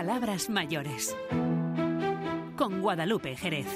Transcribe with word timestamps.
Palabras 0.00 0.48
mayores. 0.48 1.14
Con 2.56 2.80
Guadalupe 2.80 3.36
Jerez. 3.36 3.66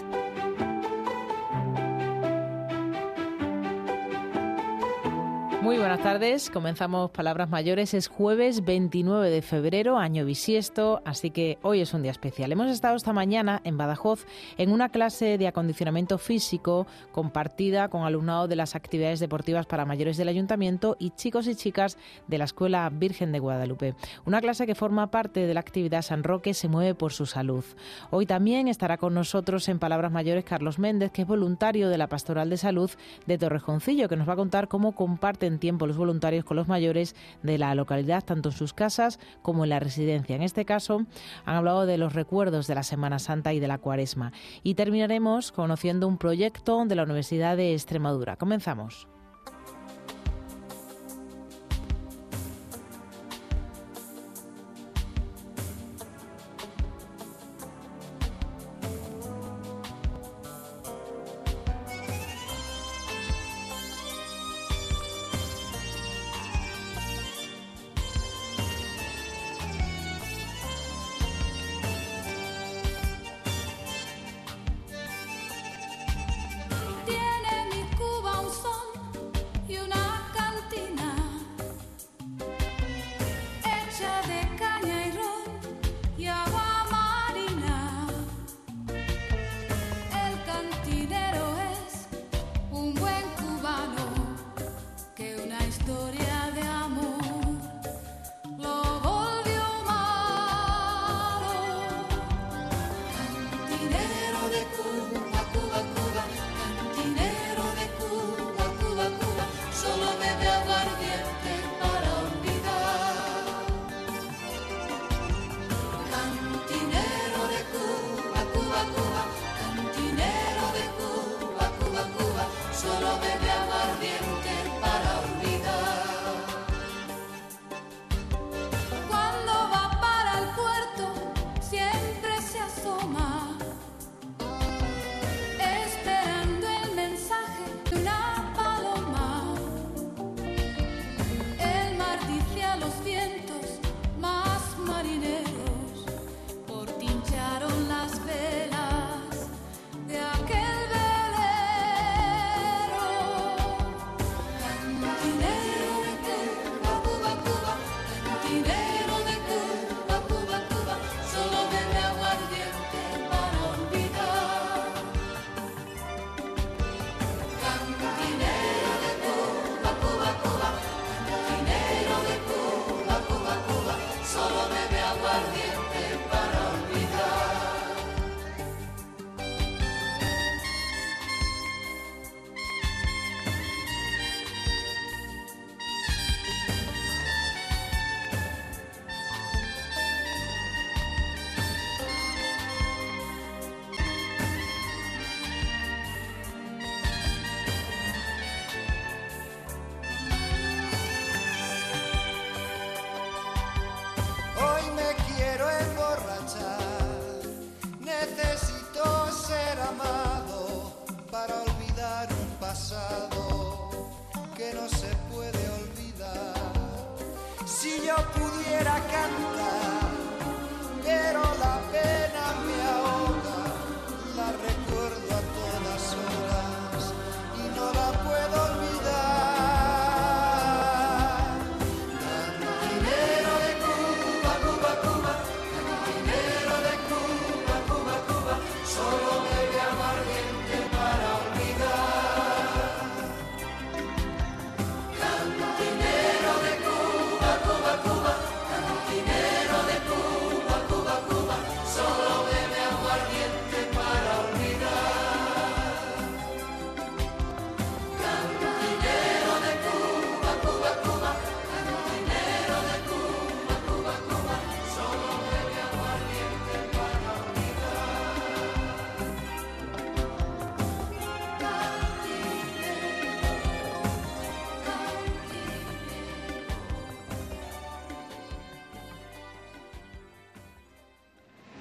Muy 5.65 5.79
buenas 5.79 6.03
tardes, 6.03 6.51
comenzamos 6.51 7.11
Palabras 7.11 7.49
Mayores, 7.49 7.95
es 7.95 8.09
jueves 8.09 8.67
29 8.67 9.31
de 9.31 9.41
febrero, 9.41 9.97
año 9.97 10.27
bisiesto, 10.27 11.01
así 11.07 11.31
que 11.31 11.57
hoy 11.63 11.81
es 11.81 11.95
un 11.95 12.03
día 12.03 12.11
especial. 12.11 12.53
Hemos 12.53 12.69
estado 12.69 12.97
esta 12.97 13.15
mañana 13.15 13.63
en 13.65 13.79
Badajoz 13.79 14.27
en 14.59 14.71
una 14.71 14.91
clase 14.91 15.39
de 15.39 15.49
acondicionamiento 15.49 16.19
físico 16.19 16.87
compartida 17.13 17.89
con 17.89 18.03
alumnado 18.03 18.47
de 18.47 18.57
las 18.57 18.75
actividades 18.75 19.21
deportivas 19.21 19.65
para 19.65 19.87
mayores 19.87 20.19
del 20.19 20.29
ayuntamiento 20.29 20.97
y 20.99 21.13
chicos 21.13 21.47
y 21.47 21.55
chicas 21.55 21.97
de 22.29 22.37
la 22.37 22.45
Escuela 22.45 22.91
Virgen 22.91 23.33
de 23.33 23.39
Guadalupe. 23.39 23.95
Una 24.27 24.43
clase 24.43 24.67
que 24.67 24.75
forma 24.75 25.11
parte 25.11 25.47
de 25.47 25.55
la 25.55 25.61
actividad 25.61 26.03
San 26.03 26.25
Roque 26.25 26.53
se 26.53 26.69
mueve 26.69 26.95
por 26.95 27.15
su 27.15 27.25
salud. 27.25 27.65
Hoy 28.11 28.27
también 28.27 28.69
estará 28.69 28.99
con 28.99 29.15
nosotros 29.15 29.67
en 29.71 29.79
Palabras 29.79 30.13
Mayores 30.13 30.45
Carlos 30.45 30.79
Méndez, 30.79 31.11
que 31.11 31.23
es 31.23 31.29
voluntario 31.29 31.89
de 31.89 31.97
la 31.97 32.09
Pastoral 32.09 32.51
de 32.51 32.59
Salud 32.59 32.91
de 33.25 33.39
Torrejoncillo, 33.39 34.11
que 34.11 34.17
nos 34.17 34.29
va 34.29 34.35
a 34.35 34.37
contar 34.37 34.69
cómo 34.69 34.93
comparten 34.93 35.54
tiempo 35.59 35.87
los 35.87 35.97
voluntarios 35.97 36.45
con 36.45 36.57
los 36.57 36.69
mayores 36.69 37.15
de 37.43 37.59
la 37.59 37.75
localidad, 37.75 38.25
tanto 38.25 38.51
en 38.51 38.55
sus 38.55 38.73
casas 38.73 39.19
como 39.43 39.65
en 39.65 39.71
la 39.71 39.81
residencia. 39.81 40.37
En 40.37 40.43
este 40.43 40.65
caso, 40.65 41.07
han 41.45 41.57
hablado 41.57 41.87
de 41.87 41.99
los 41.99 42.13
recuerdos 42.13 42.67
de 42.67 42.75
la 42.75 42.83
Semana 42.83 43.19
Santa 43.19 43.53
y 43.53 43.61
de 43.61 43.69
la 43.69 43.79
Cuaresma. 43.79 44.33
Y 44.63 44.75
terminaremos 44.75 45.53
conociendo 45.53 46.09
un 46.09 46.19
proyecto 46.19 46.85
de 46.85 46.95
la 46.95 47.05
Universidad 47.05 47.57
de 47.57 47.73
Extremadura. 47.73 48.37
Comenzamos. 48.37 49.14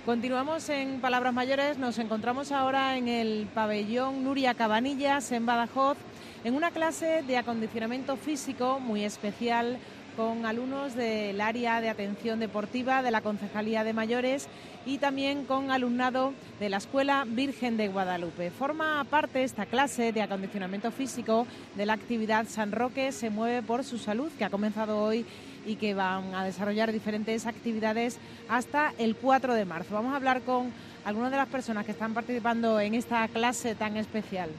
Continuamos 0.05 0.67
en 0.67 0.99
Palabras 0.99 1.33
Mayores. 1.33 1.77
Nos 1.77 1.97
encontramos 1.97 2.51
ahora 2.51 2.97
en 2.97 3.07
el 3.07 3.47
pabellón 3.53 4.25
Nuria 4.25 4.53
Cabanillas, 4.53 5.31
en 5.31 5.45
Badajoz, 5.45 5.97
en 6.43 6.55
una 6.55 6.71
clase 6.71 7.23
de 7.25 7.37
acondicionamiento 7.37 8.17
físico 8.17 8.81
muy 8.81 9.05
especial 9.05 9.77
con 10.17 10.45
alumnos 10.45 10.93
del 10.95 11.39
área 11.39 11.79
de 11.79 11.87
atención 11.87 12.41
deportiva 12.41 13.01
de 13.01 13.11
la 13.11 13.21
Concejalía 13.21 13.85
de 13.85 13.93
Mayores 13.93 14.49
y 14.85 14.97
también 14.97 15.45
con 15.45 15.71
alumnado 15.71 16.33
de 16.59 16.67
la 16.67 16.77
Escuela 16.77 17.23
Virgen 17.25 17.77
de 17.77 17.87
Guadalupe. 17.87 18.51
Forma 18.51 19.05
parte 19.09 19.43
esta 19.43 19.65
clase 19.65 20.11
de 20.11 20.21
acondicionamiento 20.21 20.91
físico 20.91 21.47
de 21.77 21.85
la 21.85 21.93
actividad 21.93 22.45
San 22.49 22.73
Roque 22.73 23.13
se 23.13 23.29
mueve 23.29 23.61
por 23.63 23.85
su 23.85 23.97
salud 23.97 24.31
que 24.37 24.43
ha 24.43 24.49
comenzado 24.49 25.01
hoy 25.01 25.25
y 25.65 25.75
que 25.75 25.93
van 25.93 26.33
a 26.35 26.43
desarrollar 26.43 26.91
diferentes 26.91 27.45
actividades 27.45 28.17
hasta 28.49 28.93
el 28.97 29.15
4 29.15 29.53
de 29.53 29.65
marzo. 29.65 29.93
Vamos 29.93 30.13
a 30.13 30.17
hablar 30.17 30.41
con 30.41 30.71
algunas 31.05 31.31
de 31.31 31.37
las 31.37 31.47
personas 31.47 31.85
que 31.85 31.91
están 31.91 32.13
participando 32.13 32.79
en 32.79 32.95
esta 32.95 33.27
clase 33.27 33.75
tan 33.75 33.97
especial. 33.97 34.49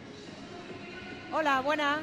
Hola, 1.32 1.60
buena. 1.60 1.98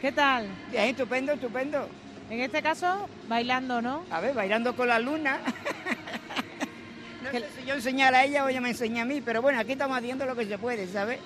¿Qué 0.00 0.12
tal? 0.12 0.46
Bien, 0.70 0.84
estupendo, 0.84 1.32
estupendo. 1.32 1.88
En 2.30 2.40
este 2.40 2.62
caso, 2.62 3.08
bailando, 3.28 3.82
¿no? 3.82 4.04
A 4.10 4.20
ver, 4.20 4.34
bailando 4.34 4.74
con 4.74 4.88
la 4.88 4.98
luna. 4.98 5.40
no 7.22 7.30
sé 7.30 7.44
si 7.58 7.66
yo 7.66 7.74
enseñar 7.74 8.14
a 8.14 8.24
ella 8.24 8.44
o 8.44 8.48
ella 8.48 8.60
me 8.60 8.70
enseña 8.70 9.02
a 9.02 9.04
mí, 9.04 9.20
pero 9.20 9.42
bueno, 9.42 9.58
aquí 9.58 9.72
estamos 9.72 9.98
haciendo 9.98 10.24
lo 10.26 10.34
que 10.34 10.46
se 10.46 10.58
puede, 10.58 10.86
¿sabes? 10.86 11.18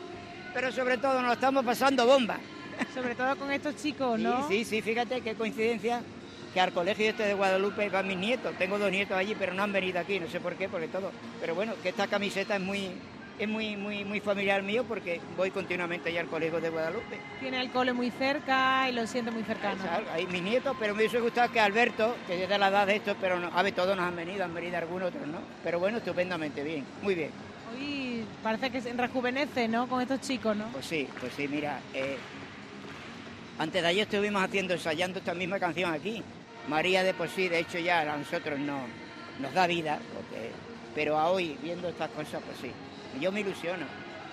Pero 0.53 0.73
sobre 0.73 0.99
todo 0.99 1.23
nos 1.23 1.35
estamos 1.35 1.65
pasando 1.65 2.07
bomba. 2.07 2.39
Sobre 2.93 3.15
todo 3.15 3.37
con 3.37 3.51
estos 3.51 3.77
chicos, 3.77 4.19
¿no? 4.19 4.49
Sí, 4.49 4.65
sí, 4.65 4.65
sí, 4.65 4.83
fíjate 4.83 5.21
qué 5.21 5.35
coincidencia 5.35 6.03
que 6.57 6.61
al 6.63 6.73
colegio 6.73 7.11
este 7.11 7.25
de 7.25 7.35
Guadalupe 7.35 7.91
van 7.91 8.09
mis 8.09 8.17
nietos. 8.17 8.57
Tengo 8.57 8.79
dos 8.79 8.91
nietos 8.91 9.15
allí, 9.15 9.35
pero 9.39 9.53
no 9.53 9.63
han 9.63 9.75
venido 9.75 10.01
aquí, 10.01 10.19
no 10.19 10.27
sé 10.27 10.41
por 10.41 10.55
qué, 10.55 10.71
porque 10.71 10.89
todo. 10.89 11.13
Pero 11.39 11.55
bueno, 11.55 11.75
que 11.83 11.91
esta 11.91 12.07
camiseta 12.07 12.57
es 12.57 12.63
muy, 12.63 12.93
es 13.39 13.47
muy, 13.47 13.77
muy, 13.77 14.07
muy 14.07 14.21
familiar 14.21 14.63
mío 14.63 14.83
porque 14.89 15.21
voy 15.37 15.51
continuamente 15.51 16.09
allá 16.09 16.23
al 16.23 16.29
colegio 16.29 16.59
de 16.59 16.71
Guadalupe. 16.71 17.21
Tiene 17.41 17.61
el 17.61 17.71
cole 17.71 17.93
muy 17.93 18.11
cerca 18.11 18.89
y 18.89 18.95
lo 18.95 19.07
siente 19.07 19.31
muy 19.31 19.43
cercano. 19.43 19.83
Hay 20.15 20.27
mis 20.29 20.41
nietos, 20.41 20.75
pero 20.81 20.95
me 20.95 21.01
hubiese 21.01 21.21
gustado 21.21 21.53
que 21.53 21.61
Alberto, 21.61 22.17
que 22.27 22.45
es 22.45 22.49
de 22.49 22.57
la 22.57 22.69
edad 22.69 22.87
de 22.87 22.97
estos, 22.97 23.19
pero 23.21 23.39
no, 23.39 23.51
a 23.55 23.63
ver, 23.63 23.75
todos 23.75 23.95
nos 23.95 24.07
han 24.07 24.17
venido, 24.17 24.43
han 24.43 24.55
venido 24.55 24.79
algunos 24.79 25.09
otros, 25.11 25.27
¿no? 25.27 25.41
Pero 25.63 25.79
bueno, 25.79 25.99
estupendamente 25.99 26.63
bien, 26.63 26.87
muy 27.03 27.15
bien. 27.15 27.33
Hoy 27.75 28.25
parece 28.43 28.71
que 28.71 28.81
se 28.81 28.95
rejuvenece, 28.95 29.69
¿no? 29.69 29.87
Con 29.89 30.01
estos 30.01 30.23
chicos, 30.23 30.57
¿no? 30.57 30.69
Pues 30.73 30.87
sí, 30.87 31.07
pues 31.21 31.35
sí, 31.35 31.49
mira, 31.49 31.81
eh, 31.93 32.17
antes 33.59 33.83
de 33.83 33.89
ayer 33.89 34.03
estuvimos 34.05 34.43
haciendo, 34.43 34.75
ensayando 34.75 35.19
esta 35.19 35.35
misma 35.35 35.59
canción 35.59 35.93
aquí. 35.93 36.23
María 36.69 37.03
de 37.05 37.15
por 37.15 37.29
sí, 37.29 37.49
de 37.49 37.61
hecho 37.61 37.79
ya 37.79 38.01
a 38.01 38.17
nosotros 38.17 38.59
no, 38.59 38.81
nos 39.41 39.53
da 39.55 39.67
vida, 39.67 39.99
porque, 40.15 40.51
pero 40.95 41.19
a 41.19 41.31
hoy, 41.31 41.57
viendo 41.63 41.89
estas 41.89 42.11
cosas, 42.11 42.43
pues 42.45 42.59
sí, 42.61 42.73
yo 43.21 43.31
me 43.33 43.41
ilusiono. 43.41 43.87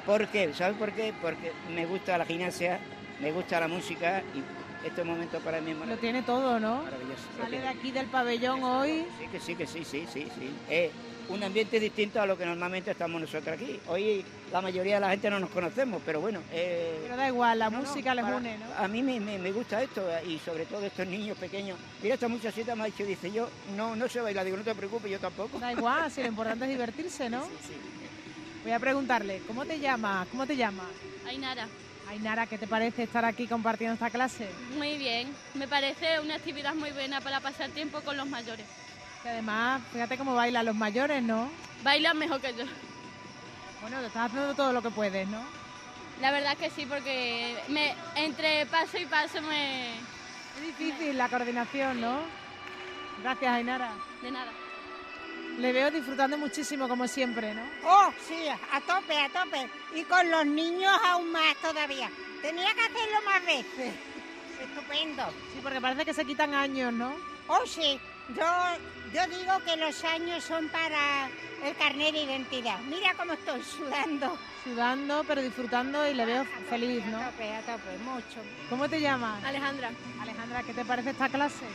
¿Por 0.05 0.27
qué? 0.27 0.53
¿Sabes 0.53 0.77
por 0.77 0.91
qué? 0.91 1.13
Porque 1.21 1.51
me 1.73 1.85
gusta 1.85 2.17
la 2.17 2.25
gimnasia, 2.25 2.79
me 3.21 3.31
gusta 3.31 3.59
la 3.59 3.67
música 3.67 4.21
y 4.33 4.41
este 4.83 5.03
momento 5.03 5.39
para 5.39 5.61
mí 5.61 5.71
es 5.71 5.77
Lo 5.77 5.97
tiene 5.97 6.21
todo, 6.23 6.59
¿no? 6.59 6.83
Maravilloso. 6.83 7.23
Sale 7.41 7.59
de 7.59 7.67
aquí 7.67 7.91
del 7.91 8.07
pabellón 8.07 8.63
hoy. 8.63 9.05
Sí, 9.19 9.27
que 9.31 9.39
sí, 9.39 9.55
que 9.55 9.67
sí, 9.67 9.83
sí, 9.83 10.05
sí, 10.11 10.27
sí. 10.37 10.49
Es 10.69 10.91
un 11.29 11.43
ambiente 11.43 11.79
distinto 11.79 12.21
a 12.21 12.25
lo 12.25 12.37
que 12.37 12.45
normalmente 12.45 12.91
estamos 12.91 13.19
nosotros 13.19 13.55
aquí. 13.55 13.79
Hoy 13.87 14.23
la 14.51 14.61
mayoría 14.61 14.95
de 14.95 14.99
la 15.01 15.09
gente 15.09 15.29
no 15.29 15.39
nos 15.39 15.49
conocemos, 15.49 16.01
pero 16.05 16.21
bueno. 16.21 16.41
Eh, 16.51 16.99
pero 17.03 17.15
da 17.15 17.27
igual, 17.27 17.59
la 17.59 17.69
música 17.69 18.13
les 18.13 18.25
une, 18.25 18.57
¿no? 18.57 18.65
A 18.77 18.87
mí 18.87 19.01
me, 19.01 19.19
me, 19.19 19.51
gusta 19.51 19.81
esto 19.81 20.05
y 20.27 20.37
sobre 20.39 20.65
todo 20.65 20.85
estos 20.85 21.07
niños 21.07 21.37
pequeños. 21.37 21.77
Mira, 22.01 22.15
esta 22.15 22.27
muchachita 22.27 22.75
me 22.75 22.83
ha 22.83 22.85
dicho, 22.85 23.05
dice 23.05 23.31
yo, 23.31 23.49
no, 23.75 23.95
no 23.95 24.07
se 24.07 24.21
baila, 24.21 24.43
digo, 24.43 24.57
no 24.57 24.63
te 24.63 24.75
preocupes, 24.75 25.11
yo 25.11 25.19
tampoco. 25.19 25.59
Da 25.59 25.71
igual, 25.71 26.11
si 26.11 26.21
lo 26.21 26.27
importante 26.27 26.65
es 26.65 26.71
divertirse, 26.71 27.29
¿no? 27.29 27.43
Sí, 27.63 27.69
sí. 27.69 27.73
Voy 28.63 28.71
a 28.71 28.79
preguntarle, 28.79 29.41
¿cómo 29.45 29.65
te 29.65 29.77
llamas? 29.77 30.27
¿Cómo 30.29 30.47
te 30.47 30.55
llamas? 30.55 30.87
Ainara. 31.27 31.67
Ainara, 32.13 32.45
¿qué 32.45 32.59
te 32.59 32.67
parece 32.67 33.03
estar 33.03 33.25
aquí 33.25 33.47
compartiendo 33.47 33.95
esta 33.95 34.11
clase? 34.11 34.47
Muy 34.77 34.99
bien, 34.99 35.33
me 35.55 35.67
parece 35.67 36.19
una 36.19 36.35
actividad 36.35 36.75
muy 36.75 36.91
buena 36.91 37.19
para 37.21 37.39
pasar 37.39 37.71
tiempo 37.71 38.01
con 38.01 38.15
los 38.15 38.27
mayores. 38.27 38.67
Y 39.25 39.27
además, 39.27 39.81
fíjate 39.91 40.15
cómo 40.19 40.35
bailan 40.35 40.67
los 40.67 40.75
mayores, 40.75 41.23
¿no? 41.23 41.49
Bailan 41.83 42.15
mejor 42.19 42.39
que 42.39 42.53
yo. 42.53 42.65
Bueno, 43.81 43.99
te 43.99 44.07
estás 44.07 44.27
haciendo 44.27 44.53
todo 44.53 44.71
lo 44.73 44.83
que 44.83 44.91
puedes, 44.91 45.27
¿no? 45.27 45.41
La 46.21 46.29
verdad 46.29 46.55
que 46.55 46.69
sí, 46.69 46.85
porque 46.85 47.55
me, 47.69 47.95
entre 48.15 48.67
paso 48.67 48.99
y 48.99 49.07
paso 49.07 49.41
me... 49.41 49.93
Es 49.95 50.77
difícil 50.77 51.17
la 51.17 51.29
coordinación, 51.29 51.99
¿no? 51.99 52.19
Gracias, 53.23 53.51
Ainara. 53.51 53.91
De 54.21 54.29
nada. 54.29 54.51
Le 55.57 55.71
veo 55.71 55.91
disfrutando 55.91 56.37
muchísimo, 56.37 56.87
como 56.87 57.07
siempre, 57.07 57.53
¿no? 57.53 57.61
Oh, 57.85 58.11
sí, 58.27 58.47
a 58.47 58.81
tope, 58.81 59.17
a 59.17 59.29
tope. 59.29 59.69
Y 59.95 60.03
con 60.03 60.29
los 60.29 60.45
niños 60.45 60.91
aún 61.05 61.31
más 61.31 61.55
todavía. 61.61 62.09
Tenía 62.41 62.73
que 62.73 62.81
hacerlo 62.81 63.21
más 63.25 63.45
veces. 63.45 63.93
Estupendo. 64.61 65.23
Sí, 65.53 65.59
porque 65.61 65.79
parece 65.79 66.05
que 66.05 66.13
se 66.13 66.25
quitan 66.25 66.53
años, 66.53 66.91
¿no? 66.91 67.13
Oh, 67.47 67.65
sí. 67.65 67.99
Yo, 68.29 68.45
yo 69.13 69.37
digo 69.37 69.59
que 69.65 69.75
los 69.77 70.03
años 70.05 70.43
son 70.43 70.69
para 70.69 71.29
el 71.63 71.75
carnet 71.75 72.13
de 72.13 72.23
identidad. 72.23 72.79
Mira 72.89 73.13
cómo 73.15 73.33
estoy 73.33 73.61
sudando. 73.63 74.37
Sudando, 74.63 75.23
pero 75.27 75.41
disfrutando 75.41 76.07
y 76.07 76.13
le 76.13 76.25
veo 76.25 76.45
feliz, 76.69 77.05
¿no? 77.05 77.17
A 77.19 77.29
tope, 77.31 77.53
a 77.53 77.61
tope, 77.61 77.97
mucho. 78.03 78.41
¿Cómo 78.69 78.89
te 78.89 78.99
llamas? 79.01 79.43
Alejandra. 79.43 79.91
Alejandra, 80.21 80.63
¿qué 80.63 80.73
te 80.73 80.85
parece 80.85 81.11
esta 81.11 81.29
clase? 81.29 81.65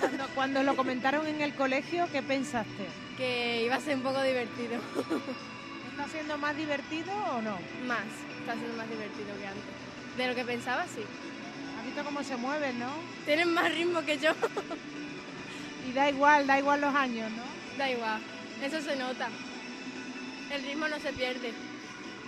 Cuando, 0.00 0.28
cuando, 0.34 0.62
lo 0.62 0.76
comentaron 0.76 1.26
en 1.26 1.40
el 1.40 1.54
colegio, 1.54 2.08
¿qué 2.12 2.22
pensaste? 2.22 2.86
Que 3.16 3.64
iba 3.64 3.76
a 3.76 3.80
ser 3.80 3.96
un 3.96 4.02
poco 4.02 4.22
divertido. 4.22 4.80
¿Está 5.90 6.08
siendo 6.08 6.38
más 6.38 6.56
divertido 6.56 7.12
o 7.32 7.42
no? 7.42 7.58
Más, 7.86 8.04
está 8.40 8.54
siendo 8.54 8.76
más 8.76 8.88
divertido 8.88 9.36
que 9.38 9.46
antes. 9.46 10.16
De 10.16 10.28
lo 10.28 10.34
que 10.34 10.44
pensaba, 10.44 10.86
sí. 10.86 11.02
¿Has 11.78 11.84
visto 11.86 12.04
cómo 12.04 12.22
se 12.22 12.36
mueven, 12.36 12.78
no? 12.78 12.90
Tienen 13.24 13.52
más 13.52 13.72
ritmo 13.72 14.02
que 14.02 14.18
yo. 14.18 14.32
y 15.88 15.92
da 15.92 16.08
igual, 16.08 16.46
da 16.46 16.58
igual 16.58 16.80
los 16.80 16.94
años, 16.94 17.30
¿no? 17.32 17.42
Da 17.78 17.90
igual, 17.90 18.20
eso 18.62 18.80
se 18.80 18.96
nota. 18.96 19.28
El 20.52 20.62
ritmo 20.62 20.88
no 20.88 21.00
se 21.00 21.12
pierde. 21.12 21.52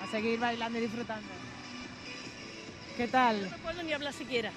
A 0.02 0.10
seguir 0.10 0.38
bailando 0.38 0.78
y 0.78 0.82
disfrutando. 0.82 1.28
¿Qué 2.96 3.06
tal? 3.06 3.50
No 3.50 3.58
puedo 3.58 3.82
ni 3.82 3.92
hablar 3.92 4.12
siquiera. 4.12 4.50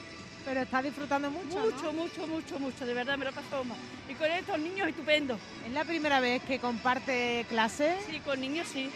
Pero 0.46 0.62
está 0.62 0.82
disfrutando 0.82 1.30
mucho. 1.30 1.60
Mucho, 1.60 1.84
¿no? 1.84 1.94
mucho, 1.94 2.28
mucho, 2.28 2.60
mucho. 2.60 2.86
De 2.86 2.94
verdad 2.94 3.18
me 3.18 3.26
lo 3.26 3.32
paso 3.32 3.64
más. 3.64 3.78
Y 4.10 4.16
con 4.16 4.32
estos 4.32 4.60
niños 4.60 4.88
estupendo. 4.88 5.38
¿Es 5.66 5.72
la 5.72 5.84
primera 5.84 6.20
vez 6.20 6.42
que 6.44 6.60
comparte 6.60 7.46
clase? 7.50 7.96
Sí, 8.10 8.20
con 8.22 8.40
niños 8.42 8.68
sí. 8.68 8.90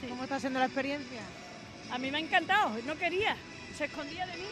sí. 0.00 0.06
¿Cómo 0.08 0.24
está 0.24 0.38
siendo 0.38 0.58
la 0.58 0.66
experiencia? 0.66 1.20
A 1.90 1.98
mí 1.98 2.10
me 2.10 2.18
ha 2.18 2.20
encantado. 2.20 2.70
No 2.86 2.96
quería. 2.96 3.36
Se 3.76 3.86
escondía 3.86 4.26
de 4.26 4.36
mí. 4.36 4.48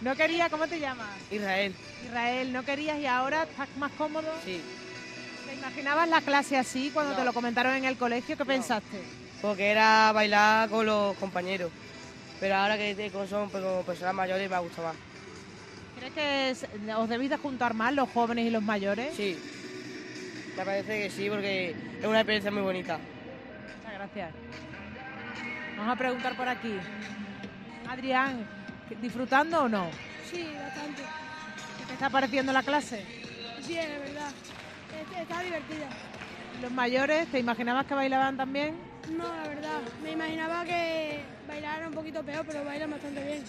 ¿No 0.00 0.16
quería? 0.16 0.48
¿Cómo 0.48 0.66
te 0.66 0.80
llamas? 0.80 1.08
Israel. 1.30 1.74
Israel, 2.04 2.52
¿no 2.52 2.64
querías 2.64 2.98
y 2.98 3.06
ahora 3.06 3.42
estás 3.42 3.68
más 3.76 3.92
cómodo? 3.92 4.28
Sí. 4.44 4.60
¿Te 5.46 5.54
imaginabas 5.54 6.08
la 6.08 6.22
clase 6.22 6.56
así 6.56 6.90
cuando 6.90 7.12
no. 7.12 7.18
te 7.18 7.24
lo 7.24 7.34
comentaron 7.34 7.74
en 7.74 7.84
el 7.84 7.98
colegio? 7.98 8.36
¿Qué 8.36 8.44
no. 8.44 8.46
pensaste? 8.46 9.02
Porque 9.42 9.70
era 9.70 10.10
bailar 10.12 10.70
con 10.70 10.86
los 10.86 11.16
compañeros. 11.16 11.70
Pero 12.40 12.56
ahora 12.56 12.78
que 12.78 13.10
son 13.28 13.50
pues, 13.50 13.62
como 13.62 13.82
personas 13.82 14.14
mayores 14.14 14.48
me 14.48 14.58
gusta 14.58 14.80
más. 14.80 14.96
¿Crees 16.00 16.66
que 16.66 16.94
os 16.94 17.08
debéis 17.08 17.30
de 17.30 17.36
juntar 17.36 17.74
más 17.74 17.92
los 17.92 18.08
jóvenes 18.08 18.46
y 18.46 18.50
los 18.50 18.62
mayores? 18.62 19.14
Sí, 19.14 19.36
me 20.56 20.64
parece 20.64 21.02
que 21.02 21.10
sí, 21.10 21.28
porque 21.28 21.76
es 22.00 22.06
una 22.06 22.20
experiencia 22.20 22.50
muy 22.50 22.62
bonita. 22.62 22.98
Muchas 23.76 23.92
gracias. 23.92 24.32
Vamos 25.76 25.92
a 25.92 25.96
preguntar 25.96 26.36
por 26.36 26.48
aquí. 26.48 26.74
Adrián, 27.86 28.46
¿disfrutando 29.02 29.64
o 29.64 29.68
no? 29.68 29.90
Sí, 30.30 30.48
bastante. 30.58 31.02
¿Qué 31.02 31.86
te 31.86 31.92
está 31.92 32.08
pareciendo 32.08 32.52
la 32.52 32.62
clase? 32.62 33.04
Bien, 33.68 33.90
es 33.90 34.00
verdad. 34.00 34.30
Está 35.20 35.40
divertida. 35.42 35.88
¿Los 36.62 36.72
mayores, 36.72 37.28
te 37.28 37.38
imaginabas 37.38 37.84
que 37.86 37.94
bailaban 37.94 38.38
también? 38.38 38.74
No, 39.16 39.24
la 39.24 39.48
verdad. 39.48 39.80
Me 40.02 40.12
imaginaba 40.12 40.64
que 40.64 41.20
bailaran 41.46 41.88
un 41.88 41.94
poquito 41.94 42.22
peor, 42.22 42.44
pero 42.46 42.64
bailan 42.64 42.90
bastante 42.90 43.22
bien. 43.22 43.44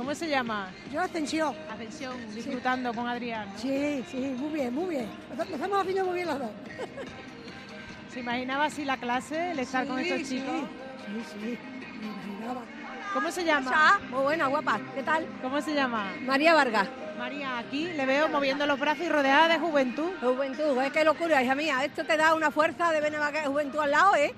¿Cómo 0.00 0.14
se 0.14 0.30
llama? 0.30 0.70
Yo 0.90 0.98
Ascensión. 0.98 1.54
Ascensión, 1.70 2.34
disfrutando 2.34 2.90
sí. 2.90 2.96
con 2.96 3.06
Adrián. 3.06 3.46
¿no? 3.52 3.58
Sí, 3.58 4.02
sí, 4.10 4.16
muy 4.38 4.54
bien, 4.54 4.74
muy 4.74 4.86
bien. 4.88 5.10
Lo 5.36 5.42
estamos 5.42 5.78
haciendo 5.78 6.06
muy 6.06 6.14
bien 6.14 6.26
los 6.26 6.38
dos. 6.38 6.50
¿Se 8.14 8.20
imaginaba 8.20 8.64
así 8.64 8.86
la 8.86 8.96
clase, 8.96 9.50
el 9.50 9.58
estar 9.58 9.82
sí, 9.82 9.88
con 9.90 9.98
estos 9.98 10.26
chicos? 10.26 10.54
Sí, 11.04 11.22
sí, 11.32 11.58
me 12.00 12.06
imaginaba. 12.06 12.62
¿Cómo 13.12 13.30
se 13.30 13.44
llama? 13.44 14.00
Muy 14.10 14.22
buena, 14.22 14.46
guapa. 14.46 14.80
¿Qué 14.94 15.02
tal? 15.02 15.26
¿Cómo 15.42 15.60
se 15.60 15.74
llama? 15.74 16.14
María 16.22 16.54
Vargas. 16.54 16.88
María, 17.18 17.58
aquí 17.58 17.92
le 17.92 18.06
veo 18.06 18.30
moviendo 18.30 18.64
los 18.64 18.80
brazos 18.80 19.04
y 19.04 19.10
rodeada 19.10 19.48
de 19.48 19.58
juventud. 19.58 20.12
Juventud, 20.22 20.80
es 20.82 20.92
que 20.92 21.04
locura, 21.04 21.42
hija 21.42 21.54
mía. 21.54 21.84
Esto 21.84 22.04
te 22.04 22.16
da 22.16 22.34
una 22.34 22.50
fuerza 22.50 22.90
de 22.90 23.02
ver 23.02 23.14
juventud 23.44 23.80
al 23.80 23.90
lado, 23.90 24.16
¿eh? 24.16 24.34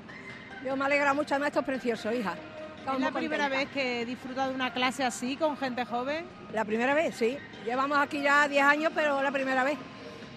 Yo 0.67 0.77
me 0.77 0.87
alegra 0.87 1.15
mucho, 1.15 1.35
además 1.35 1.51
esto 1.51 1.61
es 1.61 1.67
precioso, 1.67 2.13
hija. 2.13 2.35
¿Es 2.83 3.01
la 3.01 3.13
primera 3.13 3.49
vez 3.49 3.69
que 3.69 4.05
disfruta 4.05 4.49
de 4.49 4.55
una 4.55 4.73
clase 4.73 5.05
así 5.05 5.37
con 5.37 5.57
gente 5.57 5.85
joven? 5.85 6.27
La 6.53 6.65
primera 6.65 6.95
vez, 6.95 7.15
sí. 7.15 7.39
Llevamos 7.65 7.97
aquí 7.97 8.21
ya 8.21 8.49
10 8.49 8.65
años, 8.65 8.93
pero 8.95 9.23
la 9.23 9.31
primera 9.31 9.63
vez. 9.63 9.79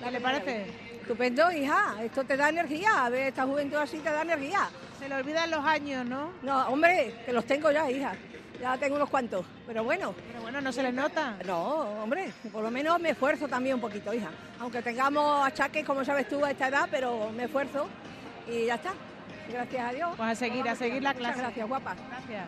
¿Qué 0.04 0.12
le 0.12 0.22
parece? 0.22 0.68
Estupendo, 1.02 1.52
hija. 1.52 1.96
Esto 2.04 2.24
te 2.24 2.38
da 2.38 2.50
energía. 2.50 3.06
A 3.06 3.10
ver, 3.10 3.30
esta 3.30 3.46
juventud 3.46 3.78
así 3.78 3.98
te 3.98 4.12
da 4.12 4.22
energía. 4.22 4.70
Se 5.00 5.10
le 5.10 5.16
olvidan 5.16 5.50
los 5.50 5.66
años, 5.66 6.06
¿no? 6.06 6.34
No, 6.44 6.68
hombre, 6.68 7.16
que 7.26 7.34
los 7.34 7.46
tengo 7.46 7.72
ya, 7.72 7.90
hija. 7.90 8.14
Ya 8.62 8.78
tengo 8.78 8.96
unos 8.96 9.10
cuantos, 9.10 9.46
pero 9.66 9.84
bueno. 9.84 10.14
Pero 10.28 10.42
bueno, 10.42 10.62
¿no 10.62 10.72
se 10.72 10.84
les 10.84 10.94
nota? 10.94 11.38
No, 11.46 12.04
hombre, 12.04 12.32
por 12.54 12.64
lo 12.64 12.72
menos 12.72 13.00
me 13.02 13.10
esfuerzo 13.10 13.48
también 13.48 13.76
un 13.76 13.82
poquito, 13.82 14.14
hija. 14.14 14.30
Aunque 14.60 14.82
tengamos 14.82 15.46
achaques, 15.46 15.84
como 15.84 16.06
sabes 16.06 16.30
tú, 16.30 16.46
a 16.46 16.52
esta 16.52 16.70
edad, 16.70 16.88
pero 16.90 17.32
me 17.36 17.46
esfuerzo 17.46 17.88
y 18.48 18.68
ya 18.68 18.76
está. 18.76 18.94
Gracias 19.52 19.90
a 19.90 19.94
Dios. 19.94 20.14
Pues 20.18 20.30
a 20.30 20.36
seguir, 20.36 20.68
a 20.68 20.76
seguir 20.76 21.04
la 21.04 21.10
Muchas 21.10 21.20
clase. 21.22 21.40
gracias, 21.40 21.68
guapa. 21.68 21.96
Gracias. 22.10 22.46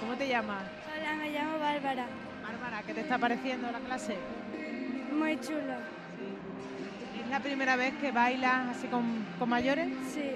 ¿Cómo 0.00 0.14
te 0.16 0.28
llamas? 0.28 0.62
Hola, 0.96 1.14
me 1.14 1.30
llamo 1.30 1.58
Bárbara. 1.58 2.06
Bárbara, 2.42 2.82
¿qué 2.86 2.94
te 2.94 3.00
está 3.00 3.18
pareciendo 3.18 3.70
la 3.70 3.78
clase? 3.78 4.16
Muy 5.12 5.38
chulo. 5.40 5.74
¿Es 7.22 7.28
la 7.30 7.40
primera 7.40 7.76
vez 7.76 7.94
que 8.00 8.10
bailas 8.10 8.76
así 8.76 8.88
con, 8.88 9.24
con 9.38 9.48
mayores? 9.48 9.88
Sí. 10.12 10.30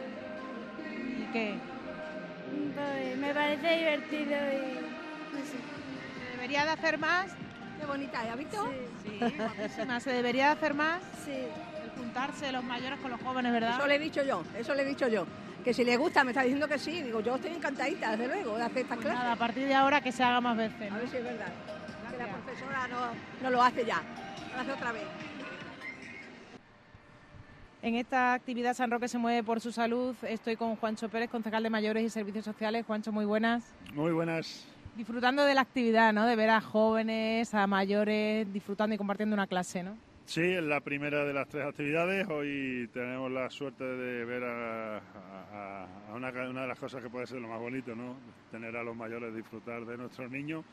¿Y 1.23 1.33
qué? 1.33 1.55
Pues 2.75 3.17
me 3.19 3.35
parece 3.35 3.77
divertido 3.77 4.31
y 4.31 4.75
no 5.35 5.39
sé. 5.45 5.57
¿Se 6.25 6.31
debería 6.37 6.65
de 6.65 6.71
hacer 6.71 6.99
más? 6.99 7.27
Qué 7.79 7.87
bonita, 7.87 8.25
¿eh? 8.25 8.31
¿has 8.31 8.39
visto? 8.39 8.73
Sí, 9.03 9.19
guapísima. 9.37 10.01
¿Se 10.01 10.11
debería 10.11 10.47
de 10.47 10.53
hacer 10.53 10.75
más? 10.75 11.03
Sí. 11.25 11.33
El 11.83 11.91
juntarse 11.99 12.53
los 12.53 12.65
mayores 12.65 12.99
con 13.01 13.11
los 13.11 13.21
jóvenes, 13.21 13.53
¿verdad? 13.53 13.77
Eso 13.77 13.87
le 13.87 13.97
he 13.97 13.99
dicho 13.99 14.23
yo, 14.23 14.43
eso 14.57 14.75
le 14.75 14.83
he 14.83 14.87
dicho 14.87 15.09
yo. 15.09 15.27
Que 15.67 15.75
si 15.75 15.83
le 15.83 15.97
gusta, 15.97 16.23
me 16.23 16.31
está 16.31 16.43
diciendo 16.43 16.69
que 16.69 16.79
sí. 16.79 17.03
Digo, 17.03 17.19
yo 17.19 17.35
estoy 17.35 17.51
encantadita, 17.51 18.13
desde 18.13 18.29
luego, 18.29 18.57
de 18.57 18.63
hacer 18.63 18.79
estas 18.83 18.99
Pues 18.99 19.07
clases. 19.07 19.19
nada, 19.19 19.33
a 19.33 19.37
partir 19.37 19.67
de 19.67 19.75
ahora 19.75 20.01
que 20.01 20.13
se 20.13 20.23
haga 20.23 20.41
más 20.41 20.57
veces. 20.57 20.81
A 20.81 20.95
¿no? 20.95 21.01
ver 21.01 21.09
si 21.09 21.17
es 21.17 21.25
verdad. 21.25 21.53
Que 22.09 22.17
la 22.19 22.29
profesora 22.29 22.87
no, 22.87 22.99
no 23.43 23.51
lo 23.51 23.61
hace 23.61 23.85
ya. 23.85 24.01
Lo 24.55 24.61
hace 24.61 24.71
otra 24.71 24.93
vez. 24.93 25.03
En 27.83 27.97
esta 27.97 28.35
actividad 28.35 28.75
San 28.75 28.93
Roque 28.93 29.09
se 29.09 29.19
mueve 29.19 29.43
por 29.43 29.61
su 29.61 29.73
salud. 29.73 30.15
Estoy 30.23 30.55
con 30.55 30.77
Juancho 30.77 31.09
Pérez, 31.09 31.31
concejal 31.31 31.65
de 31.65 31.71
Mayores 31.71 32.05
y 32.05 32.11
Servicios 32.11 32.45
Sociales. 32.45 32.87
Juancho, 32.87 33.11
muy 33.11 33.25
buenas. 33.25 33.65
Muy 33.93 34.13
buenas. 34.13 34.65
Disfrutando 34.97 35.45
de 35.45 35.55
la 35.55 35.63
actividad, 35.63 36.13
¿no? 36.13 36.27
De 36.27 36.37
ver 36.37 36.51
a 36.51 36.61
jóvenes, 36.61 37.53
a 37.55 37.67
mayores, 37.67 38.53
disfrutando 38.53 38.95
y 38.95 38.99
compartiendo 38.99 39.35
una 39.35 39.49
clase, 39.49 39.83
¿no? 39.83 39.97
Sí, 40.27 40.41
es 40.41 40.63
la 40.65 40.81
primera 40.81 41.25
de 41.25 41.33
las 41.33 41.47
tres 41.47 41.65
actividades. 41.65 42.27
Hoy 42.29 42.91
tenemos 42.93 43.31
la 43.31 43.49
suerte 43.49 43.85
de 43.85 44.25
ver 44.25 44.43
a, 44.43 45.01
una 46.13 46.33
de 46.33 46.67
las 46.67 46.79
cosas 46.79 47.01
que 47.01 47.09
puede 47.09 47.29
ser 47.29 47.41
lo 47.41 47.47
más 47.47 47.61
bonito, 47.61 47.95
¿no? 47.95 48.17
Tener 48.51 48.77
a 48.77 48.83
los 48.83 48.97
mayores 48.97 49.33
disfrutar 49.33 49.87
de 49.87 49.97
nuestros 49.97 50.29
niños 50.29 50.65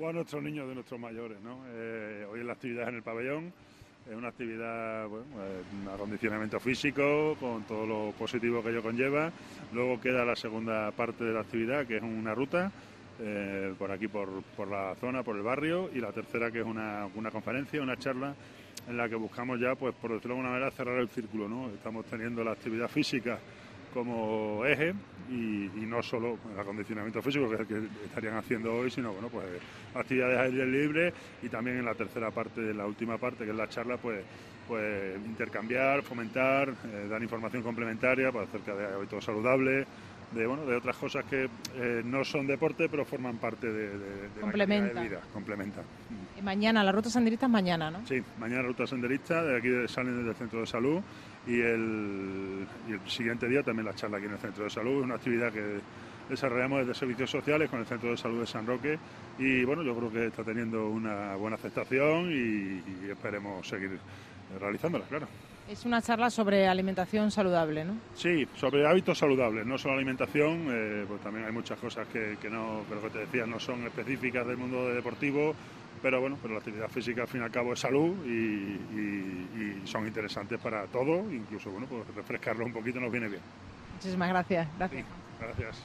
o 0.00 0.08
a 0.08 0.12
nuestros 0.12 0.42
niños 0.42 0.68
de 0.68 0.74
nuestros 0.74 0.98
mayores, 0.98 1.40
¿no? 1.40 1.60
Eh, 1.68 2.26
hoy 2.28 2.40
es 2.40 2.46
la 2.46 2.54
actividad 2.54 2.88
en 2.88 2.96
el 2.96 3.02
pabellón. 3.04 3.52
Es 4.10 4.16
una 4.16 4.28
actividad, 4.28 5.06
bueno, 5.06 5.26
eh, 5.42 5.62
un 5.80 5.88
acondicionamiento 5.88 6.58
físico 6.58 7.36
con 7.38 7.62
todo 7.68 7.86
lo 7.86 8.12
positivo 8.18 8.64
que 8.64 8.70
ello 8.70 8.82
conlleva. 8.82 9.30
Luego 9.72 10.00
queda 10.00 10.24
la 10.24 10.34
segunda 10.34 10.90
parte 10.90 11.22
de 11.22 11.34
la 11.34 11.40
actividad, 11.40 11.86
que 11.86 11.98
es 11.98 12.02
una 12.02 12.34
ruta 12.34 12.72
eh, 13.20 13.72
por 13.78 13.92
aquí, 13.92 14.08
por, 14.08 14.42
por 14.56 14.66
la 14.66 14.96
zona, 14.96 15.22
por 15.22 15.36
el 15.36 15.42
barrio. 15.42 15.88
Y 15.94 16.00
la 16.00 16.10
tercera, 16.10 16.50
que 16.50 16.60
es 16.60 16.66
una, 16.66 17.08
una 17.14 17.30
conferencia, 17.30 17.80
una 17.80 17.96
charla 17.96 18.34
en 18.88 18.96
la 18.96 19.08
que 19.08 19.16
buscamos 19.16 19.60
ya, 19.60 19.74
pues 19.74 19.94
por 19.94 20.12
decirlo 20.12 20.34
de 20.34 20.40
alguna 20.40 20.54
manera, 20.54 20.70
cerrar 20.70 20.98
el 20.98 21.08
círculo. 21.08 21.48
¿no? 21.48 21.68
Estamos 21.68 22.06
teniendo 22.06 22.42
la 22.42 22.52
actividad 22.52 22.88
física 22.88 23.38
como 23.92 24.64
eje 24.64 24.94
y, 25.30 25.68
no 25.88 26.02
solo 26.02 26.38
el 26.52 26.60
acondicionamiento 26.60 27.22
físico 27.22 27.48
que 27.48 27.54
es 27.54 27.60
el 27.60 27.66
que 27.66 28.04
estarían 28.04 28.36
haciendo 28.36 28.74
hoy, 28.74 28.90
sino 28.90 29.12
bueno, 29.12 29.28
pues 29.28 29.46
actividades 29.94 30.38
aire 30.38 30.66
libre 30.66 31.12
y 31.42 31.48
también 31.48 31.78
en 31.78 31.84
la 31.84 31.94
tercera 31.94 32.30
parte, 32.30 32.60
de 32.60 32.74
la 32.74 32.86
última 32.86 33.16
parte 33.16 33.44
que 33.44 33.50
es 33.50 33.56
la 33.56 33.68
charla, 33.68 33.96
pues 33.96 34.24
pues 34.68 35.16
intercambiar, 35.24 36.02
fomentar, 36.02 36.68
eh, 36.68 37.08
dar 37.08 37.22
información 37.22 37.62
complementaria 37.62 38.30
pues, 38.30 38.48
acerca 38.48 38.74
de 38.74 38.84
hábitos 38.84 39.24
saludables, 39.24 39.86
de 40.32 40.46
bueno, 40.46 40.66
de 40.66 40.76
otras 40.76 40.96
cosas 40.96 41.24
que 41.24 41.48
eh, 41.74 42.02
no 42.04 42.24
son 42.24 42.46
deporte 42.46 42.88
pero 42.88 43.04
forman 43.04 43.38
parte 43.38 43.66
de, 43.66 43.88
de, 43.88 43.98
de 43.98 44.28
la 44.36 44.40
Complementa. 44.42 45.00
de 45.00 45.08
vida, 45.08 45.20
complementa. 45.32 45.82
Y 46.38 46.42
mañana, 46.42 46.84
la 46.84 46.92
ruta 46.92 47.08
senderista 47.10 47.46
es 47.46 47.52
mañana, 47.52 47.90
¿no? 47.90 48.06
Sí, 48.06 48.22
mañana 48.38 48.62
ruta 48.62 48.86
senderista, 48.86 49.42
de 49.42 49.56
aquí 49.58 49.92
salen 49.92 50.16
desde 50.18 50.30
el 50.30 50.36
centro 50.36 50.60
de 50.60 50.66
salud 50.66 51.00
y 51.46 51.60
el, 51.60 52.66
y 52.88 52.92
el 52.92 53.00
siguiente 53.10 53.48
día 53.48 53.62
también 53.62 53.86
la 53.86 53.94
charla 53.94 54.18
aquí 54.18 54.26
en 54.26 54.32
el 54.32 54.38
centro 54.38 54.64
de 54.64 54.70
salud. 54.70 54.98
Es 54.98 55.04
una 55.04 55.14
actividad 55.14 55.52
que 55.52 55.80
desarrollamos 56.28 56.80
desde 56.80 56.94
Servicios 56.94 57.30
Sociales 57.30 57.70
con 57.70 57.80
el 57.80 57.86
Centro 57.86 58.10
de 58.10 58.16
Salud 58.18 58.40
de 58.40 58.46
San 58.46 58.66
Roque 58.66 58.98
y 59.38 59.64
bueno, 59.64 59.82
yo 59.82 59.96
creo 59.96 60.12
que 60.12 60.26
está 60.26 60.44
teniendo 60.44 60.88
una 60.88 61.34
buena 61.36 61.56
aceptación 61.56 62.30
y, 62.30 62.82
y 63.06 63.10
esperemos 63.10 63.66
seguir 63.66 63.98
realizándola, 64.60 65.06
claro. 65.06 65.26
Es 65.68 65.84
una 65.84 66.00
charla 66.00 66.30
sobre 66.30 66.66
alimentación 66.66 67.30
saludable, 67.30 67.84
¿no? 67.84 67.94
Sí, 68.14 68.46
sobre 68.56 68.86
hábitos 68.88 69.18
saludables, 69.18 69.66
no 69.66 69.76
solo 69.76 69.94
alimentación, 69.94 70.66
eh, 70.70 71.04
pues 71.06 71.20
también 71.20 71.44
hay 71.46 71.52
muchas 71.52 71.78
cosas 71.78 72.06
que, 72.08 72.38
que 72.40 72.48
no, 72.48 72.80
que 72.88 72.94
lo 72.94 73.02
que 73.02 73.10
te 73.10 73.18
decía, 73.18 73.44
no 73.46 73.60
son 73.60 73.84
específicas 73.86 74.46
del 74.46 74.56
mundo 74.56 74.88
deportivo, 74.88 75.54
pero 76.00 76.22
bueno, 76.22 76.38
pero 76.40 76.54
la 76.54 76.60
actividad 76.60 76.88
física 76.88 77.22
al 77.22 77.28
fin 77.28 77.42
y 77.42 77.44
al 77.44 77.50
cabo 77.50 77.74
es 77.74 77.80
salud 77.80 78.14
y, 78.24 78.28
y- 78.30 79.48
y 79.82 79.86
son 79.86 80.06
interesantes 80.06 80.58
para 80.58 80.86
todos, 80.86 81.30
incluso 81.30 81.70
bueno, 81.70 81.86
pues 81.86 82.02
refrescarlo 82.16 82.64
un 82.64 82.72
poquito 82.72 82.98
nos 82.98 83.12
viene 83.12 83.28
bien. 83.28 83.42
Muchísimas 83.96 84.28
gracias. 84.30 84.68
Gracias. 84.78 85.04
Gracias. 85.38 85.82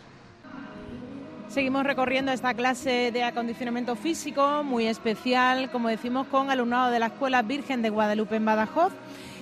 Seguimos 1.50 1.84
recorriendo 1.84 2.32
esta 2.32 2.54
clase 2.54 3.12
de 3.12 3.24
acondicionamiento 3.24 3.96
físico 3.96 4.64
muy 4.64 4.88
especial, 4.88 5.70
como 5.72 5.90
decimos, 5.90 6.26
con 6.28 6.50
alumnado 6.50 6.90
de 6.90 7.00
la 7.00 7.08
Escuela 7.08 7.42
Virgen 7.44 7.82
de 7.84 7.90
Guadalupe 7.90 8.38
en 8.38 8.46
Badajoz 8.46 8.92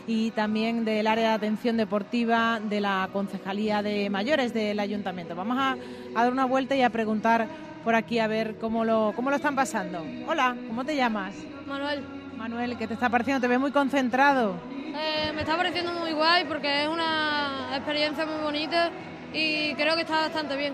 y 0.07 0.31
también 0.31 0.85
del 0.85 1.07
área 1.07 1.29
de 1.29 1.35
atención 1.35 1.77
deportiva 1.77 2.59
de 2.59 2.81
la 2.81 3.09
Concejalía 3.13 3.81
de 3.81 4.09
Mayores 4.09 4.53
del 4.53 4.79
Ayuntamiento. 4.79 5.35
Vamos 5.35 5.57
a, 5.57 5.71
a 6.15 6.23
dar 6.23 6.31
una 6.31 6.45
vuelta 6.45 6.75
y 6.75 6.81
a 6.81 6.89
preguntar 6.89 7.47
por 7.83 7.95
aquí 7.95 8.19
a 8.19 8.27
ver 8.27 8.57
cómo 8.59 8.85
lo, 8.85 9.13
cómo 9.15 9.29
lo 9.29 9.35
están 9.35 9.55
pasando. 9.55 10.05
Hola, 10.27 10.55
¿cómo 10.67 10.83
te 10.85 10.95
llamas? 10.95 11.33
Manuel, 11.67 12.03
Manuel, 12.37 12.77
¿qué 12.77 12.87
te 12.87 12.93
está 12.93 13.09
pareciendo? 13.09 13.41
Te 13.41 13.47
veo 13.47 13.59
muy 13.59 13.71
concentrado. 13.71 14.55
eh, 14.95 15.31
me 15.33 15.41
está 15.41 15.55
pareciendo 15.57 15.91
muy 15.93 16.11
guay 16.11 16.45
porque 16.45 16.83
es 16.83 16.89
una 16.89 17.69
experiencia 17.75 18.25
muy 18.25 18.41
bonita 18.43 18.89
y 19.33 19.73
creo 19.75 19.95
que 19.95 20.01
está 20.01 20.21
bastante 20.21 20.55
bien. 20.57 20.73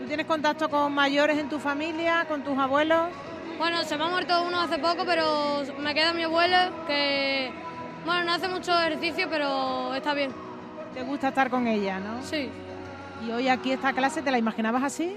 ¿Tú 0.00 0.06
tienes 0.06 0.26
contacto 0.26 0.68
con 0.68 0.92
mayores 0.94 1.38
en 1.38 1.48
tu 1.48 1.58
familia, 1.58 2.24
con 2.28 2.42
tus 2.42 2.58
abuelos? 2.58 3.08
Bueno, 3.58 3.82
se 3.84 3.96
me 3.96 4.04
ha 4.04 4.08
muerto 4.08 4.42
uno 4.42 4.60
hace 4.60 4.78
poco, 4.78 5.04
pero 5.06 5.62
me 5.78 5.94
queda 5.94 6.12
mi 6.12 6.22
abuela 6.24 6.70
que, 6.86 7.52
bueno, 8.04 8.24
no 8.24 8.32
hace 8.32 8.48
mucho 8.48 8.72
ejercicio, 8.72 9.28
pero 9.30 9.94
está 9.94 10.14
bien. 10.14 10.32
¿Te 10.94 11.02
gusta 11.02 11.28
estar 11.28 11.48
con 11.50 11.66
ella, 11.66 11.98
no? 12.00 12.22
Sí. 12.22 12.48
¿Y 13.26 13.30
hoy 13.30 13.48
aquí 13.48 13.72
esta 13.72 13.92
clase 13.92 14.22
te 14.22 14.30
la 14.30 14.38
imaginabas 14.38 14.82
así? 14.82 15.16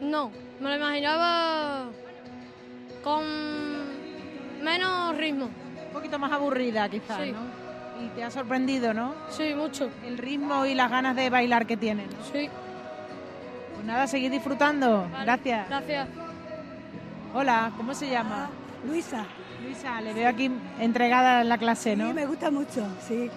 No, 0.00 0.30
me 0.60 0.70
lo 0.70 0.76
imaginaba 0.76 1.84
con 3.04 3.24
menos 4.62 5.16
ritmo. 5.16 5.46
Un 5.86 5.92
poquito 5.92 6.18
más 6.18 6.32
aburrida 6.32 6.88
quizás, 6.88 7.20
Sí. 7.22 7.32
¿no? 7.32 7.62
Y 8.04 8.08
te 8.16 8.24
ha 8.24 8.30
sorprendido, 8.30 8.94
¿no? 8.94 9.14
Sí, 9.28 9.54
mucho. 9.54 9.90
El 10.04 10.18
ritmo 10.18 10.64
y 10.66 10.74
las 10.74 10.90
ganas 10.90 11.14
de 11.14 11.30
bailar 11.30 11.66
que 11.66 11.76
tienes. 11.76 12.06
¿no? 12.06 12.24
Sí. 12.32 12.48
Pues 13.74 13.84
nada, 13.84 14.06
seguir 14.06 14.30
disfrutando. 14.30 15.06
Vale, 15.12 15.24
Gracias. 15.24 15.68
Gracias. 15.68 16.08
Hola, 17.34 17.70
¿cómo 17.76 17.94
se 17.94 18.08
llama? 18.10 18.50
Luisa. 18.86 19.24
Luisa, 19.72 20.00
le 20.02 20.12
veo 20.12 20.28
aquí 20.28 20.50
entregada 20.80 21.40
en 21.40 21.48
la 21.48 21.56
clase, 21.56 21.96
¿no? 21.96 22.08
Sí, 22.08 22.14
me 22.14 22.26
gusta 22.26 22.50
mucho, 22.50 22.86
sí. 23.08 23.30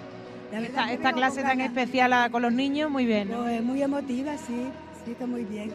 La 0.51 0.59
verdad 0.59 0.91
Esta, 0.91 1.13
clase 1.13 1.41
tan 1.41 1.57
ganas. 1.59 1.67
especial 1.67 2.11
a- 2.11 2.29
con 2.29 2.41
los 2.41 2.51
niños, 2.51 2.91
muy 2.91 3.05
bien. 3.05 3.29
¿no? 3.29 3.43
Pues 3.43 3.63
muy 3.63 3.81
emotiva, 3.81 4.37
sí, 4.37 4.67
sí, 5.05 5.11
está 5.11 5.25
muy 5.25 5.45
bien. 5.45 5.71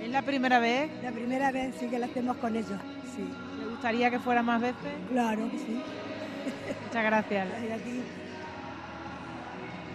¿Es 0.00 0.08
la 0.10 0.22
primera 0.22 0.60
vez? 0.60 0.88
La 1.02 1.10
primera 1.10 1.50
vez 1.50 1.74
sí 1.80 1.86
que 1.88 1.98
la 1.98 2.06
hacemos 2.06 2.36
con 2.36 2.54
ellos, 2.54 2.78
sí. 3.16 3.24
¿Le 3.58 3.66
gustaría 3.70 4.08
que 4.10 4.20
fuera 4.20 4.40
más 4.42 4.60
veces? 4.60 4.76
Claro 5.10 5.50
que 5.50 5.58
sí. 5.58 5.80
Muchas 6.86 7.04
gracias. 7.04 7.48
Gracias 7.48 7.80
a 7.80 7.84
ti. 7.84 8.00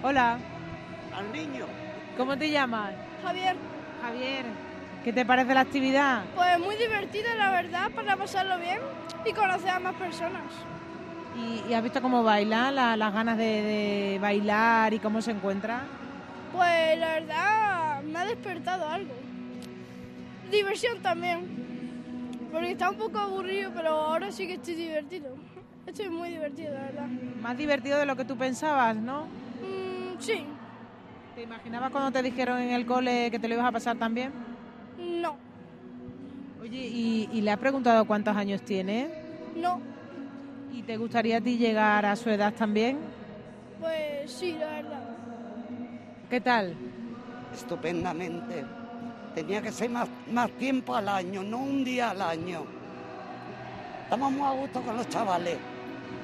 Hola, 0.04 0.38
Al 1.18 1.32
niño. 1.32 1.66
¿cómo 2.18 2.38
te 2.38 2.50
llamas? 2.50 2.92
Javier, 3.24 3.56
Javier, 4.02 4.46
¿qué 5.03 5.13
te 5.13 5.25
parece 5.25 5.53
la 5.53 5.62
actividad? 5.62 6.22
pues 6.36 6.60
muy 6.60 6.75
divertida 6.75 7.34
la 7.38 7.51
verdad 7.51 7.89
para 7.91 8.15
pasarlo 8.15 8.58
bien 8.60 8.79
y 9.25 9.34
conocer 9.34 9.70
a 9.70 9.79
más 9.79 9.96
personas. 9.96 10.44
¿Y, 11.38 11.70
y 11.70 11.74
has 11.74 11.84
visto 11.84 12.01
cómo 12.01 12.24
baila, 12.24 12.72
la- 12.72 12.98
las 12.98 13.13
ganas 13.13 13.38
de, 13.38 13.44
de 13.44 14.20
bailar 14.22 14.94
y 14.94 15.00
cómo 15.00 15.22
se 15.22 15.32
encuentra? 15.32 15.82
Pues 16.51 16.98
la 17.00 17.13
verdad 17.13 18.01
me 18.03 18.20
ha 18.20 18.25
despertado 18.25 18.88
algo. 18.89 19.13
Diversión 20.51 21.00
también, 21.01 21.46
porque 22.51 22.72
está 22.72 22.89
un 22.89 22.98
poco 22.98 23.20
aburrido, 23.20 23.72
pero 23.75 23.89
ahora 23.91 24.32
sí 24.32 24.48
que 24.48 24.56
estoy 24.56 24.74
divertido. 24.75 25.36
Estoy 25.86 26.10
muy 26.10 26.29
divertido, 26.29 26.74
la 26.74 26.82
verdad. 26.82 27.08
Más 27.41 27.58
divertido 27.58 28.00
de 28.00 28.06
lo 28.06 28.15
que 28.15 28.25
tú 28.25 28.36
pensabas, 28.36 28.96
¿no? 28.96 29.24
Mm, 29.62 30.20
sí, 30.20 30.46
¿Te 31.36 31.44
imaginabas 31.44 31.91
cuando 31.91 32.12
te 32.12 32.22
dijeron 32.24 32.60
en 32.60 32.72
el 32.72 32.86
cole 32.86 33.29
que 33.32 33.39
te 33.39 33.48
lo 33.48 33.53
ibas 33.53 33.68
a 33.68 33.72
pasar 33.72 33.96
no, 33.96 34.32
Oye, 36.70 36.78
¿y, 36.88 37.30
y 37.34 37.42
le 37.42 37.52
has 37.52 37.58
preguntado 37.58 38.06
cuántos 38.06 38.36
años 38.36 38.62
tiene? 38.62 39.10
no, 39.56 39.82
¿Y 40.72 40.84
te 40.84 40.98
gustaría 40.98 41.38
a 41.38 41.42
ti 41.42 41.58
llegar 41.58 42.06
a 42.06 42.16
su 42.16 42.30
edad 42.30 42.54
también? 42.54 42.98
pues 43.80 44.32
sí, 44.32 44.56
la 44.60 44.68
verdad. 44.68 45.00
¿Qué 46.30 46.40
tal? 46.42 46.76
Estupendamente. 47.54 48.66
Tenía 49.34 49.62
que 49.62 49.72
ser 49.72 49.90
más, 49.90 50.08
más 50.32 50.50
tiempo 50.52 50.96
al 50.96 51.10
año, 51.10 51.42
no 51.44 51.58
un 51.60 51.84
día 51.84 52.12
al 52.12 52.22
año. 52.22 52.64
Estamos 54.04 54.32
muy 54.32 54.42
a 54.48 54.52
gusto 54.52 54.82
con 54.82 54.96
los 54.98 55.08
chavales. 55.10 55.58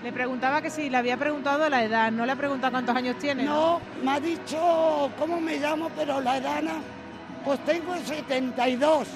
Le 0.04 0.12
preguntaba 0.12 0.62
que 0.62 0.70
si 0.70 0.90
le 0.90 0.98
había 0.98 1.18
preguntado 1.18 1.68
la 1.70 1.84
edad, 1.84 2.12
no 2.12 2.26
le 2.26 2.32
ha 2.32 2.36
preguntado 2.36 2.72
cuántos 2.72 2.96
años 2.96 3.18
tiene. 3.18 3.44
No, 3.44 3.80
me 4.04 4.12
ha 4.12 4.20
dicho 4.20 5.10
cómo 5.18 5.40
me 5.42 5.58
llamo, 5.58 5.90
pero 5.96 6.22
la 6.22 6.38
edad, 6.38 6.62
pues 7.44 7.60
tengo 7.66 7.96
72. 7.96 9.08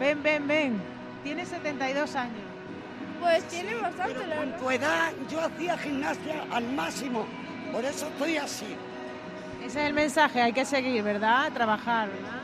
Ven, 0.00 0.22
ven, 0.22 0.48
ven. 0.48 0.82
Tiene 1.22 1.44
72 1.44 2.16
años. 2.16 2.42
Pues 3.20 3.44
tiene 3.48 3.74
bastante, 3.74 4.14
Pero 4.14 4.26
la 4.26 4.36
con 4.36 4.52
tu 4.58 4.70
edad 4.70 5.12
yo 5.30 5.42
hacía 5.42 5.76
gimnasia 5.76 6.42
al 6.50 6.64
máximo, 6.72 7.26
por 7.70 7.84
eso 7.84 8.06
estoy 8.06 8.38
así. 8.38 8.74
Ese 9.62 9.78
es 9.82 9.86
el 9.88 9.92
mensaje, 9.92 10.40
hay 10.40 10.54
que 10.54 10.64
seguir, 10.64 11.02
¿verdad? 11.02 11.52
Trabajar, 11.52 12.08
¿verdad? 12.08 12.40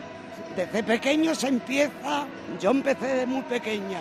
Desde 0.55 0.83
pequeño 0.83 1.35
se 1.35 1.49
empieza, 1.49 2.27
yo 2.61 2.73
empecé 2.73 3.07
de 3.07 3.27
muy 3.27 3.41
pequeña 3.43 4.01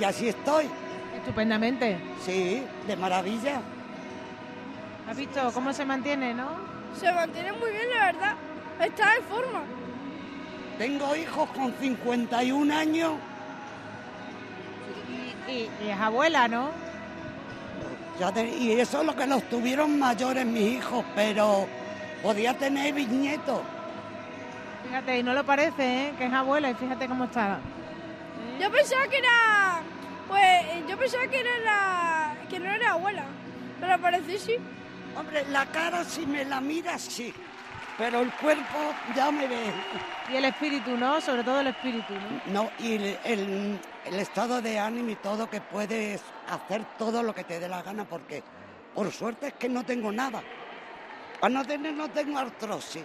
y 0.00 0.02
así 0.02 0.28
estoy. 0.28 0.68
Estupendamente. 1.16 1.96
Sí, 2.24 2.64
de 2.88 2.96
maravilla. 2.96 3.60
¿Has 5.08 5.16
visto 5.16 5.52
cómo 5.54 5.72
se 5.72 5.84
mantiene, 5.84 6.34
no? 6.34 6.48
Se 6.98 7.12
mantiene 7.12 7.52
muy 7.52 7.70
bien, 7.70 7.88
la 7.96 8.06
verdad. 8.06 8.34
Está 8.80 9.14
en 9.14 9.22
forma. 9.22 9.62
Tengo 10.78 11.16
hijos 11.16 11.48
con 11.50 11.72
51 11.80 12.74
años, 12.74 13.12
Y, 15.48 15.68
y 15.84 15.88
es 15.90 15.98
abuela, 16.00 16.48
¿no? 16.48 16.68
ya 18.18 18.32
te- 18.32 18.48
y 18.48 18.72
eso 18.80 19.00
es 19.00 19.06
lo 19.06 19.14
que 19.14 19.26
los 19.26 19.42
tuvieron 19.48 19.98
mayores 19.98 20.44
mis 20.46 20.78
hijos, 20.78 21.04
pero 21.14 21.66
podía 22.22 22.54
tener 22.56 22.94
bisnietos. 22.94 23.60
Fíjate, 24.84 25.18
y 25.18 25.22
no 25.22 25.34
lo 25.34 25.44
parece, 25.44 26.08
¿eh? 26.08 26.12
Que 26.18 26.26
es 26.26 26.32
abuela 26.32 26.70
y 26.70 26.74
fíjate 26.74 27.06
cómo 27.08 27.24
está. 27.24 27.58
Yo 28.60 28.70
pensaba 28.70 29.06
que 29.08 29.18
era. 29.18 29.82
Pues 30.28 30.88
yo 30.88 30.96
pensaba 30.96 31.26
que 31.28 31.40
era 31.40 31.58
la. 31.64 32.34
que 32.48 32.58
no 32.58 32.70
era 32.72 32.92
abuela. 32.92 33.24
Pero 33.80 34.00
parece 34.00 34.38
sí. 34.38 34.56
Hombre, 35.18 35.44
la 35.50 35.66
cara 35.66 36.02
si 36.04 36.24
me 36.26 36.44
la 36.44 36.60
miras 36.60 37.02
sí, 37.02 37.32
pero 37.98 38.20
el 38.20 38.32
cuerpo 38.34 38.78
ya 39.14 39.30
me 39.30 39.46
ve. 39.46 39.72
Y 40.32 40.36
el 40.36 40.44
espíritu, 40.44 40.96
¿no? 40.96 41.20
Sobre 41.20 41.42
todo 41.44 41.60
el 41.60 41.68
espíritu, 41.68 42.12
¿no? 42.46 42.62
No, 42.64 42.70
y 42.78 42.94
el, 42.96 43.18
el- 43.24 43.80
el 44.04 44.14
estado 44.20 44.60
de 44.62 44.78
ánimo 44.78 45.10
y 45.10 45.16
todo, 45.16 45.48
que 45.50 45.60
puedes 45.60 46.22
hacer 46.48 46.84
todo 46.98 47.22
lo 47.22 47.34
que 47.34 47.42
te 47.44 47.58
dé 47.58 47.68
la 47.68 47.82
gana, 47.82 48.04
porque 48.04 48.42
por 48.94 49.10
suerte 49.10 49.48
es 49.48 49.52
que 49.54 49.68
no 49.68 49.84
tengo 49.84 50.12
nada. 50.12 50.42
A 51.42 51.48
no 51.48 51.64
tener, 51.64 51.92
no 51.94 52.08
tengo 52.08 52.38
artrosis. 52.38 53.04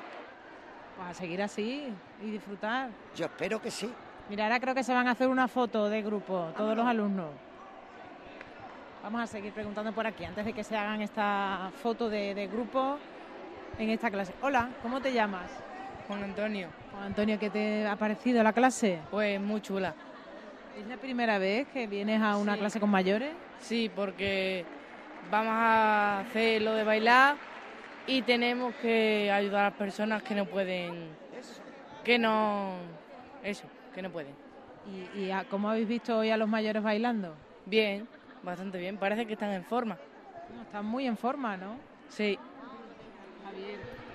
Pues 0.98 1.10
a 1.10 1.14
seguir 1.14 1.42
así 1.42 1.88
y 2.22 2.30
disfrutar. 2.32 2.90
Yo 3.16 3.26
espero 3.26 3.62
que 3.62 3.72
sí. 3.72 3.92
Mira, 4.30 4.44
ahora 4.46 4.60
creo 4.60 4.76
que 4.76 4.84
se 4.84 4.94
van 4.94 5.08
a 5.08 5.12
hacer 5.12 5.28
una 5.28 5.48
foto 5.48 5.90
de 5.90 6.02
grupo, 6.02 6.52
todos 6.56 6.76
los 6.78 6.86
alumnos. 6.86 7.30
Vamos 9.04 9.22
a 9.22 9.28
seguir 9.28 9.52
preguntando 9.52 9.92
por 9.94 10.06
aquí, 10.06 10.24
antes 10.26 10.46
de 10.46 10.54
que 10.54 10.64
se 10.64 10.78
hagan 10.78 11.02
esta 11.02 11.72
foto 11.82 12.08
de, 12.10 12.36
de 12.36 12.48
grupo 12.48 13.00
en 13.78 13.90
esta 13.90 14.12
clase. 14.12 14.36
Hola, 14.42 14.72
¿cómo 14.82 15.02
te 15.02 15.14
llamas? 15.14 15.52
Juan 16.08 16.24
Antonio. 16.24 16.72
Juan 16.92 17.04
Antonio, 17.04 17.40
¿qué 17.40 17.50
te 17.50 17.86
ha 17.88 17.96
parecido 17.96 18.44
la 18.44 18.54
clase? 18.54 19.02
Pues 19.10 19.40
muy 19.40 19.62
chula. 19.62 19.96
¿Es 20.76 20.86
la 20.88 20.98
primera 20.98 21.38
vez 21.38 21.68
que 21.70 21.88
vienes 21.88 22.22
a 22.22 22.38
una 22.38 22.54
Sí. 22.54 22.60
clase 22.60 22.80
con 22.80 22.90
mayores? 22.90 23.34
Sí, 23.60 23.90
porque 23.94 24.66
vamos 25.30 25.54
a 25.54 26.20
hacer 26.22 26.62
lo 26.62 26.74
de 26.74 26.84
bailar 26.84 27.38
y 28.06 28.22
tenemos 28.24 28.76
que 28.76 29.30
ayudar 29.32 29.62
a 29.62 29.70
las 29.70 29.74
personas 29.76 30.24
que 30.24 30.34
no 30.36 30.46
pueden, 30.46 31.18
que 32.04 32.18
no, 32.18 32.82
eso, 33.42 33.68
que 33.94 34.02
no 34.02 34.12
pueden. 34.12 34.36
¿Y, 34.86 35.06
y 35.20 35.32
a- 35.32 35.46
cómo 35.46 35.70
habéis 35.70 35.88
visto 35.88 36.18
hoy 36.18 36.30
a 36.32 36.38
los 36.38 36.50
mayores 36.50 36.82
bailando? 36.82 37.38
Bien, 37.66 38.08
bastante 38.42 38.80
bien. 38.80 38.98
Parece 38.98 39.26
que 39.28 39.34
están 39.34 39.52
en 39.52 39.64
forma. 39.64 40.00
No, 40.50 40.64
Están 40.64 40.86
muy 40.86 41.06
en 41.06 41.16
forma, 41.18 41.56
¿no? 41.58 41.80
Sí. 42.10 42.40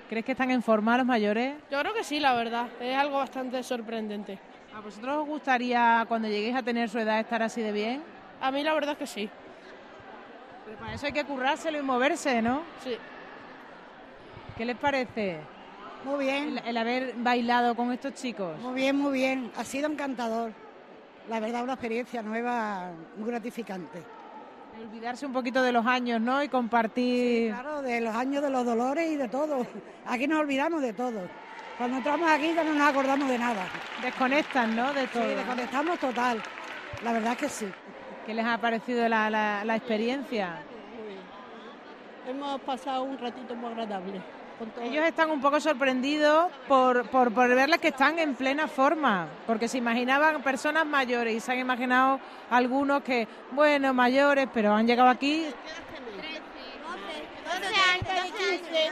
¿Crees 0.09 0.25
que 0.25 0.31
están 0.31 0.51
en 0.51 0.63
forma 0.63 0.97
los 0.97 1.05
mayores? 1.05 1.55
Yo 1.69 1.79
creo 1.79 1.93
que 1.93 2.03
sí, 2.03 2.19
la 2.19 2.33
verdad. 2.33 2.67
Es 2.79 2.95
algo 2.95 3.17
bastante 3.17 3.61
sorprendente. 3.61 4.39
¿A 4.73 4.79
vosotros 4.79 5.17
os 5.17 5.27
gustaría, 5.27 6.05
cuando 6.07 6.27
lleguéis 6.27 6.55
a 6.55 6.63
tener 6.63 6.87
su 6.89 6.99
edad, 6.99 7.19
estar 7.19 7.43
así 7.43 7.61
de 7.61 7.71
bien? 7.71 8.03
A 8.39 8.51
mí 8.51 8.63
la 8.63 8.73
verdad 8.73 8.91
es 8.93 8.97
que 8.99 9.07
sí. 9.07 9.29
Pero 10.65 10.77
para 10.77 10.93
eso 10.93 11.07
hay 11.07 11.11
que 11.11 11.25
currárselo 11.25 11.77
y 11.77 11.81
moverse, 11.81 12.41
¿no? 12.41 12.61
Sí. 12.83 12.95
¿Qué 14.57 14.65
les 14.65 14.77
parece? 14.77 15.39
Muy 16.05 16.25
bien. 16.25 16.57
El, 16.59 16.67
el 16.69 16.77
haber 16.77 17.13
bailado 17.17 17.75
con 17.75 17.91
estos 17.91 18.13
chicos. 18.13 18.57
Muy 18.59 18.75
bien, 18.75 18.95
muy 18.95 19.13
bien. 19.13 19.51
Ha 19.57 19.63
sido 19.63 19.89
encantador. 19.89 20.51
La 21.29 21.41
verdad, 21.41 21.63
una 21.63 21.73
experiencia 21.73 22.21
nueva, 22.21 22.91
muy 23.17 23.27
gratificante. 23.29 24.01
Olvidarse 24.81 25.25
un 25.25 25.33
poquito 25.33 25.61
de 25.61 25.71
los 25.71 25.85
años, 25.85 26.21
¿no? 26.21 26.43
Y 26.43 26.49
compartir. 26.49 27.51
Claro, 27.51 27.81
de 27.81 28.01
los 28.01 28.15
años 28.15 28.43
de 28.43 28.49
los 28.49 28.65
dolores 28.65 29.09
y 29.11 29.15
de 29.15 29.27
todo. 29.27 29.65
Aquí 30.05 30.27
nos 30.27 30.39
olvidamos 30.39 30.81
de 30.81 30.93
todo. 30.93 31.21
Cuando 31.77 31.97
entramos 31.97 32.29
aquí 32.29 32.53
ya 32.53 32.63
no 32.63 32.73
nos 32.73 32.87
acordamos 32.89 33.27
de 33.29 33.37
nada. 33.37 33.65
Desconectan, 34.01 34.75
¿no? 34.75 34.93
De 34.93 35.07
todo. 35.07 35.23
Sí, 35.23 35.29
desconectamos 35.35 35.99
total. 35.99 36.41
La 37.03 37.11
verdad 37.13 37.33
es 37.33 37.37
que 37.39 37.49
sí. 37.49 37.67
¿Qué 38.25 38.33
les 38.33 38.45
ha 38.45 38.57
parecido 38.59 39.07
la, 39.07 39.29
la- 39.29 39.63
la 39.63 39.75
experiencia? 39.75 40.57
Hemos 42.27 42.59
pasado 42.61 43.03
un 43.03 43.17
ratito 43.17 43.55
muy 43.55 43.71
agradable. 43.71 44.21
Con 44.57 44.69
todo. 44.71 44.83
Ellos 44.83 45.05
están 45.05 45.31
un 45.31 45.41
poco 45.41 45.59
sorprendidos 45.59 46.51
por, 46.67 47.07
por, 47.09 47.31
por 47.33 47.47
verles 47.49 47.79
que 47.79 47.89
están 47.89 48.19
en 48.19 48.35
plena 48.35 48.67
forma, 48.67 49.27
porque 49.45 49.67
se 49.67 49.77
imaginaban 49.77 50.41
personas 50.41 50.85
mayores 50.85 51.35
y 51.35 51.39
se 51.39 51.51
han 51.51 51.59
imaginado 51.59 52.19
algunos 52.49 53.03
que, 53.03 53.27
bueno, 53.51 53.93
mayores, 53.93 54.47
pero 54.53 54.73
han 54.73 54.87
llegado 54.87 55.09
aquí 55.09 55.47
12 57.47 58.13
años, 58.15 58.33
15. 58.37 58.91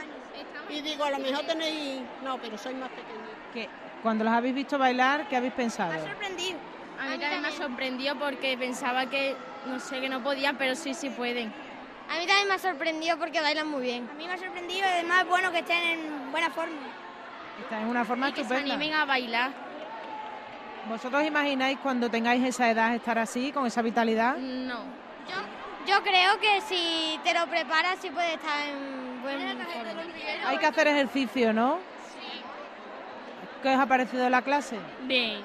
Y 0.70 0.80
digo, 0.82 1.04
a 1.04 1.10
lo 1.10 1.18
mejor 1.18 1.44
tenéis... 1.46 2.02
No, 2.22 2.38
pero 2.38 2.58
soy 2.58 2.74
más 2.74 2.88
pequeña. 2.90 3.24
que 3.52 3.68
cuando 4.02 4.24
los 4.24 4.32
habéis 4.32 4.54
visto 4.54 4.78
bailar, 4.78 5.28
¿qué 5.28 5.36
habéis 5.36 5.52
pensado? 5.54 5.92
sorprendido. 6.04 6.58
A 7.00 7.04
mí 7.08 7.18
también 7.18 7.42
me 7.42 7.48
ha 7.48 7.52
sorprendido 7.52 8.18
porque 8.18 8.56
pensaba 8.56 9.06
que, 9.06 9.36
no 9.66 9.78
sé, 9.80 10.00
que 10.00 10.08
no 10.08 10.22
podían, 10.22 10.56
pero 10.56 10.74
sí, 10.74 10.94
sí 10.94 11.10
pueden. 11.10 11.52
A 12.08 12.18
mí 12.18 12.26
también 12.26 12.48
me 12.48 12.54
ha 12.54 12.58
sorprendido 12.58 13.18
porque 13.18 13.40
bailan 13.40 13.68
muy 13.68 13.82
bien. 13.82 14.08
A 14.10 14.14
mí 14.14 14.26
me 14.26 14.32
ha 14.34 14.38
sorprendido, 14.38 14.86
además, 14.86 15.26
bueno, 15.26 15.50
que 15.52 15.58
estén 15.58 15.82
en 15.82 16.30
buena 16.30 16.50
forma. 16.50 16.76
Están 17.60 17.82
en 17.82 17.88
una 17.88 18.04
forma 18.04 18.28
Y 18.28 18.32
que 18.32 18.36
se 18.36 18.42
estupenda. 18.42 18.74
animen 18.74 18.94
a 18.94 19.04
bailar. 19.04 19.50
¿Vosotros 20.88 21.24
imagináis 21.24 21.78
cuando 21.82 22.08
tengáis 22.08 22.44
esa 22.44 22.70
edad 22.70 22.94
estar 22.94 23.18
así, 23.18 23.50
con 23.50 23.66
esa 23.66 23.82
vitalidad? 23.82 24.36
No. 24.36 24.80
Yo 25.86 26.02
creo 26.02 26.38
que 26.40 26.60
si 26.62 27.18
te 27.24 27.32
lo 27.32 27.46
preparas 27.46 27.98
sí 28.00 28.10
puedes 28.10 28.34
estar 28.34 28.66
en 28.68 29.22
buen 29.22 29.58
forma. 29.58 30.02
Hay 30.48 30.58
que 30.58 30.66
hacer 30.66 30.88
ejercicio, 30.88 31.52
¿no? 31.52 31.78
¿Qué 33.62 33.68
os 33.74 33.80
ha 33.80 33.86
parecido 33.86 34.28
la 34.28 34.42
clase? 34.42 34.78
Bien. 35.02 35.42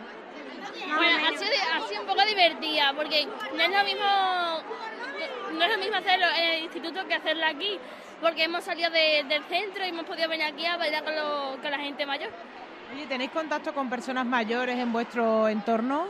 Bueno, 0.95 1.27
ha 1.27 1.37
sido, 1.37 1.51
ha 1.75 1.87
sido 1.87 2.01
un 2.01 2.07
poco 2.07 2.23
divertida 2.25 2.93
porque 2.95 3.25
no 3.25 3.61
es 3.63 3.69
lo 3.69 3.83
mismo 3.83 4.05
no 5.53 5.63
es 5.63 5.71
lo 5.71 5.77
mismo 5.77 5.97
hacerlo 5.97 6.25
en 6.37 6.49
el 6.53 6.63
instituto 6.63 7.05
que 7.07 7.13
hacerlo 7.15 7.45
aquí 7.45 7.77
porque 8.21 8.43
hemos 8.43 8.63
salido 8.63 8.89
de- 8.91 9.23
del 9.27 9.43
centro 9.45 9.83
y 9.85 9.89
hemos 9.89 10.05
podido 10.05 10.29
venir 10.29 10.45
aquí 10.45 10.65
a 10.65 10.77
bailar 10.77 11.03
con, 11.03 11.15
lo- 11.15 11.57
con 11.61 11.71
la 11.71 11.79
gente 11.79 12.05
mayor. 12.05 12.29
Oye, 12.93 13.07
¿tenéis 13.07 13.31
contacto 13.31 13.73
con 13.73 13.89
personas 13.89 14.25
mayores 14.25 14.77
en 14.77 14.91
vuestro 14.93 15.47
entorno? 15.47 16.07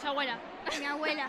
Su 0.00 0.06
abuela. 0.08 0.36
Mi 0.78 0.84
abuela. 0.86 1.28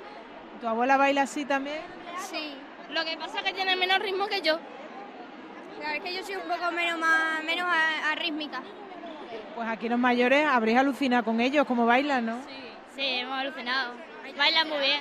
¿Tu 0.60 0.68
abuela 0.68 0.96
baila 0.96 1.22
así 1.22 1.44
también? 1.44 1.80
Sí. 2.18 2.54
Lo 2.90 3.04
que 3.04 3.16
pasa 3.16 3.38
es 3.38 3.44
que 3.44 3.52
tiene 3.52 3.74
menos 3.76 3.98
ritmo 4.00 4.26
que 4.26 4.40
yo. 4.42 4.58
Claro, 5.78 5.94
es 5.96 6.02
que 6.02 6.14
yo 6.14 6.22
soy 6.22 6.36
un 6.36 6.42
poco 6.42 6.70
menos, 6.72 6.98
más, 6.98 7.42
menos 7.44 7.66
a- 7.66 8.12
arrítmica. 8.12 8.62
Pues 9.54 9.68
aquí 9.68 9.88
los 9.88 9.98
mayores 9.98 10.46
habréis 10.46 10.78
alucinado 10.78 11.24
con 11.24 11.40
ellos, 11.40 11.66
cómo 11.66 11.86
bailan, 11.86 12.26
¿no? 12.26 12.38
Sí, 12.94 13.02
hemos 13.18 13.38
alucinado. 13.38 13.94
Bailan 14.36 14.68
muy 14.68 14.78
bien. 14.78 15.00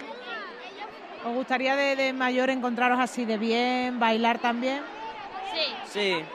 ¿Os 1.25 1.33
gustaría 1.33 1.75
de, 1.75 1.95
de 1.95 2.13
mayor 2.13 2.49
encontraros 2.49 2.99
así 2.99 3.25
de 3.25 3.37
bien, 3.37 3.99
bailar 3.99 4.39
también? 4.39 4.81
Sí. 5.53 5.73
Sí. 5.85 6.25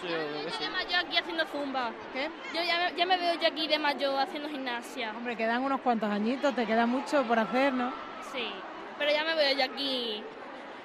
Sí, 0.00 0.06
yo 0.08 0.42
Yo 0.44 0.50
sí. 0.50 0.64
de 0.64 0.70
mayor 0.70 1.04
aquí 1.06 1.16
haciendo 1.18 1.44
zumba. 1.46 1.90
¿Qué? 2.12 2.30
Yo 2.54 2.62
ya 2.62 2.78
me, 2.78 2.96
ya 2.96 3.04
me 3.06 3.16
veo 3.16 3.34
yo 3.34 3.48
aquí 3.48 3.66
de 3.66 3.78
mayor 3.78 4.20
haciendo 4.20 4.48
gimnasia. 4.48 5.12
Hombre, 5.16 5.36
quedan 5.36 5.62
unos 5.64 5.80
cuantos 5.80 6.08
añitos, 6.10 6.54
te 6.54 6.64
queda 6.66 6.86
mucho 6.86 7.24
por 7.24 7.38
hacer, 7.38 7.72
¿no? 7.72 7.92
Sí, 8.32 8.48
pero 8.96 9.10
ya 9.10 9.24
me 9.24 9.34
veo 9.34 9.56
yo 9.58 9.64
aquí. 9.64 10.22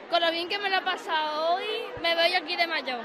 Con 0.10 0.20
lo 0.22 0.32
bien 0.32 0.50
que 0.50 0.58
me 0.58 0.70
lo 0.70 0.78
he 0.78 0.82
pasado 0.82 1.54
hoy, 1.56 1.64
me 2.02 2.16
veo 2.16 2.28
yo 2.28 2.38
aquí 2.40 2.56
de 2.56 2.68
mayor. 2.68 3.02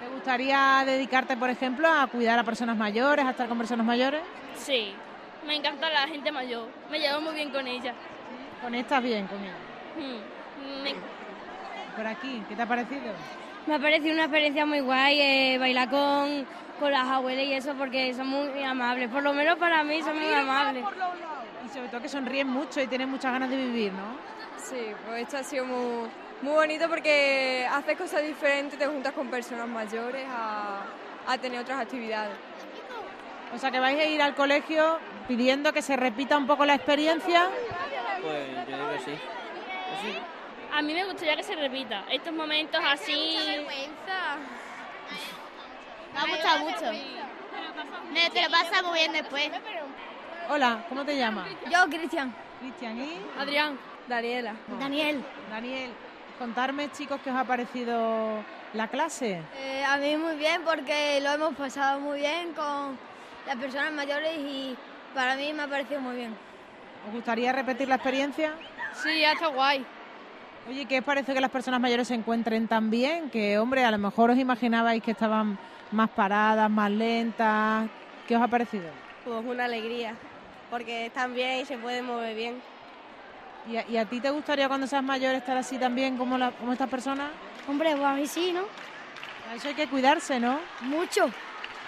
¿Te 0.00 0.08
gustaría 0.08 0.82
dedicarte, 0.84 1.36
por 1.36 1.48
ejemplo, 1.48 1.88
a 1.88 2.06
cuidar 2.08 2.38
a 2.38 2.44
personas 2.44 2.76
mayores, 2.76 3.24
a 3.24 3.30
estar 3.30 3.48
con 3.48 3.56
personas 3.56 3.86
mayores? 3.86 4.20
Sí, 4.56 4.92
me 5.46 5.54
encanta 5.56 5.88
la 5.88 6.06
gente 6.08 6.30
mayor. 6.32 6.68
Me 6.90 6.98
llevo 6.98 7.20
muy 7.20 7.34
bien 7.34 7.50
con 7.50 7.66
ella. 7.66 7.94
Conectas 8.66 9.00
bien 9.00 9.28
con 9.28 9.38
ellos. 9.40 9.54
Mm, 9.96 10.82
me- 10.82 10.94
Por 11.96 12.04
aquí, 12.04 12.42
¿qué 12.48 12.56
te 12.56 12.62
ha 12.62 12.66
parecido? 12.66 13.12
Me 13.68 13.76
ha 13.76 13.78
parecido 13.78 14.12
una 14.12 14.24
experiencia 14.24 14.66
muy 14.66 14.80
guay 14.80 15.20
eh, 15.20 15.56
bailar 15.58 15.88
con, 15.88 16.44
con 16.80 16.90
las 16.90 17.06
abuelas 17.06 17.44
y 17.44 17.52
eso 17.52 17.74
porque 17.74 18.12
son 18.12 18.26
muy 18.26 18.60
amables. 18.64 19.08
Por 19.08 19.22
lo 19.22 19.32
menos 19.32 19.56
para 19.56 19.84
mí 19.84 20.02
son 20.02 20.18
muy 20.18 20.32
amables. 20.34 20.84
Y 21.64 21.68
sobre 21.68 21.88
todo 21.90 22.00
que 22.00 22.08
sonríen 22.08 22.48
mucho 22.48 22.80
y 22.80 22.88
tienen 22.88 23.08
muchas 23.08 23.30
ganas 23.30 23.50
de 23.50 23.56
vivir, 23.56 23.92
¿no? 23.92 24.16
Sí, 24.58 24.88
pues 25.06 25.22
esto 25.22 25.36
ha 25.38 25.44
sido 25.44 25.64
muy, 25.64 26.08
muy 26.42 26.52
bonito 26.54 26.88
porque 26.88 27.68
haces 27.70 27.96
cosas 27.96 28.22
diferentes, 28.22 28.76
te 28.76 28.86
juntas 28.88 29.12
con 29.12 29.28
personas 29.28 29.68
mayores 29.68 30.26
a, 30.28 30.82
a 31.28 31.38
tener 31.38 31.60
otras 31.60 31.78
actividades. 31.82 32.34
O 33.54 33.58
sea 33.58 33.70
que 33.70 33.78
vais 33.78 33.96
a 33.96 34.04
ir 34.06 34.20
al 34.20 34.34
colegio 34.34 34.98
pidiendo 35.28 35.72
que 35.72 35.82
se 35.82 35.94
repita 35.96 36.36
un 36.36 36.48
poco 36.48 36.64
la 36.66 36.74
experiencia. 36.74 37.48
Pues 38.22 38.68
yo 38.68 38.76
digo 38.76 38.90
que 38.90 38.98
sí. 38.98 39.18
Pues 39.18 40.00
sí. 40.14 40.18
A 40.72 40.82
mí 40.82 40.94
me 40.94 41.04
gustaría 41.04 41.36
que 41.36 41.42
se 41.42 41.54
repita. 41.56 42.04
Estos 42.10 42.32
momentos 42.32 42.80
así. 42.84 43.36
Me 46.14 46.20
ha 46.20 46.26
gustado 46.26 46.58
mucho. 46.60 46.92
Me- 48.12 48.30
Te 48.30 48.42
lo 48.42 48.50
pasas 48.50 48.82
muy 48.84 48.98
bien 48.98 49.12
después. 49.12 49.50
Hola, 50.48 50.84
¿cómo 50.88 51.04
te 51.04 51.16
llamas? 51.16 51.48
Yo, 51.70 51.84
Cristian. 51.88 52.34
Cristian 52.60 52.98
y 52.98 53.20
Adrián. 53.38 53.78
Daniela. 54.08 54.54
Daniel. 54.78 55.24
Daniel. 55.50 55.90
Contarme, 56.38 56.90
chicos, 56.92 57.20
qué 57.24 57.30
os 57.30 57.36
ha 57.36 57.44
parecido 57.44 58.44
la 58.74 58.88
clase. 58.88 59.40
Eh, 59.56 59.84
a 59.84 59.96
mí 59.96 60.16
muy 60.16 60.36
bien 60.36 60.62
porque 60.64 61.20
lo 61.22 61.30
hemos 61.32 61.54
pasado 61.56 61.98
muy 62.00 62.20
bien 62.20 62.52
con 62.52 62.98
las 63.46 63.56
personas 63.56 63.92
mayores 63.92 64.36
y 64.38 64.76
para 65.14 65.34
mí 65.36 65.52
me 65.52 65.62
ha 65.64 65.68
parecido 65.68 66.00
muy 66.00 66.16
bien. 66.16 66.36
¿Os 67.06 67.12
gustaría 67.12 67.52
repetir 67.52 67.88
la 67.88 67.96
experiencia? 67.96 68.52
Sí, 69.02 69.20
ya 69.20 69.32
está 69.32 69.46
guay. 69.48 69.84
Oye, 70.68 70.84
¿qué 70.86 70.98
os 70.98 71.04
parece 71.04 71.32
que 71.32 71.40
las 71.40 71.50
personas 71.50 71.80
mayores 71.80 72.08
se 72.08 72.14
encuentren 72.14 72.66
tan 72.66 72.90
bien? 72.90 73.30
Que, 73.30 73.58
hombre, 73.58 73.84
a 73.84 73.90
lo 73.90 73.98
mejor 73.98 74.30
os 74.30 74.38
imaginabais 74.38 75.02
que 75.02 75.12
estaban 75.12 75.56
más 75.92 76.10
paradas, 76.10 76.68
más 76.68 76.90
lentas. 76.90 77.88
¿Qué 78.26 78.34
os 78.36 78.42
ha 78.42 78.48
parecido? 78.48 78.88
Pues 79.24 79.44
una 79.44 79.66
alegría, 79.66 80.14
porque 80.70 81.06
están 81.06 81.34
bien 81.34 81.60
y 81.60 81.64
se 81.64 81.78
pueden 81.78 82.04
mover 82.06 82.34
bien. 82.34 82.60
¿Y 83.70 83.76
a, 83.76 83.84
y 83.88 83.96
a 83.96 84.04
ti 84.04 84.20
te 84.20 84.30
gustaría 84.30 84.66
cuando 84.68 84.86
seas 84.88 85.02
mayor 85.04 85.34
estar 85.36 85.56
así 85.56 85.78
también 85.78 86.16
como, 86.16 86.36
la- 86.38 86.50
como 86.52 86.72
estas 86.72 86.88
personas? 86.88 87.28
Hombre, 87.68 87.92
pues 87.92 88.04
a 88.04 88.14
mí 88.14 88.26
sí, 88.26 88.52
¿no? 88.52 88.62
A 89.50 89.54
eso 89.54 89.68
hay 89.68 89.74
que 89.74 89.86
cuidarse, 89.86 90.40
¿no? 90.40 90.58
Mucho. 90.80 91.26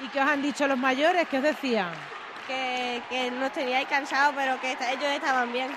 ¿Y 0.05 0.09
qué 0.09 0.21
os 0.21 0.29
han 0.29 0.43
dicho 0.43 0.67
los 0.69 0.79
mayores? 0.79 1.27
¿Qué 1.29 1.39
os 1.39 1.43
decían? 1.43 1.91
Que, 2.49 3.03
que 3.09 3.31
nos 3.31 3.53
teníais 3.53 3.87
cansados, 3.87 4.35
pero 4.35 4.61
que 4.61 4.73
ellos 4.73 5.13
estaban 5.15 5.53
bien. 5.53 5.71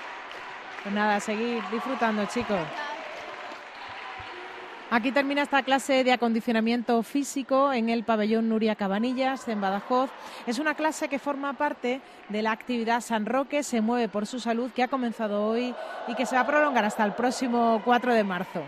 Pues 0.82 0.94
nada, 0.94 1.20
seguir 1.20 1.62
disfrutando, 1.70 2.24
chicos. 2.26 2.58
Aquí 4.90 5.10
termina 5.10 5.40
esta 5.40 5.62
clase 5.62 6.04
de 6.04 6.12
acondicionamiento 6.12 7.02
físico 7.02 7.72
en 7.72 7.88
el 7.88 8.04
pabellón 8.04 8.50
Nuria 8.50 8.74
Cabanillas, 8.74 9.48
en 9.48 9.58
Badajoz. 9.58 10.10
Es 10.46 10.58
una 10.58 10.74
clase 10.74 11.08
que 11.08 11.18
forma 11.18 11.54
parte 11.54 12.02
de 12.28 12.42
la 12.42 12.52
actividad 12.52 13.00
San 13.00 13.24
Roque 13.24 13.62
se 13.62 13.80
mueve 13.80 14.08
por 14.08 14.26
su 14.26 14.38
salud 14.38 14.70
que 14.70 14.82
ha 14.82 14.88
comenzado 14.88 15.46
hoy 15.46 15.74
y 16.08 16.14
que 16.14 16.26
se 16.26 16.34
va 16.34 16.42
a 16.42 16.46
prolongar 16.46 16.84
hasta 16.84 17.04
el 17.04 17.12
próximo 17.12 17.80
4 17.86 18.12
de 18.12 18.24
marzo. 18.24 18.62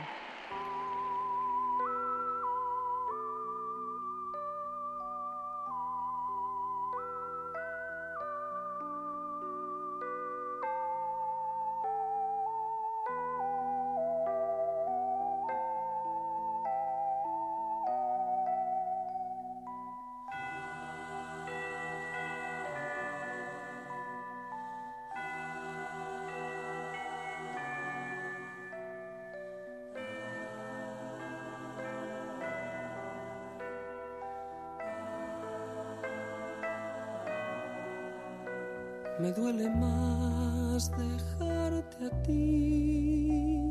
Duele 39.54 39.70
más 39.76 40.90
dejarte 40.98 42.06
a 42.06 42.10
ti 42.22 43.62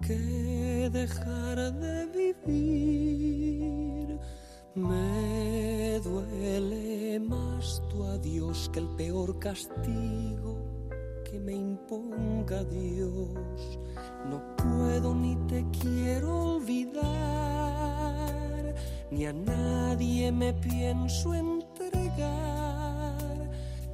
que 0.00 0.88
dejar 0.92 1.72
de 1.74 2.06
vivir. 2.46 4.20
Me 4.76 5.98
duele 6.04 7.18
más 7.18 7.82
tu 7.90 8.04
adiós 8.04 8.70
que 8.72 8.78
el 8.78 8.88
peor 8.90 9.40
castigo 9.40 10.56
que 11.24 11.40
me 11.40 11.54
imponga 11.54 12.62
Dios. 12.62 13.80
No 14.30 14.40
puedo 14.56 15.16
ni 15.16 15.34
te 15.48 15.66
quiero 15.80 16.54
olvidar, 16.54 17.02
ni 19.10 19.26
a 19.26 19.32
nadie 19.32 20.30
me 20.30 20.52
pienso 20.52 21.34
entregar. 21.34 22.61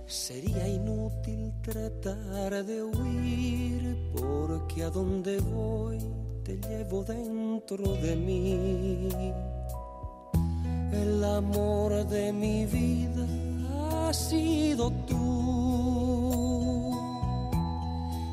Sería 0.09 0.67
inútil 0.67 1.53
tratar 1.61 2.65
de 2.65 2.83
huir 2.83 4.11
porque 4.19 4.83
a 4.83 4.89
donde 4.89 5.39
voy 5.39 5.99
te 6.43 6.57
llevo 6.57 7.05
dentro 7.05 7.93
de 7.93 8.17
mí. 8.17 9.11
El 10.93 11.23
amor 11.23 12.07
de 12.07 12.33
mi 12.33 12.65
vida 12.65 13.27
ha 14.09 14.15
sido 14.15 14.91
tú. 15.07 15.19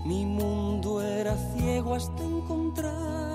Mi 0.05 0.25
mundo 0.25 1.01
era 1.01 1.35
ciego 1.57 1.93
hasta 1.93 2.23
encontrar 2.23 3.34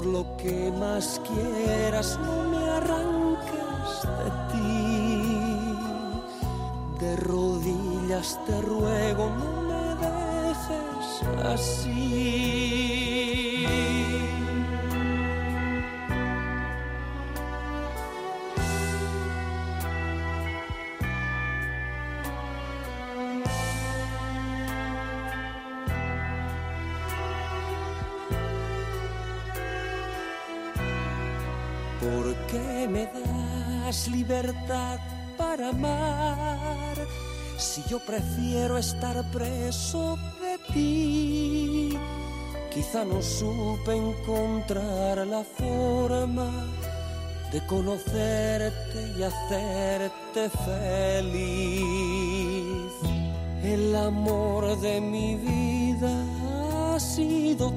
Por 0.00 0.08
lo 0.08 0.24
que 0.38 0.72
más 0.80 1.20
quieras, 1.28 2.18
no 2.24 2.48
me 2.48 2.70
arranques 2.70 4.00
de 4.18 4.30
ti. 4.50 5.76
De 6.98 7.16
rodillas 7.16 8.40
te 8.46 8.62
ruego, 8.62 9.28
no 9.28 9.60
me 9.68 9.94
dejes 10.06 11.22
así. 11.44 11.90
¿Por 32.00 32.34
qué 32.46 32.88
me 32.88 33.04
das 33.06 34.08
libertad 34.08 34.98
para 35.36 35.68
amar 35.68 36.96
si 37.58 37.82
yo 37.90 37.98
prefiero 37.98 38.78
estar 38.78 39.22
preso 39.30 40.16
de 40.40 40.58
ti? 40.72 41.98
Quizá 42.72 43.04
no 43.04 43.20
supe 43.20 43.94
encontrar 43.94 45.26
la 45.26 45.44
forma 45.44 46.50
de 47.52 47.66
conocerte 47.66 49.12
y 49.18 49.22
hacerte 49.22 50.48
feliz. 50.64 51.82
El 53.62 53.94
amor 53.94 54.80
de 54.80 55.02
mi 55.02 55.34
vida 55.34 56.14
ha 56.94 56.98
sido 56.98 57.74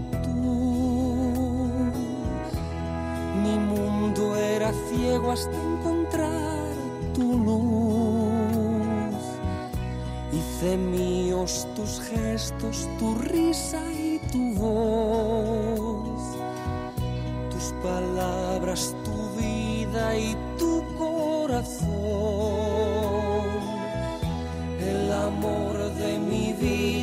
Mi 3.43 3.60
mundo 3.60 4.38
era 4.38 4.71
ciego 4.89 5.32
hasta 5.32 5.58
encontrar 5.58 6.71
tu 7.13 7.38
luz. 7.47 9.15
Hice 10.32 10.77
míos 10.77 11.67
tus 11.75 11.99
gestos, 11.99 12.88
tu 12.99 13.13
risa 13.15 13.82
y 13.91 14.21
tu 14.32 14.53
voz, 14.56 16.21
tus 17.51 17.73
palabras, 17.84 18.95
tu 19.03 19.41
vida 19.41 20.17
y 20.17 20.38
tu 20.58 20.82
corazón. 20.97 21.91
El 24.79 25.12
amor 25.12 25.93
de 25.95 26.17
mi 26.17 26.53
vida 26.53 27.02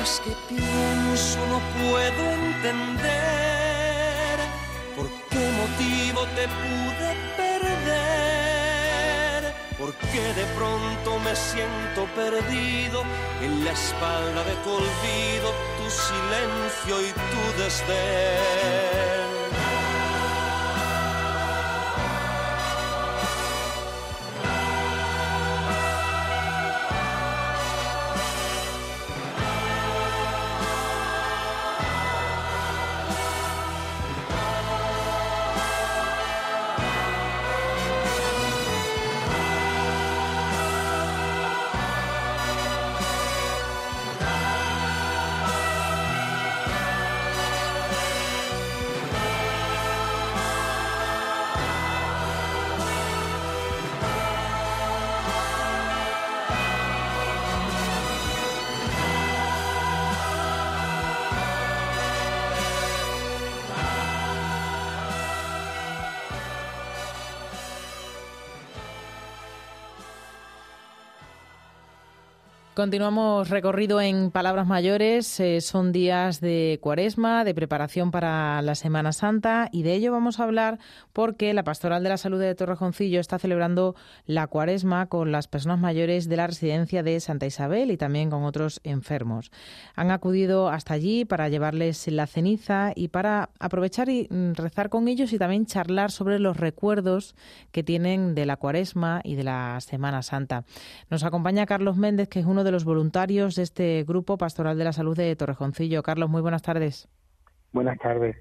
Por 0.00 0.08
más 0.08 0.20
que 0.20 0.32
pienso 0.48 1.38
no 1.48 1.58
puedo 1.78 2.22
entender 2.32 3.08
por 4.96 5.06
qué 5.28 5.44
motivo 5.60 6.20
te 6.36 6.48
pude 6.48 7.08
perder. 7.36 9.40
Porque 9.78 10.22
de 10.40 10.46
pronto 10.56 11.08
me 11.18 11.36
siento 11.36 12.06
perdido 12.16 13.04
en 13.42 13.62
la 13.62 13.72
espalda 13.72 14.42
de 14.44 14.54
tu 14.64 14.70
olvido, 14.70 15.52
tu 15.76 15.90
silencio 15.90 17.02
y 17.02 17.12
tu 17.12 17.52
desdén. 17.62 19.09
Continuamos 72.80 73.50
recorrido 73.50 74.00
en 74.00 74.30
Palabras 74.30 74.66
Mayores. 74.66 75.38
Eh, 75.38 75.60
son 75.60 75.92
días 75.92 76.40
de 76.40 76.78
cuaresma, 76.80 77.44
de 77.44 77.54
preparación 77.54 78.10
para 78.10 78.62
la 78.62 78.74
Semana 78.74 79.12
Santa 79.12 79.68
y 79.70 79.82
de 79.82 79.92
ello 79.92 80.12
vamos 80.12 80.40
a 80.40 80.44
hablar 80.44 80.78
porque 81.12 81.52
la 81.52 81.62
Pastoral 81.62 82.02
de 82.02 82.08
la 82.08 82.16
Salud 82.16 82.40
de 82.40 82.54
Torrejoncillo 82.54 83.20
está 83.20 83.38
celebrando 83.38 83.96
la 84.24 84.46
cuaresma 84.46 85.10
con 85.10 85.30
las 85.30 85.46
personas 85.46 85.78
mayores 85.78 86.26
de 86.26 86.38
la 86.38 86.46
residencia 86.46 87.02
de 87.02 87.20
Santa 87.20 87.44
Isabel 87.44 87.90
y 87.90 87.98
también 87.98 88.30
con 88.30 88.44
otros 88.44 88.80
enfermos. 88.82 89.52
Han 89.94 90.10
acudido 90.10 90.70
hasta 90.70 90.94
allí 90.94 91.26
para 91.26 91.50
llevarles 91.50 92.08
la 92.08 92.26
ceniza 92.26 92.92
y 92.96 93.08
para 93.08 93.50
aprovechar 93.58 94.08
y 94.08 94.26
mm, 94.30 94.54
rezar 94.54 94.88
con 94.88 95.06
ellos 95.06 95.34
y 95.34 95.38
también 95.38 95.66
charlar 95.66 96.10
sobre 96.10 96.38
los 96.38 96.56
recuerdos 96.56 97.34
que 97.72 97.82
tienen 97.82 98.34
de 98.34 98.46
la 98.46 98.56
cuaresma 98.56 99.20
y 99.22 99.34
de 99.34 99.44
la 99.44 99.78
Semana 99.82 100.22
Santa. 100.22 100.64
Nos 101.10 101.24
acompaña 101.24 101.66
Carlos 101.66 101.98
Méndez, 101.98 102.30
que 102.30 102.40
es 102.40 102.46
uno 102.46 102.64
de 102.64 102.69
los 102.70 102.84
voluntarios 102.84 103.56
de 103.56 103.62
este 103.62 104.04
grupo 104.04 104.38
pastoral 104.38 104.78
de 104.78 104.84
la 104.84 104.92
salud 104.92 105.16
de 105.16 105.34
Torrejoncillo. 105.36 106.02
Carlos, 106.02 106.30
muy 106.30 106.42
buenas 106.42 106.62
tardes. 106.62 107.08
Buenas 107.72 107.98
tardes. 107.98 108.36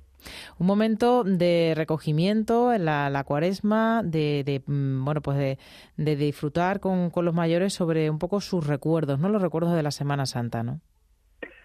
Un 0.58 0.68
momento 0.68 1.24
de 1.24 1.74
recogimiento 1.76 2.74
en 2.74 2.86
la, 2.86 3.10
la 3.10 3.24
cuaresma, 3.24 4.02
de, 4.04 4.44
de, 4.44 4.62
mm, 4.66 5.06
bueno, 5.06 5.22
pues 5.22 5.38
de, 5.38 5.58
de 5.98 6.16
disfrutar 6.16 6.80
con, 6.80 7.10
con, 7.10 7.26
los 7.26 7.34
mayores 7.34 7.74
sobre 7.74 8.10
un 8.10 8.20
poco 8.20 8.42
sus 8.42 8.68
recuerdos, 8.68 9.20
¿no? 9.20 9.30
Los 9.30 9.42
recuerdos 9.42 9.76
de 9.76 9.84
la 9.84 9.92
Semana 9.92 10.26
Santa, 10.26 10.64
¿no? 10.64 10.82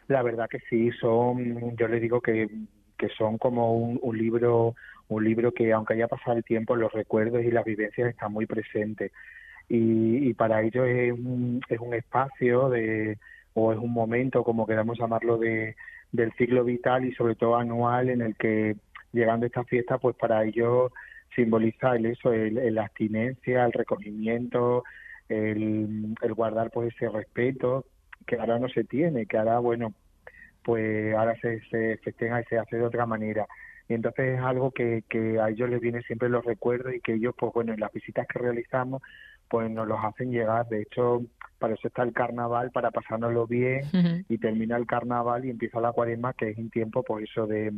La 0.06 0.22
verdad 0.22 0.48
que 0.48 0.60
sí, 0.70 0.90
son, 1.00 1.76
yo 1.76 1.88
le 1.88 1.98
digo 1.98 2.20
que, 2.20 2.48
que 2.96 3.08
son 3.16 3.38
como 3.38 3.76
un, 3.76 3.98
un 4.02 4.18
libro, 4.18 4.76
un 5.08 5.24
libro 5.24 5.52
que 5.52 5.72
aunque 5.72 5.94
haya 5.94 6.08
pasado 6.08 6.36
el 6.36 6.44
tiempo, 6.44 6.76
los 6.76 6.92
recuerdos 6.92 7.42
y 7.42 7.50
las 7.50 7.64
vivencias 7.64 8.10
están 8.10 8.32
muy 8.32 8.46
presentes 8.46 9.10
y, 9.68 10.28
y 10.28 10.34
para 10.34 10.62
ello 10.62 10.84
es 10.84 11.12
un, 11.12 11.60
es 11.68 11.80
un 11.80 11.94
espacio 11.94 12.68
de 12.68 13.18
o 13.54 13.72
es 13.72 13.78
un 13.78 13.92
momento, 13.92 14.42
como 14.42 14.66
queramos 14.66 14.98
llamarlo, 14.98 15.38
de, 15.38 15.76
del 16.12 16.32
ciclo 16.32 16.64
vital 16.64 17.04
y 17.04 17.14
sobre 17.14 17.36
todo 17.36 17.56
anual 17.56 18.10
en 18.10 18.20
el 18.20 18.36
que 18.36 18.76
llegando 19.12 19.44
a 19.44 19.48
esta 19.48 19.64
fiesta, 19.64 19.98
pues 19.98 20.16
para 20.16 20.44
ellos 20.44 20.92
simboliza 21.34 21.96
el 21.96 22.06
eso, 22.06 22.32
el, 22.32 22.58
el 22.58 22.78
abstinencia, 22.78 23.64
el 23.64 23.72
recogimiento, 23.72 24.84
el, 25.28 26.14
el 26.20 26.34
guardar 26.34 26.70
pues 26.70 26.94
ese 26.94 27.08
respeto 27.08 27.84
que 28.26 28.36
ahora 28.36 28.58
no 28.58 28.68
se 28.68 28.84
tiene, 28.84 29.26
que 29.26 29.38
ahora, 29.38 29.58
bueno, 29.58 29.94
pues 30.62 31.14
ahora 31.14 31.36
se, 31.40 31.60
se 31.68 31.98
festeja 31.98 32.40
y 32.40 32.44
se 32.44 32.58
hace 32.58 32.76
de 32.76 32.84
otra 32.84 33.06
manera. 33.06 33.46
Y 33.88 33.94
entonces 33.94 34.38
es 34.38 34.40
algo 34.40 34.70
que, 34.70 35.04
que 35.08 35.38
a 35.38 35.50
ellos 35.50 35.68
les 35.68 35.80
viene 35.80 36.02
siempre 36.02 36.28
los 36.28 36.44
recuerdos 36.44 36.94
y 36.94 37.00
que 37.00 37.14
ellos, 37.14 37.34
pues 37.38 37.52
bueno, 37.52 37.74
en 37.74 37.80
las 37.80 37.92
visitas 37.92 38.26
que 38.26 38.38
realizamos, 38.38 39.02
pues 39.48 39.70
nos 39.70 39.86
los 39.86 39.98
hacen 40.02 40.30
llegar. 40.30 40.66
De 40.68 40.82
hecho, 40.82 41.22
para 41.58 41.74
eso 41.74 41.88
está 41.88 42.02
el 42.02 42.12
carnaval, 42.12 42.70
para 42.70 42.90
pasárnoslo 42.90 43.46
bien 43.46 43.84
uh 43.92 43.96
-huh. 43.96 44.24
y 44.28 44.38
termina 44.38 44.76
el 44.76 44.86
carnaval 44.86 45.44
y 45.44 45.50
empieza 45.50 45.80
la 45.80 45.92
cuaresma, 45.92 46.32
que 46.34 46.50
es 46.50 46.58
un 46.58 46.70
tiempo, 46.70 47.02
pues 47.02 47.28
eso 47.30 47.46
de 47.46 47.72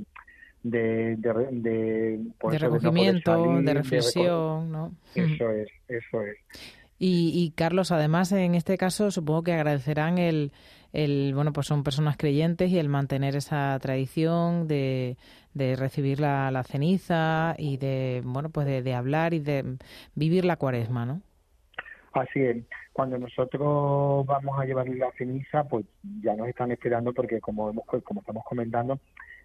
de 0.63 1.17
de, 1.17 1.33
de, 1.53 2.21
pues 2.39 2.53
de 2.53 2.59
recogimiento, 2.59 3.31
de, 3.33 3.39
no 3.39 3.45
salir, 3.45 3.65
de 3.65 3.75
reflexión, 3.75 4.73
¿no? 4.73 4.93
Eso 5.15 5.51
es, 5.51 5.69
eso 5.89 6.23
es. 6.23 6.37
Y, 6.99 7.31
y, 7.35 7.51
Carlos, 7.51 7.93
además, 7.93 8.33
en 8.33 8.55
este 8.55 8.79
caso, 8.79 9.11
supongo 9.11 9.43
que 9.43 9.53
agradecerán 9.53 10.17
el, 10.17 10.51
el, 10.95 11.33
bueno, 11.35 11.53
pues 11.53 11.67
son 11.67 11.85
personas 11.85 12.17
creyentes 12.17 12.71
y 12.71 12.79
el 12.79 12.89
mantener 12.89 13.37
esa 13.37 13.79
tradición 13.81 14.67
de, 14.67 15.19
de 15.53 15.77
recibir 15.77 16.21
la, 16.21 16.51
la, 16.51 16.63
ceniza 16.63 17.55
y 17.59 17.77
de, 17.77 18.23
bueno, 18.25 18.49
pues 18.49 18.67
de, 18.67 18.83
de 18.83 18.95
hablar 18.95 19.35
y 19.35 19.41
de 19.41 19.77
vivir 20.15 20.47
la 20.47 20.57
cuaresma, 20.57 21.05
¿no? 21.05 21.21
Así 22.17 22.41
es. 22.41 22.65
Cuando 22.95 23.19
nosotros 23.19 24.25
vamos 24.25 24.59
a 24.59 24.65
llevar 24.65 24.89
la 24.89 25.13
ceniza, 25.19 25.65
pues 25.65 25.85
ya 26.23 26.35
nos 26.35 26.49
están 26.49 26.73
esperando 26.73 27.13
porque 27.13 27.41
como 27.41 27.69
hemos, 27.69 27.85
como 28.05 28.21
estamos 28.21 28.43
comentando, 28.45 28.99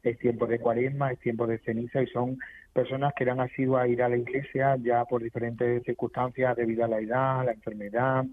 es 0.04 0.18
tiempo 0.20 0.48
de 0.48 0.60
cuaresma, 0.60 1.12
es 1.12 1.20
tiempo 1.20 1.46
de 1.48 1.60
ceniza 1.60 2.02
y 2.02 2.08
son 2.08 2.38
personas 2.72 3.14
que 3.14 3.26
eran 3.26 3.42
asiduas 3.42 3.84
a 3.84 3.88
ir 3.88 4.02
a 4.02 4.08
la 4.08 4.16
iglesia 4.16 4.78
ya 4.82 5.04
por 5.04 5.22
diferentes 5.22 5.84
circunstancias 5.84 6.56
debido 6.56 6.86
a 6.86 6.88
la 6.88 7.00
edad, 7.00 7.46
la 7.46 7.52
enfermedad 7.52 8.26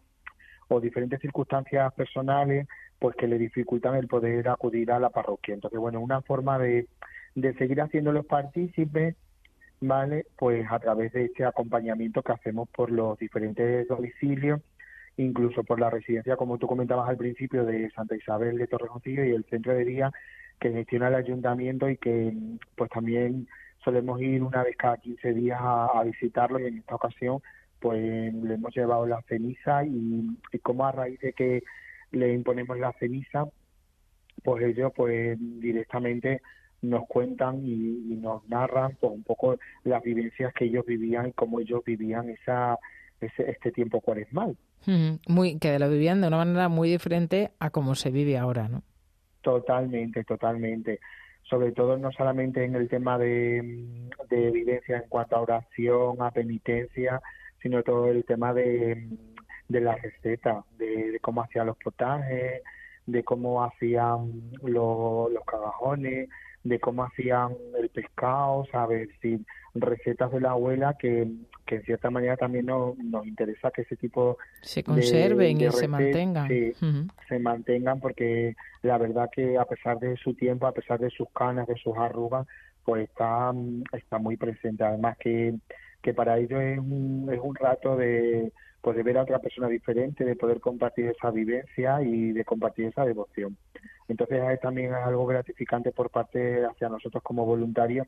o 0.69 0.81
diferentes 0.81 1.21
circunstancias 1.21 1.93
personales 1.95 2.69
pues 3.01 3.17
que 3.17 3.27
le 3.27 3.39
dificultan 3.39 3.97
el 3.97 4.07
poder 4.07 4.49
acudir 4.49 4.93
a 4.93 5.01
la 5.01 5.11
parroquia. 5.11 5.55
Entonces, 5.55 5.81
bueno, 5.81 6.01
una 6.01 6.23
forma 6.23 6.61
de, 6.61 6.87
de 7.35 7.55
seguir 7.55 7.81
haciéndolos 7.81 8.25
partícipes 8.27 9.17
¿vale? 9.81 10.27
Pues 10.37 10.67
a 10.71 10.79
través 10.79 11.13
de 11.13 11.27
este 11.27 11.45
acompañamiento 11.45 12.23
que 12.23 12.33
hacemos 12.33 12.69
por 12.69 12.91
los 12.91 13.19
diferentes 13.19 13.87
domicilios, 13.89 14.61
incluso 15.17 15.65
por 15.65 15.81
la 15.81 15.91
residencia, 15.91 16.37
como 16.37 16.59
tú 16.59 16.67
comentabas 16.67 17.09
al 17.09 17.17
principio, 17.17 17.65
de 17.65 17.91
Santa 17.91 18.17
Isabel 18.17 18.59
de 18.59 18.67
Torrejoncillo 18.67 19.25
y 19.25 19.31
el 19.31 19.45
centro 19.45 19.75
de 19.75 19.85
día 19.85 20.13
que 20.61 20.73
gestiona 20.73 21.09
el 21.09 21.15
ayuntamiento 21.15 21.89
y 21.89 21.97
que 21.97 22.33
pues 22.77 22.91
también 22.91 23.47
solemos 23.85 24.21
ir 24.21 24.43
una 24.43 24.65
vez 24.65 24.77
cada 24.77 24.97
15 24.97 25.35
días 25.35 25.59
a, 25.61 25.87
a 25.87 26.05
visitarlo 26.05 26.59
y 26.59 26.67
en 26.67 26.79
esta 26.79 26.97
ocasión 26.97 27.41
pues 27.81 28.35
le 28.35 28.55
hemos 28.55 28.75
llevado 28.75 29.07
la 29.07 29.23
ceniza 29.23 29.85
y, 29.85 30.37
y 30.53 30.59
como 30.59 30.85
a 30.85 30.93
raíz 30.93 31.21
de 31.21 31.33
que 31.33 31.63
le 32.11 32.33
imponemos 32.33 32.79
la 32.79 32.93
ceniza, 32.95 33.47
pues 34.43 34.65
ellos 34.65 34.93
pues 34.95 35.37
directamente 35.39 36.41
nos 36.83 37.07
cuentan 37.09 37.61
y, 37.65 37.73
y 38.13 38.17
nos 38.17 38.49
narran 38.49 38.97
pues 39.01 39.13
un 39.13 39.23
poco 39.25 39.57
las 39.85 40.03
vivencias 40.03 40.53
que 40.55 40.67
ellos 40.67 40.85
vivían 40.87 41.29
y 41.29 41.33
cómo 41.33 41.61
ellos 41.61 41.83
vivían 41.85 42.29
esa 42.31 42.79
ese, 43.21 43.51
este 43.51 43.73
tiempo 43.73 44.01
cuaresmal. 44.01 44.57
Muy, 45.27 45.59
que 45.59 45.77
lo 45.79 45.91
vivían 45.91 46.21
de 46.21 46.29
una 46.29 46.37
manera 46.39 46.69
muy 46.69 46.89
diferente 46.89 47.51
a 47.59 47.71
como 47.71 47.95
se 47.97 48.11
vive 48.11 48.39
ahora, 48.39 48.69
¿no? 48.69 48.83
Totalmente, 49.43 50.25
totalmente. 50.25 51.01
Sobre 51.43 51.73
todo 51.73 51.97
no 51.97 52.13
solamente 52.13 52.65
en 52.65 52.75
el 52.77 52.89
tema 52.89 53.19
de, 53.19 53.87
de 54.31 54.51
vivencia 54.51 54.99
en 54.99 55.09
cuanto 55.09 55.37
a 55.37 55.41
oración, 55.41 56.17
a 56.21 56.31
penitencia, 56.31 57.21
sino 57.63 57.83
todo 57.83 58.09
el 58.09 58.25
tema 58.25 58.53
de, 58.53 59.09
de 59.69 59.81
la 59.81 59.97
receta, 59.97 60.65
de, 60.77 61.13
de 61.13 61.21
cómo 61.21 61.43
hacían 61.43 61.67
los 61.67 61.77
potajes, 61.79 62.63
de 63.07 63.25
cómo 63.25 63.65
hacían 63.65 64.51
lo- 64.63 65.29
los 65.31 65.45
cagajones, 65.45 66.29
de 66.69 66.79
cómo 66.79 67.05
hacían 67.05 67.53
el 67.81 67.89
pescado, 67.89 68.65
¿sabes? 68.71 69.09
Sí, 69.21 69.45
recetas 69.75 70.31
de 70.33 70.41
la 70.41 70.51
abuela 70.51 70.97
que, 70.99 71.29
que 71.67 71.77
en 71.77 71.83
cierta 71.83 72.11
manera 72.11 72.37
también 72.37 72.67
nos, 72.67 72.97
nos 72.99 73.27
interesa 73.27 73.71
que 73.71 73.83
ese 73.83 73.97
tipo 73.97 74.39
Se 74.63 74.83
conserven 74.83 75.59
de 75.59 75.67
y 75.67 75.71
se 75.71 75.89
mantengan. 75.89 76.49
sí, 76.49 76.73
se 77.29 77.39
mantengan 77.39 78.01
porque 78.01 78.55
la 78.83 78.99
verdad 78.99 79.29
que 79.31 79.59
a 79.59 79.65
pesar 79.65 79.99
de 79.99 80.17
su 80.17 80.35
tiempo, 80.35 80.67
a 80.67 80.73
pesar 80.73 80.99
de 80.99 81.11
sus 81.11 81.29
canas, 81.31 81.67
de 81.67 81.77
sus 81.77 81.97
arrugas, 81.97 82.47
pues 82.85 83.09
está, 83.09 83.53
está 83.93 84.19
muy 84.19 84.37
presente. 84.37 84.85
Además 84.85 85.17
que, 85.19 85.55
que 86.03 86.15
para 86.15 86.39
ellos 86.39 86.61
es 86.61 86.79
un, 86.79 87.29
es 87.33 87.41
un 87.43 87.55
rato 87.55 87.97
de, 87.97 88.53
pues 88.81 88.97
de 88.97 89.03
ver 89.03 89.19
a 89.19 89.23
otra 89.23 89.39
persona 89.39 89.69
diferente, 89.69 90.25
de 90.25 90.37
poder 90.37 90.61
compartir 90.61 91.07
esa 91.07 91.31
vivencia 91.31 92.03
y 92.03 92.33
de 92.33 92.45
compartir 92.45 92.87
esa 92.87 93.05
devoción. 93.05 93.57
Entonces 94.09 94.61
también 94.61 94.93
es 94.93 94.99
algo 94.99 95.27
gratificante 95.27 95.93
por 95.93 96.11
parte 96.11 96.65
hacia 96.65 96.89
nosotros 96.89 97.23
como 97.23 97.45
voluntarios 97.45 98.07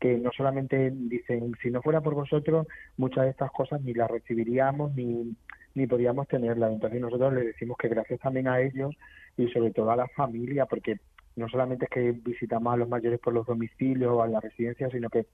que 0.00 0.16
no 0.16 0.30
solamente 0.32 0.90
dicen, 0.92 1.52
si 1.62 1.70
no 1.70 1.82
fuera 1.82 2.00
por 2.00 2.14
vosotros, 2.14 2.66
muchas 2.96 3.24
de 3.24 3.30
estas 3.30 3.50
cosas 3.50 3.82
ni 3.82 3.92
las 3.92 4.10
recibiríamos 4.10 4.94
ni, 4.94 5.36
ni 5.74 5.86
podíamos 5.86 6.26
tenerlas. 6.26 6.72
Entonces 6.72 7.00
nosotros 7.00 7.34
les 7.34 7.44
decimos 7.44 7.76
que 7.76 7.88
gracias 7.88 8.18
también 8.18 8.48
a 8.48 8.60
ellos 8.60 8.94
y 9.36 9.48
sobre 9.48 9.72
todo 9.72 9.90
a 9.90 9.96
la 9.96 10.08
familia, 10.08 10.64
porque 10.64 10.96
no 11.36 11.48
solamente 11.48 11.84
es 11.84 11.90
que 11.90 12.12
visitamos 12.12 12.72
a 12.72 12.76
los 12.78 12.88
mayores 12.88 13.20
por 13.20 13.34
los 13.34 13.46
domicilios 13.46 14.10
o 14.10 14.22
a 14.22 14.28
la 14.28 14.40
residencia, 14.40 14.88
sino 14.90 15.10
que 15.10 15.26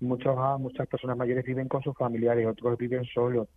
muchos, 0.00 0.34
ah, 0.38 0.58
muchas 0.58 0.86
personas 0.88 1.16
mayores 1.16 1.44
viven 1.44 1.68
con 1.68 1.82
sus 1.82 1.96
familiares, 1.96 2.46
otros 2.46 2.76
viven 2.76 3.04
solos. 3.06 3.48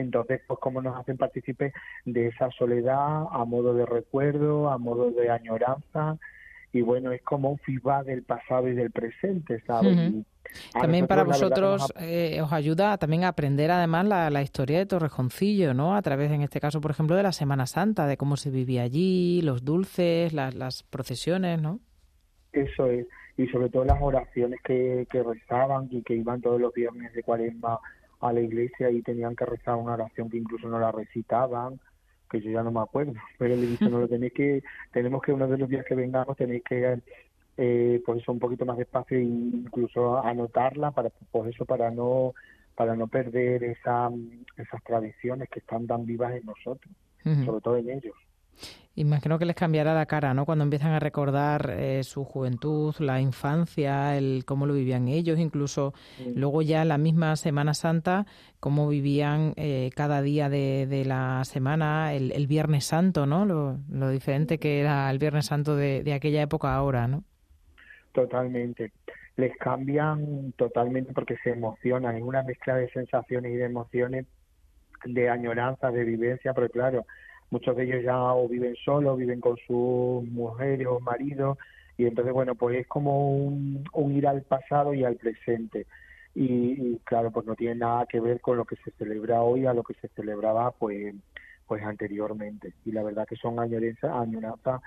Entonces, 0.00 0.40
pues 0.46 0.58
cómo 0.60 0.82
nos 0.82 0.98
hacen 0.98 1.16
partícipes 1.16 1.72
de 2.04 2.28
esa 2.28 2.50
soledad 2.50 3.24
a 3.30 3.44
modo 3.44 3.74
de 3.74 3.86
recuerdo, 3.86 4.70
a 4.70 4.78
modo 4.78 5.10
de 5.10 5.30
añoranza, 5.30 6.18
y 6.72 6.82
bueno, 6.82 7.12
es 7.12 7.22
como 7.22 7.50
un 7.50 7.58
feedback 7.58 8.04
del 8.04 8.22
pasado 8.22 8.68
y 8.68 8.74
del 8.74 8.90
presente, 8.90 9.62
¿sabes? 9.66 10.12
También 10.72 11.06
para 11.06 11.22
verdad, 11.22 11.38
vosotros 11.38 11.92
eh, 11.98 12.40
os 12.42 12.52
ayuda 12.52 12.98
también 12.98 13.24
a 13.24 13.28
aprender 13.28 13.70
además 13.70 14.06
la, 14.06 14.30
la 14.30 14.42
historia 14.42 14.78
de 14.78 14.86
Torrejoncillo, 14.86 15.74
¿no? 15.74 15.96
A 15.96 16.02
través, 16.02 16.30
en 16.30 16.42
este 16.42 16.60
caso, 16.60 16.80
por 16.80 16.90
ejemplo, 16.90 17.16
de 17.16 17.22
la 17.22 17.32
Semana 17.32 17.66
Santa, 17.66 18.06
de 18.06 18.16
cómo 18.16 18.36
se 18.36 18.50
vivía 18.50 18.82
allí, 18.82 19.40
los 19.42 19.64
dulces, 19.64 20.32
las, 20.32 20.54
las 20.54 20.82
procesiones, 20.82 21.60
¿no? 21.60 21.80
Eso 22.52 22.86
es, 22.86 23.06
y 23.36 23.46
sobre 23.48 23.68
todo 23.68 23.84
las 23.84 24.00
oraciones 24.00 24.60
que, 24.62 25.06
que 25.10 25.22
rezaban 25.22 25.88
y 25.90 26.02
que 26.02 26.14
iban 26.14 26.40
todos 26.40 26.60
los 26.60 26.72
viernes 26.72 27.12
de 27.12 27.22
cuaresma 27.22 27.78
a 28.20 28.32
la 28.32 28.40
iglesia 28.40 28.90
y 28.90 29.02
tenían 29.02 29.36
que 29.36 29.46
rezar 29.46 29.76
una 29.76 29.94
oración 29.94 30.30
que 30.30 30.38
incluso 30.38 30.68
no 30.68 30.78
la 30.78 30.92
recitaban, 30.92 31.78
que 32.30 32.40
yo 32.40 32.50
ya 32.50 32.62
no 32.62 32.72
me 32.72 32.80
acuerdo, 32.80 33.14
pero 33.38 33.54
le 33.54 33.66
dije, 33.66 33.88
no 33.88 34.00
lo 34.00 34.08
tenéis 34.08 34.32
que, 34.32 34.62
tenemos 34.92 35.22
que 35.22 35.32
uno 35.32 35.46
de 35.46 35.58
los 35.58 35.68
días 35.68 35.84
que 35.84 35.94
vengamos 35.94 36.36
tenéis 36.36 36.62
que, 36.64 37.00
eh, 37.56 38.02
pues 38.04 38.22
eso, 38.22 38.32
un 38.32 38.38
poquito 38.38 38.66
más 38.66 38.78
despacio 38.78 39.18
e 39.18 39.22
incluso 39.22 40.18
anotarla 40.18 40.90
para, 40.90 41.10
pues 41.30 41.54
eso, 41.54 41.64
para 41.64 41.90
no, 41.90 42.34
para 42.74 42.96
no 42.96 43.06
perder 43.08 43.64
esa, 43.64 44.10
esas 44.56 44.82
tradiciones 44.84 45.48
que 45.48 45.60
están 45.60 45.86
tan 45.86 46.04
vivas 46.04 46.34
en 46.34 46.46
nosotros, 46.46 46.92
sobre 47.22 47.60
todo 47.60 47.76
en 47.76 47.90
ellos. 47.90 48.14
Imagino 48.98 49.38
que 49.38 49.44
les 49.44 49.54
cambiará 49.54 49.92
la 49.92 50.06
cara, 50.06 50.32
¿no? 50.32 50.46
Cuando 50.46 50.64
empiezan 50.64 50.92
a 50.92 50.98
recordar 50.98 51.70
eh, 51.76 52.02
su 52.02 52.24
juventud, 52.24 52.94
la 52.98 53.20
infancia, 53.20 54.16
el 54.16 54.44
cómo 54.46 54.64
lo 54.64 54.72
vivían 54.72 55.08
ellos, 55.08 55.38
incluso 55.38 55.92
luego 56.34 56.62
ya 56.62 56.80
en 56.80 56.88
la 56.88 56.96
misma 56.96 57.36
Semana 57.36 57.74
Santa, 57.74 58.24
cómo 58.58 58.88
vivían 58.88 59.52
eh, 59.56 59.90
cada 59.94 60.22
día 60.22 60.48
de, 60.48 60.86
de 60.86 61.04
la 61.04 61.44
semana, 61.44 62.14
el, 62.14 62.32
el 62.32 62.46
Viernes 62.46 62.86
Santo, 62.86 63.26
¿no? 63.26 63.44
Lo, 63.44 63.78
lo 63.90 64.08
diferente 64.08 64.56
que 64.56 64.80
era 64.80 65.10
el 65.10 65.18
Viernes 65.18 65.44
Santo 65.44 65.76
de, 65.76 66.02
de 66.02 66.14
aquella 66.14 66.40
época 66.40 66.74
ahora, 66.74 67.06
¿no? 67.06 67.22
Totalmente. 68.12 68.92
Les 69.36 69.54
cambian 69.58 70.52
totalmente 70.56 71.12
porque 71.12 71.36
se 71.44 71.50
emocionan. 71.50 72.16
Es 72.16 72.22
una 72.22 72.42
mezcla 72.42 72.76
de 72.76 72.88
sensaciones 72.88 73.52
y 73.52 73.56
de 73.56 73.66
emociones, 73.66 74.24
de 75.04 75.28
añoranza, 75.28 75.90
de 75.90 76.02
vivencia, 76.02 76.54
pero 76.54 76.70
claro, 76.70 77.04
muchos 77.50 77.76
de 77.76 77.84
ellos 77.84 78.02
ya 78.04 78.32
o 78.32 78.48
viven 78.48 78.74
solos, 78.84 79.18
viven 79.18 79.40
con 79.40 79.56
sus 79.66 80.24
mujeres 80.30 80.86
o 80.86 81.00
maridos, 81.00 81.58
y 81.98 82.06
entonces, 82.06 82.34
bueno, 82.34 82.54
pues 82.54 82.78
es 82.78 82.86
como 82.86 83.30
un, 83.30 83.84
un 83.92 84.12
ir 84.12 84.26
al 84.26 84.42
pasado 84.42 84.92
y 84.92 85.04
al 85.04 85.16
presente. 85.16 85.86
Y, 86.34 86.44
y, 86.44 87.00
claro, 87.04 87.30
pues 87.30 87.46
no 87.46 87.54
tiene 87.54 87.76
nada 87.76 88.04
que 88.06 88.20
ver 88.20 88.42
con 88.42 88.58
lo 88.58 88.66
que 88.66 88.76
se 88.76 88.90
celebra 88.92 89.40
hoy 89.40 89.64
a 89.64 89.72
lo 89.72 89.82
que 89.82 89.94
se 89.94 90.08
celebraba 90.08 90.70
pues 90.72 91.14
pues 91.66 91.82
anteriormente. 91.82 92.72
Y 92.84 92.92
la 92.92 93.02
verdad 93.02 93.26
que 93.26 93.36
son 93.36 93.58
añoranzas, 93.58 94.10
añoranzas 94.10 94.80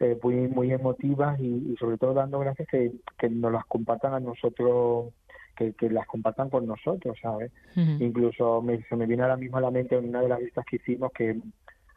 eh, 0.00 0.18
muy, 0.22 0.48
muy 0.48 0.72
emotivas 0.72 1.38
y, 1.38 1.72
y 1.72 1.76
sobre 1.78 1.98
todo 1.98 2.14
dando 2.14 2.38
gracias 2.38 2.68
que, 2.68 2.92
que 3.18 3.28
nos 3.28 3.52
las 3.52 3.64
compartan 3.66 4.14
a 4.14 4.20
nosotros, 4.20 5.12
que, 5.56 5.72
que 5.74 5.90
las 5.90 6.06
compartan 6.06 6.50
con 6.50 6.66
nosotros, 6.66 7.16
¿sabes? 7.20 7.52
Incluso 7.76 8.60
me, 8.62 8.82
se 8.82 8.96
me 8.96 9.06
viene 9.06 9.22
ahora 9.22 9.36
mismo 9.36 9.58
a 9.58 9.62
la 9.62 9.70
mente 9.70 9.96
en 9.96 10.08
una 10.08 10.22
de 10.22 10.28
las 10.28 10.40
vistas 10.40 10.64
que 10.64 10.76
hicimos 10.76 11.12
que 11.12 11.38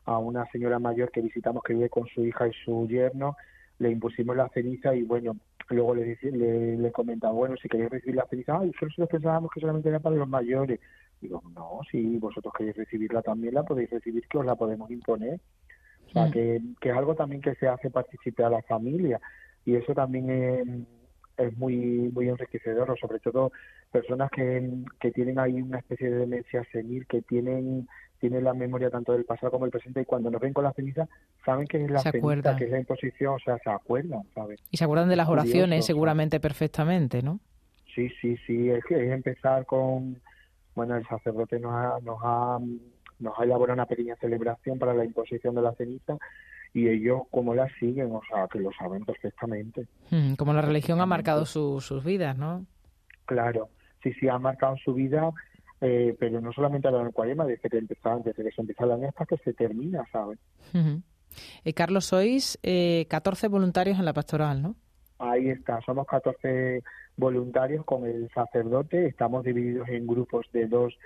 a 0.07 0.17
una 0.17 0.45
señora 0.51 0.79
mayor 0.79 1.11
que 1.11 1.21
visitamos 1.21 1.61
que 1.63 1.73
vive 1.73 1.89
con 1.89 2.07
su 2.07 2.25
hija 2.25 2.47
y 2.47 2.53
su 2.65 2.87
yerno, 2.87 3.35
le 3.79 3.91
impusimos 3.91 4.35
la 4.35 4.49
ceniza 4.49 4.95
y 4.95 5.03
bueno, 5.03 5.35
luego 5.69 5.93
le, 5.93 6.17
le, 6.21 6.77
le 6.77 6.91
comentaba, 6.91 7.33
bueno, 7.33 7.55
si 7.61 7.67
queréis 7.69 7.89
recibir 7.91 8.15
la 8.15 8.25
ceniza, 8.27 8.57
ay, 8.59 8.71
nosotros 8.81 9.09
pensábamos 9.09 9.51
que 9.53 9.59
solamente 9.59 9.89
era 9.89 9.99
para 9.99 10.15
los 10.15 10.27
mayores. 10.27 10.79
Digo, 11.21 11.41
no, 11.53 11.81
si 11.91 12.17
vosotros 12.17 12.53
queréis 12.57 12.77
recibirla 12.77 13.21
también 13.21 13.53
la 13.53 13.63
podéis 13.63 13.89
recibir, 13.89 14.25
que 14.27 14.37
os 14.37 14.45
la 14.45 14.55
podemos 14.55 14.89
imponer. 14.89 15.39
O 16.07 16.09
sea, 16.11 16.27
Mm. 16.27 16.31
que, 16.31 16.61
que 16.79 16.89
es 16.89 16.95
algo 16.95 17.15
también 17.15 17.41
que 17.41 17.55
se 17.55 17.67
hace 17.67 17.89
participar 17.89 18.45
a 18.47 18.49
la 18.49 18.61
familia 18.63 19.19
y 19.65 19.75
eso 19.75 19.93
también 19.93 20.29
es, 20.29 20.67
es 21.37 21.57
muy 21.57 22.09
muy 22.13 22.29
enriquecedor, 22.29 22.97
sobre 22.97 23.19
todo 23.19 23.51
personas 23.91 24.31
que, 24.31 24.69
que 25.01 25.11
tienen 25.11 25.37
ahí 25.37 25.61
una 25.61 25.79
especie 25.79 26.09
de 26.09 26.19
demencia 26.19 26.63
senil, 26.71 27.05
que 27.07 27.21
tienen 27.23 27.87
tienen 28.19 28.43
la 28.43 28.53
memoria 28.53 28.89
tanto 28.89 29.13
del 29.13 29.25
pasado 29.25 29.51
como 29.51 29.65
del 29.65 29.71
presente 29.71 30.01
y 30.01 30.05
cuando 30.05 30.29
nos 30.31 30.41
ven 30.41 30.53
con 30.53 30.63
la 30.63 30.73
ceniza 30.73 31.07
saben 31.45 31.67
que 31.67 31.83
es 31.83 31.89
la 31.91 31.99
Se 31.99 32.11
ceniza, 32.11 32.17
acuerdan. 32.19 32.57
que 32.57 32.65
es 32.65 32.71
la 32.71 32.79
imposición, 32.79 33.33
o 33.35 33.39
sea, 33.39 33.57
se 33.59 33.69
acuerdan, 33.69 34.23
¿sabes? 34.33 34.59
Y 34.71 34.77
se 34.77 34.83
acuerdan 34.83 35.09
de 35.09 35.15
las 35.15 35.29
oraciones 35.29 35.85
seguramente 35.85 36.39
perfectamente, 36.39 37.21
¿no? 37.21 37.39
Sí, 37.95 38.09
sí, 38.21 38.37
sí, 38.45 38.69
es 38.69 38.83
que 38.85 38.95
es 39.07 39.11
empezar 39.11 39.65
con, 39.65 40.19
bueno, 40.75 40.95
el 40.95 41.07
sacerdote 41.07 41.59
nos 41.59 41.73
ha, 41.73 41.99
nos 42.03 42.19
ha, 42.23 42.59
nos 43.19 43.39
ha 43.39 43.43
elaborado 43.43 43.73
una 43.73 43.85
pequeña 43.87 44.15
celebración 44.17 44.77
para 44.77 44.93
la 44.93 45.03
imposición 45.05 45.55
de 45.55 45.61
la 45.63 45.73
ceniza 45.73 46.17
y 46.73 46.87
ellos 46.89 47.21
como 47.31 47.55
la 47.55 47.67
siguen, 47.79 48.11
o 48.13 48.21
sea, 48.29 48.47
que 48.51 48.59
lo 48.59 48.69
saben 48.77 49.03
perfectamente. 49.03 49.87
Mm, 50.11 50.33
Como 50.35 50.53
la 50.53 50.61
religión 50.61 51.01
ha 51.01 51.05
marcado 51.07 51.45
su- 51.45 51.81
sus 51.81 52.03
vidas, 52.03 52.37
¿no? 52.37 52.65
Claro, 53.25 53.69
sí, 54.03 54.13
sí, 54.13 54.27
ha 54.29 54.37
marcado 54.37 54.77
su 54.77 54.93
vida, 54.93 55.31
eh, 55.81 56.15
pero 56.19 56.41
no 56.41 56.51
solamente 56.51 56.87
a 56.87 56.91
lo 56.91 56.99
del 56.99 57.13
cuaresma, 57.13 57.45
desde 57.45 57.69
que 57.69 57.77
empezaron, 57.77 58.23
desde 58.23 58.43
que 58.43 58.51
se 58.51 58.61
empieza 58.61 58.85
el 58.85 58.91
año 58.91 59.09
hasta 59.09 59.25
que 59.25 59.37
se 59.37 59.53
termina, 59.53 60.03
¿sabes? 60.11 60.39
Eh, 61.63 61.73
Carlos, 61.73 62.05
sois 62.05 62.57
eh, 62.63 63.05
14 63.09 63.47
voluntarios 63.47 63.99
en 63.99 64.05
la 64.05 64.13
pastoral, 64.13 64.61
¿no? 64.61 64.75
Ahí 65.19 65.49
está, 65.49 65.81
somos 65.81 66.05
14 66.07 66.83
voluntarios 67.15 67.83
con 67.85 68.05
el 68.05 68.29
sacerdote, 68.33 69.07
estamos 69.07 69.43
divididos 69.43 69.89
en 69.89 70.05
grupos 70.05 70.45
de 70.53 70.67
dos 70.67 70.97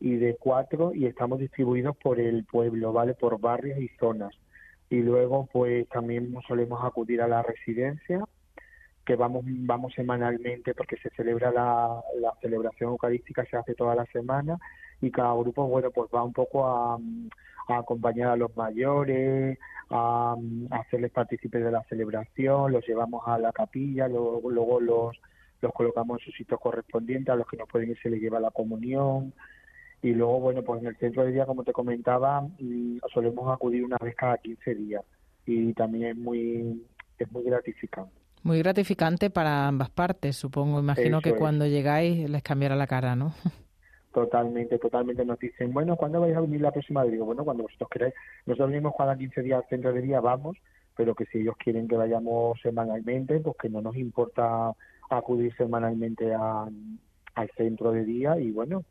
y 0.00 0.16
de 0.16 0.36
cuatro 0.36 0.92
y 0.92 1.06
estamos 1.06 1.38
distribuidos 1.38 1.96
por 1.96 2.18
el 2.18 2.44
pueblo, 2.44 2.92
¿vale? 2.92 3.14
Por 3.14 3.40
barrios 3.40 3.78
y 3.78 3.88
zonas. 4.00 4.34
Y 4.90 4.96
luego, 4.96 5.48
pues 5.52 5.88
también 5.88 6.34
solemos 6.46 6.84
acudir 6.84 7.22
a 7.22 7.28
la 7.28 7.42
residencia, 7.42 8.24
que 9.04 9.16
vamos 9.16 9.44
vamos 9.46 9.92
semanalmente 9.94 10.74
porque 10.74 10.96
se 10.96 11.10
celebra 11.10 11.50
la, 11.50 12.02
la 12.20 12.32
celebración 12.40 12.90
eucarística, 12.90 13.44
se 13.46 13.56
hace 13.56 13.74
toda 13.74 13.94
la 13.94 14.06
semana 14.06 14.58
y 15.00 15.10
cada 15.10 15.34
grupo, 15.34 15.66
bueno, 15.66 15.90
pues 15.90 16.08
va 16.14 16.22
un 16.22 16.32
poco 16.32 16.66
a, 16.66 16.98
acompañar 17.68 18.30
a 18.30 18.36
los 18.36 18.56
mayores, 18.56 19.58
a, 19.90 20.36
hacerles 20.70 21.10
partícipes 21.10 21.64
de 21.64 21.70
la 21.72 21.82
celebración, 21.84 22.72
los 22.72 22.86
llevamos 22.86 23.22
a 23.26 23.38
la 23.38 23.52
capilla, 23.52 24.08
luego, 24.08 24.48
luego 24.50 24.80
los, 24.80 25.20
los 25.60 25.72
colocamos 25.72 26.20
en 26.20 26.26
su 26.26 26.32
sitio 26.32 26.58
correspondiente, 26.58 27.32
a 27.32 27.36
los 27.36 27.46
que 27.46 27.56
no 27.56 27.66
pueden 27.66 27.90
ir 27.90 27.98
se 28.00 28.10
les 28.10 28.20
lleva 28.20 28.40
la 28.40 28.50
comunión 28.50 29.34
y 30.02 30.12
luego, 30.14 30.40
bueno, 30.40 30.62
pues 30.62 30.80
en 30.80 30.88
el 30.88 30.96
centro 30.96 31.24
de 31.24 31.32
día, 31.32 31.46
como 31.46 31.64
te 31.64 31.72
comentaba, 31.72 32.40
mm, 32.40 32.98
solemos 33.12 33.52
acudir 33.52 33.84
una 33.84 33.96
vez 33.98 34.14
cada 34.16 34.38
15 34.38 34.74
días 34.74 35.04
y 35.46 35.72
también 35.74 36.10
es 36.10 36.16
muy, 36.16 36.86
es 37.18 37.30
muy 37.32 37.44
gratificante. 37.44 38.21
Muy 38.42 38.58
gratificante 38.58 39.30
para 39.30 39.68
ambas 39.68 39.90
partes, 39.90 40.36
supongo. 40.36 40.80
Imagino 40.80 41.18
Eso 41.18 41.22
que 41.22 41.28
es. 41.30 41.36
cuando 41.36 41.66
llegáis 41.66 42.28
les 42.28 42.42
cambiará 42.42 42.74
la 42.76 42.86
cara, 42.86 43.14
¿no? 43.16 43.32
Totalmente, 44.12 44.78
totalmente. 44.78 45.24
Nos 45.24 45.38
dicen, 45.38 45.72
bueno, 45.72 45.96
¿cuándo 45.96 46.20
vais 46.20 46.36
a 46.36 46.40
venir 46.42 46.60
la 46.60 46.70
próxima 46.70 47.02
vez? 47.02 47.12
Digo, 47.12 47.24
bueno, 47.24 47.44
cuando 47.44 47.62
vosotros 47.62 47.88
queráis. 47.90 48.12
Nosotros 48.44 48.68
venimos 48.68 48.92
cada 48.98 49.16
15 49.16 49.40
días 49.40 49.62
al 49.62 49.68
centro 49.70 49.90
de 49.90 50.02
día, 50.02 50.20
vamos, 50.20 50.58
pero 50.94 51.14
que 51.14 51.24
si 51.26 51.38
ellos 51.38 51.54
quieren 51.56 51.88
que 51.88 51.96
vayamos 51.96 52.60
semanalmente, 52.60 53.40
pues 53.40 53.56
que 53.58 53.70
no 53.70 53.80
nos 53.80 53.96
importa 53.96 54.72
acudir 55.08 55.54
semanalmente 55.56 56.34
a- 56.34 56.68
al 57.34 57.50
centro 57.56 57.92
de 57.92 58.04
día 58.04 58.38
y 58.38 58.50
bueno, 58.50 58.84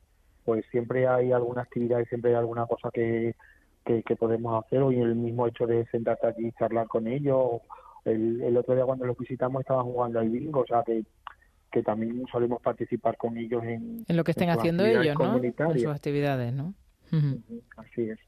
pues 0.44 0.66
siempre 0.72 1.08
hay 1.08 1.32
alguna 1.32 1.62
actividad 1.62 2.00
y 2.00 2.06
siempre 2.06 2.32
hay 2.32 2.38
alguna 2.38 2.66
cosa 2.66 2.90
que, 2.92 3.36
que, 3.86 4.02
que 4.02 4.16
podemos 4.16 4.64
hacer. 4.66 4.82
Hoy 4.82 5.00
el 5.00 5.14
mismo 5.14 5.46
hecho 5.46 5.68
de 5.68 5.86
sentarte 5.92 6.26
aquí 6.26 6.48
y 6.48 6.52
charlar 6.54 6.88
con 6.88 7.06
ellos. 7.06 7.62
El, 8.06 8.42
el 8.42 8.58
otro 8.58 8.76
día 8.76 8.86
cuando 8.86 9.06
los 9.06 9.18
visitamos 9.18 9.62
estaban 9.62 9.86
jugando 9.86 10.20
al 10.20 10.30
bingo, 10.30 10.62
o 10.62 10.66
sea 10.66 10.84
que, 10.84 11.04
que 11.72 11.84
también 11.84 12.26
solemos 12.32 12.62
participar 12.62 13.18
con 13.18 13.38
ellos 13.38 13.64
en, 13.64 14.04
En 14.08 14.18
lo 14.18 14.24
que 14.24 14.32
estén 14.32 14.50
haciendo 14.50 14.86
ellos, 14.86 15.16
¿no? 15.18 15.42
En 15.42 15.80
sus 15.80 15.88
actividades, 15.88 16.54
¿no? 16.54 16.74
Así 17.78 18.10
es. 18.10 18.20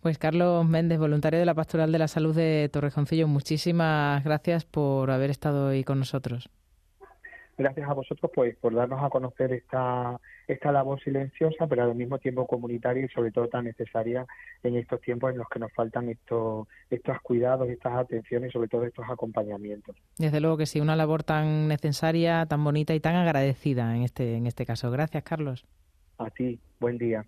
Pues 0.00 0.18
Carlos 0.18 0.66
Méndez, 0.68 0.98
voluntario 0.98 1.38
de 1.38 1.46
la 1.46 1.54
Pastoral 1.54 1.90
de 1.90 1.98
la 1.98 2.08
Salud 2.08 2.36
de 2.36 2.68
Torrejoncillo, 2.70 3.26
muchísimas 3.26 4.22
gracias 4.22 4.66
por 4.66 5.10
haber 5.10 5.30
estado 5.30 5.68
hoy 5.68 5.82
con 5.82 5.98
nosotros. 5.98 6.50
Gracias 7.56 7.88
a 7.88 7.94
vosotros 7.94 8.30
pues 8.34 8.56
por 8.56 8.74
darnos 8.74 9.02
a 9.02 9.08
conocer 9.08 9.52
esta 9.52 10.20
esta 10.46 10.72
labor 10.72 11.02
silenciosa, 11.02 11.66
pero 11.66 11.84
al 11.84 11.94
mismo 11.94 12.18
tiempo 12.18 12.46
comunitaria 12.46 13.04
y 13.04 13.08
sobre 13.08 13.30
todo 13.30 13.48
tan 13.48 13.64
necesaria 13.64 14.26
en 14.62 14.76
estos 14.76 15.00
tiempos 15.00 15.32
en 15.32 15.38
los 15.38 15.48
que 15.48 15.58
nos 15.58 15.72
faltan 15.72 16.08
estos 16.08 16.66
estos 16.90 17.20
cuidados, 17.22 17.68
estas 17.68 17.94
atenciones 17.94 18.50
y 18.50 18.52
sobre 18.52 18.68
todo 18.68 18.84
estos 18.84 19.04
acompañamientos. 19.08 19.96
Desde 20.18 20.40
luego 20.40 20.56
que 20.56 20.66
sí, 20.66 20.80
una 20.80 20.96
labor 20.96 21.22
tan 21.22 21.68
necesaria, 21.68 22.46
tan 22.46 22.62
bonita 22.62 22.94
y 22.94 23.00
tan 23.00 23.16
agradecida 23.16 23.96
en 23.96 24.02
este, 24.02 24.36
en 24.36 24.46
este 24.46 24.66
caso. 24.66 24.90
Gracias, 24.90 25.22
Carlos. 25.24 25.66
A 26.18 26.30
ti, 26.30 26.58
buen 26.80 26.98
día. 26.98 27.24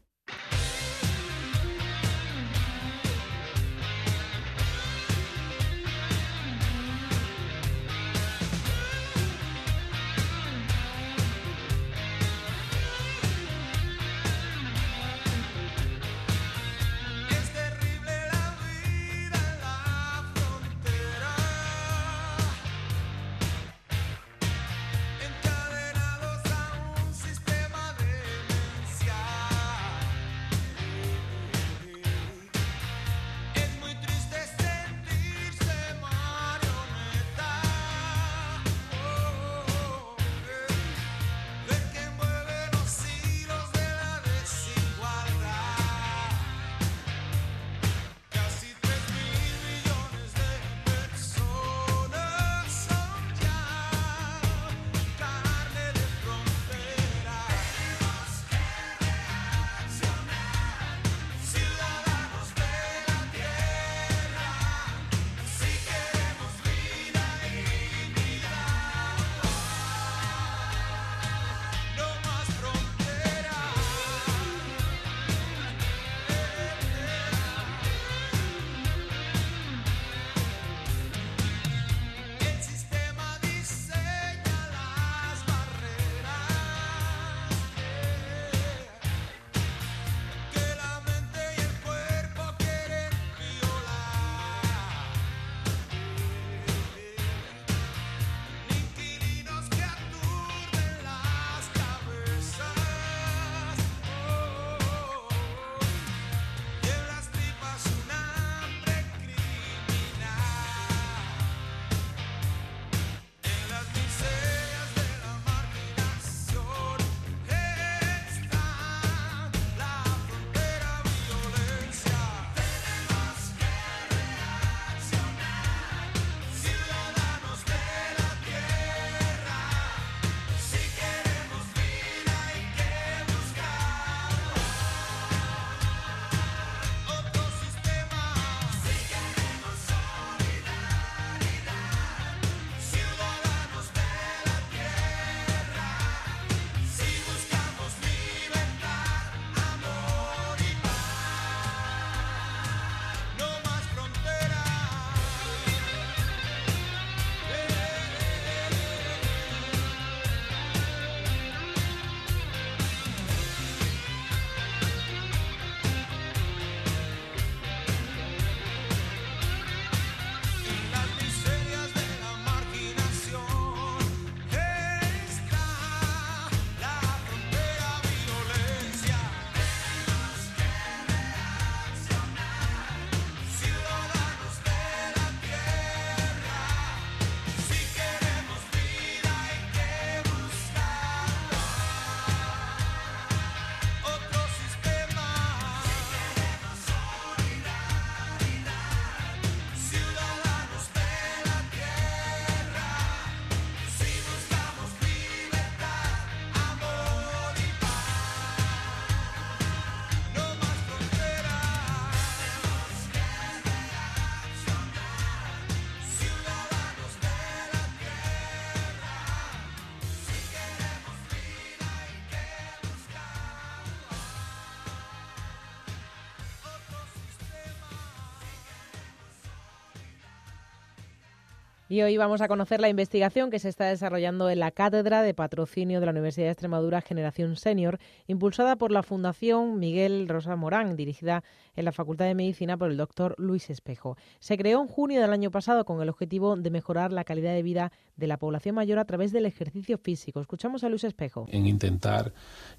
Y 231.97 232.03
hoy 232.03 232.19
vamos 232.19 232.43
a 232.43 232.49
conocer 232.49 232.79
la 232.79 232.91
investigación 232.91 233.51
que 233.51 233.59
se 233.59 233.71
está 233.71 233.87
desarrollando 233.87 234.51
en 234.51 234.59
la 234.59 234.71
Cátedra 234.71 235.23
de 235.23 235.33
Patrocinio 235.33 235.99
de 235.99 236.05
la 236.05 236.13
Universidad 236.13 236.49
de 236.49 236.51
Extremadura 236.51 237.01
Generación 237.01 237.57
Senior, 237.57 237.99
impulsada 238.27 238.77
por 238.77 238.93
la 238.93 239.03
Fundación 239.03 239.79
Miguel 239.79 240.29
Rosa 240.29 240.57
Morán, 240.57 240.95
dirigida 240.95 241.43
en 241.75 241.87
la 241.87 241.93
Facultad 241.93 242.27
de 242.27 242.35
Medicina 242.35 242.77
por 242.77 242.91
el 242.91 242.99
doctor 242.99 243.35
Luis 243.39 243.71
Espejo. 243.71 244.19
Se 244.41 244.59
creó 244.59 244.83
en 244.83 244.89
junio 244.89 245.23
del 245.23 245.33
año 245.33 245.51
pasado 245.51 245.87
con 245.87 246.03
el 246.03 246.11
objetivo 246.11 246.55
de 246.55 246.69
mejorar 246.69 247.15
la 247.15 247.25
calidad 247.25 247.55
de 247.55 247.63
vida 247.63 247.93
de 248.15 248.27
la 248.27 248.37
población 248.37 248.75
mayor 248.75 248.99
a 248.99 249.07
través 249.07 249.33
del 249.33 249.47
ejercicio 249.47 249.97
físico. 249.97 250.43
Escuchamos 250.43 250.85
a 250.85 250.91
Luis 250.91 251.05
Espejo. 251.05 251.47
En 251.49 251.65
intentar 251.65 252.35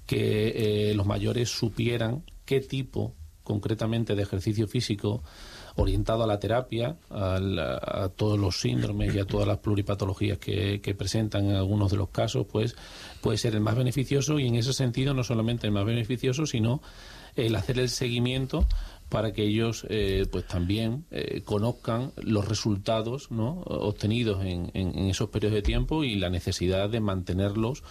que 0.06 0.90
eh, 0.90 0.94
los 0.94 1.06
mayores 1.06 1.48
supieran 1.48 2.22
qué 2.44 2.60
tipo 2.60 3.16
concretamente 3.48 4.14
de 4.14 4.22
ejercicio 4.22 4.68
físico 4.68 5.24
orientado 5.78 6.24
a 6.24 6.26
la 6.26 6.38
terapia, 6.38 6.96
al- 7.10 7.58
a, 7.58 8.10
todos 8.14 8.38
los 8.38 8.60
síndromes 8.60 9.14
y 9.14 9.18
a 9.18 9.24
todas 9.24 9.46
las 9.46 9.58
pluripatologías 9.58 10.38
que, 10.38 10.80
que 10.80 10.94
presentan 10.94 11.46
en 11.46 11.56
algunos 11.56 11.90
de 11.90 11.96
los 11.96 12.08
casos, 12.10 12.46
pues 12.50 12.76
puede 13.20 13.38
ser 13.38 13.54
el 13.54 13.60
más 13.60 13.76
beneficioso 13.76 14.38
y 14.38 14.46
en 14.46 14.56
ese 14.56 14.72
sentido 14.72 15.14
no 15.14 15.22
solamente 15.24 15.66
el 15.66 15.72
más 15.72 15.84
beneficioso, 15.84 16.46
sino 16.46 16.82
el 17.36 17.54
hacer 17.54 17.78
el 17.78 17.88
seguimiento 17.88 18.66
para 19.08 19.32
que 19.32 19.44
ellos 19.44 19.86
eh, 19.88 20.26
pues 20.30 20.46
también 20.46 21.04
eh, 21.10 21.42
conozcan 21.44 22.12
los 22.16 22.46
resultados 22.46 23.30
¿no? 23.30 23.60
obtenidos 23.60 24.44
en, 24.44 24.70
en- 24.74 24.98
en 24.98 25.06
esos 25.06 25.30
periodos 25.30 25.54
de 25.54 25.62
tiempo 25.62 26.04
y 26.04 26.16
la 26.16 26.28
necesidad 26.28 26.90
de 26.90 27.00
mantenerlos 27.00 27.84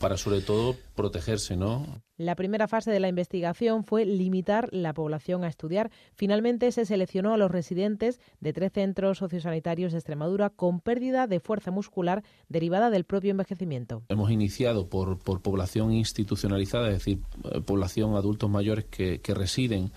para 0.00 0.16
sobre 0.16 0.40
todo 0.40 0.76
protegerse, 0.94 1.56
¿no? 1.56 2.02
La 2.16 2.34
primera 2.34 2.68
fase 2.68 2.90
de 2.90 3.00
la 3.00 3.08
investigación 3.08 3.84
fue 3.84 4.06
limitar 4.06 4.68
la 4.72 4.94
población 4.94 5.44
a 5.44 5.48
estudiar. 5.48 5.90
Finalmente 6.14 6.72
se 6.72 6.86
seleccionó 6.86 7.34
a 7.34 7.36
los 7.36 7.50
residentes 7.50 8.18
de 8.40 8.52
tres 8.52 8.72
centros 8.72 9.18
sociosanitarios 9.18 9.92
de 9.92 9.98
Extremadura 9.98 10.48
con 10.50 10.80
pérdida 10.80 11.26
de 11.26 11.40
fuerza 11.40 11.70
muscular 11.70 12.24
derivada 12.48 12.90
del 12.90 13.04
propio 13.04 13.30
envejecimiento. 13.30 14.02
Hemos 14.08 14.30
iniciado 14.30 14.88
por, 14.88 15.18
por 15.18 15.42
población 15.42 15.92
institucionalizada, 15.92 16.88
es 16.88 16.94
decir, 16.94 17.20
eh, 17.44 17.60
población 17.60 18.16
adultos 18.16 18.50
mayores 18.50 18.86
que, 18.86 19.20
que 19.20 19.34
residen 19.34 19.92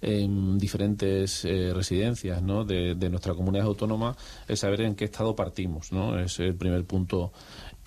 en 0.00 0.58
diferentes 0.58 1.44
eh, 1.44 1.72
residencias 1.74 2.42
¿no? 2.42 2.64
de, 2.64 2.94
de 2.94 3.10
nuestra 3.10 3.34
comunidad 3.34 3.66
autónoma, 3.66 4.16
es 4.46 4.60
saber 4.60 4.82
en 4.82 4.94
qué 4.94 5.04
estado 5.04 5.34
partimos. 5.34 5.92
¿no? 5.92 6.18
Es 6.18 6.38
el 6.40 6.54
primer 6.54 6.84
punto 6.84 7.32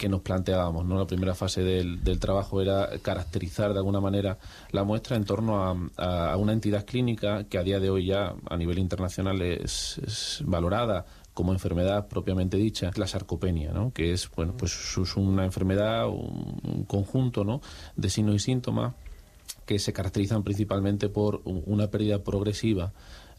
que 0.02 0.10
nos 0.10 0.22
planteábamos. 0.22 0.84
¿no? 0.84 0.98
La 0.98 1.06
primera 1.06 1.36
fase 1.36 1.62
del, 1.62 2.04
del 2.04 2.20
trabajo 2.20 2.60
era 2.60 2.90
caracterizar 3.04 3.72
de 3.72 3.78
alguna 3.78 4.00
manera 4.02 4.40
la 4.72 4.84
muestra 4.84 5.16
en 5.16 5.26
torno 5.26 5.62
a, 5.64 6.32
a- 6.32 6.38
una 6.38 6.54
entidad 6.54 6.88
clínica 6.88 7.44
que 7.44 7.60
a 7.60 7.64
día 7.64 7.80
de 7.80 7.92
hoy 7.92 8.08
ya 8.08 8.34
a 8.50 8.58
nivel 8.58 8.80
internacional 8.80 9.40
es, 9.44 10.00
es 10.00 10.42
valorada 10.44 11.06
como 11.36 11.54
enfermedad 11.54 12.08
propiamente 12.08 12.58
dicha, 12.58 12.90
la 12.96 13.06
sarcopenia, 13.06 13.72
¿no? 13.74 13.94
que 13.94 14.12
es 14.12 14.28
bueno 14.36 14.56
pues 14.58 14.74
es 14.98 15.16
una 15.16 15.46
enfermedad, 15.46 16.08
un, 16.10 16.60
un 16.64 16.84
conjunto 16.86 17.44
¿no? 17.44 17.62
de 17.96 18.10
signos 18.10 18.36
y 18.36 18.40
síntomas 18.40 18.96
que 19.68 19.78
se 19.78 19.94
caracterizan 19.94 20.42
principalmente 20.44 21.10
por 21.10 21.42
una 21.46 21.88
pérdida 21.92 22.24
progresiva. 22.24 22.92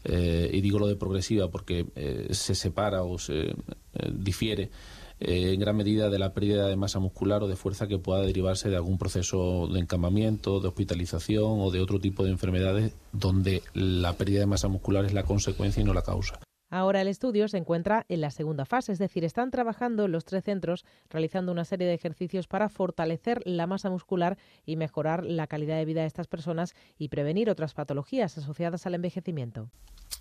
eh, 0.05 0.49
y 0.53 0.61
digo 0.61 0.79
lo 0.79 0.87
de 0.87 0.95
progresiva 0.95 1.49
porque 1.49 1.85
eh, 1.95 2.27
se 2.31 2.55
separa 2.55 3.03
o 3.03 3.17
se 3.19 3.49
eh, 3.49 3.55
difiere 4.13 4.69
eh, 5.19 5.53
en 5.53 5.59
gran 5.59 5.75
medida 5.75 6.09
de 6.09 6.19
la 6.19 6.33
pérdida 6.33 6.67
de 6.67 6.75
masa 6.75 6.99
muscular 6.99 7.43
o 7.43 7.47
de 7.47 7.55
fuerza 7.55 7.87
que 7.87 7.99
pueda 7.99 8.21
derivarse 8.21 8.69
de 8.69 8.75
algún 8.75 8.97
proceso 8.97 9.67
de 9.67 9.79
encamamiento, 9.79 10.59
de 10.59 10.67
hospitalización 10.67 11.59
o 11.59 11.71
de 11.71 11.79
otro 11.79 11.99
tipo 11.99 12.23
de 12.23 12.31
enfermedades 12.31 12.93
donde 13.11 13.63
la 13.73 14.13
pérdida 14.13 14.41
de 14.41 14.47
masa 14.47 14.67
muscular 14.67 15.05
es 15.05 15.13
la 15.13 15.23
consecuencia 15.23 15.81
y 15.81 15.85
no 15.85 15.93
la 15.93 16.01
causa. 16.01 16.39
Ahora 16.73 17.01
el 17.01 17.07
estudio 17.07 17.47
se 17.47 17.59
encuentra 17.59 18.03
en 18.09 18.21
la 18.21 18.31
segunda 18.31 18.65
fase, 18.65 18.93
es 18.93 18.97
decir, 18.97 19.23
están 19.23 19.51
trabajando 19.51 20.07
los 20.07 20.25
tres 20.25 20.43
centros 20.43 20.85
realizando 21.07 21.51
una 21.51 21.65
serie 21.65 21.85
de 21.85 21.93
ejercicios 21.93 22.47
para 22.47 22.67
fortalecer 22.67 23.43
la 23.45 23.67
masa 23.67 23.91
muscular 23.91 24.39
y 24.65 24.75
mejorar 24.75 25.23
la 25.23 25.45
calidad 25.45 25.77
de 25.77 25.85
vida 25.85 26.01
de 26.01 26.07
estas 26.07 26.25
personas 26.25 26.73
y 26.97 27.09
prevenir 27.09 27.51
otras 27.51 27.75
patologías 27.75 28.39
asociadas 28.39 28.87
al 28.87 28.95
envejecimiento. 28.95 29.69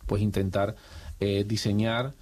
pues 0.07 0.21
intentar 0.21 0.75
eh, 1.21 1.45
diseñar 1.45 2.13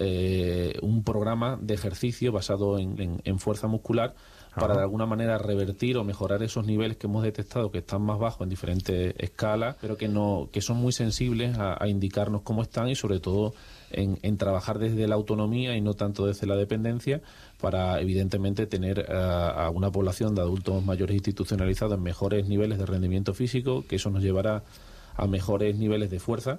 eh, 0.00 0.78
un 0.82 1.04
programa 1.04 1.58
de 1.60 1.74
ejercicio 1.74 2.32
basado 2.32 2.78
en, 2.78 3.00
en- 3.00 3.20
en 3.24 3.38
fuerza 3.38 3.66
muscular 3.68 4.14
para 4.56 4.74
de 4.74 4.80
alguna 4.82 5.06
manera 5.06 5.38
revertir 5.38 5.96
o 5.96 6.02
mejorar 6.02 6.42
esos 6.42 6.66
niveles 6.66 6.96
que 6.96 7.06
hemos 7.06 7.22
detectado 7.22 7.70
que 7.70 7.78
están 7.78 8.02
más 8.02 8.18
bajos 8.18 8.40
en 8.40 8.48
diferentes 8.48 9.14
escalas, 9.18 9.76
pero 9.80 9.96
que 9.96 10.08
no 10.08 10.48
que 10.50 10.60
son 10.60 10.78
muy 10.78 10.92
sensibles 10.92 11.56
a, 11.56 11.76
a 11.80 11.86
indicarnos 11.86 12.42
cómo 12.42 12.62
están 12.62 12.88
y 12.88 12.96
sobre 12.96 13.20
todo 13.20 13.54
en, 13.92 14.18
en 14.22 14.36
trabajar 14.38 14.80
desde 14.80 15.06
la 15.06 15.14
autonomía 15.14 15.76
y 15.76 15.80
no 15.80 15.94
tanto 15.94 16.26
desde 16.26 16.48
la 16.48 16.56
dependencia 16.56 17.20
para 17.60 18.00
evidentemente 18.00 18.66
tener 18.66 19.06
a 19.12 19.70
una 19.70 19.92
población 19.92 20.34
de 20.34 20.40
adultos 20.40 20.84
mayores 20.84 21.14
institucionalizados 21.14 21.94
en 21.96 22.02
mejores 22.02 22.48
niveles 22.48 22.78
de 22.78 22.86
rendimiento 22.86 23.34
físico, 23.34 23.84
que 23.88 23.96
eso 23.96 24.10
nos 24.10 24.22
llevará 24.22 24.64
a 25.16 25.26
mejores 25.28 25.76
niveles 25.76 26.10
de 26.10 26.18
fuerza 26.18 26.58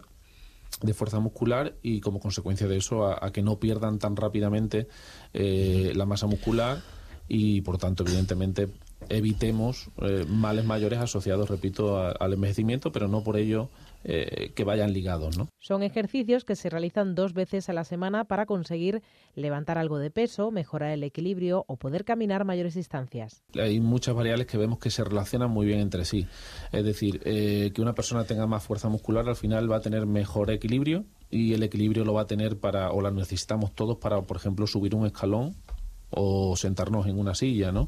de 0.82 0.94
fuerza 0.94 1.20
muscular 1.20 1.76
y 1.82 2.02
como 2.02 2.20
consecuencia 2.20 2.68
de 2.68 2.78
eso 2.78 3.06
a, 3.06 3.32
que 3.32 3.42
no 3.42 3.60
pierdan 3.60 4.00
tan 4.00 4.16
rápidamente 4.16 4.88
eh, 5.34 5.92
la 5.96 6.06
masa 6.06 6.28
muscular 6.28 6.82
y 7.28 7.62
por 7.62 7.78
tanto 7.78 8.04
evidentemente 8.04 8.68
evitemos 9.10 9.90
eh, 10.02 10.26
males 10.28 10.66
mayores 10.66 11.00
asociados, 11.00 11.50
repito, 11.50 11.98
al 11.98 12.34
envejecimiento, 12.34 12.92
pero 12.92 13.08
no 13.08 13.24
por 13.24 13.38
ello 13.38 13.70
eh, 14.04 14.52
que 14.56 14.64
vayan 14.64 14.94
ligados, 14.94 15.38
¿no? 15.38 15.48
Son 15.60 15.84
ejercicios 15.84 16.44
que 16.44 16.56
se 16.56 16.70
realizan 16.70 17.16
dos 17.16 17.34
veces 17.34 17.70
a 17.70 17.74
la 17.74 17.84
semana 17.84 18.26
para 18.26 18.46
conseguir 18.46 19.02
levantar 19.36 19.78
algo 19.78 20.00
de 20.00 20.12
peso, 20.12 20.52
mejorar 20.52 20.92
el 20.92 21.04
equilibrio 21.04 21.66
o 21.68 21.78
poder 21.78 22.04
caminar 22.04 22.46
mayores 22.46 22.74
distancias. 22.76 23.44
hay 23.56 23.80
muchas 23.80 24.16
variables 24.16 24.48
que 24.48 24.58
vemos 24.58 24.80
que 24.80 24.90
se 24.90 25.04
relacionan 25.04 25.52
muy 25.52 25.66
bien 25.66 25.80
entre 25.80 26.06
sí. 26.06 26.28
Es 26.72 26.84
decir, 26.84 27.22
eh, 27.26 27.72
que 27.74 27.82
una 27.82 27.94
persona 27.94 28.26
tenga 28.26 28.48
más 28.48 28.64
fuerza 28.64 28.90
muscular 28.90 29.28
al 29.28 29.36
final 29.36 29.72
va 29.72 29.78
a 29.78 29.82
tener 29.82 30.06
mejor 30.06 30.52
equilibrio 30.52 31.06
y 31.30 31.54
el 31.54 31.64
equilibrio 31.64 32.04
lo 32.04 32.14
va 32.14 32.24
a 32.24 32.28
tener 32.28 32.60
para, 32.60 32.92
o 32.92 33.02
la 33.02 33.12
necesitamos 33.12 33.74
todos 33.74 33.98
para, 33.98 34.22
por 34.22 34.38
ejemplo, 34.38 34.68
subir 34.68 34.96
un 34.96 35.06
escalón 35.06 35.56
o 36.12 36.56
sentarnos 36.56 37.08
en 37.08 37.18
una 37.18 37.36
silla, 37.36 37.72
¿no? 37.72 37.88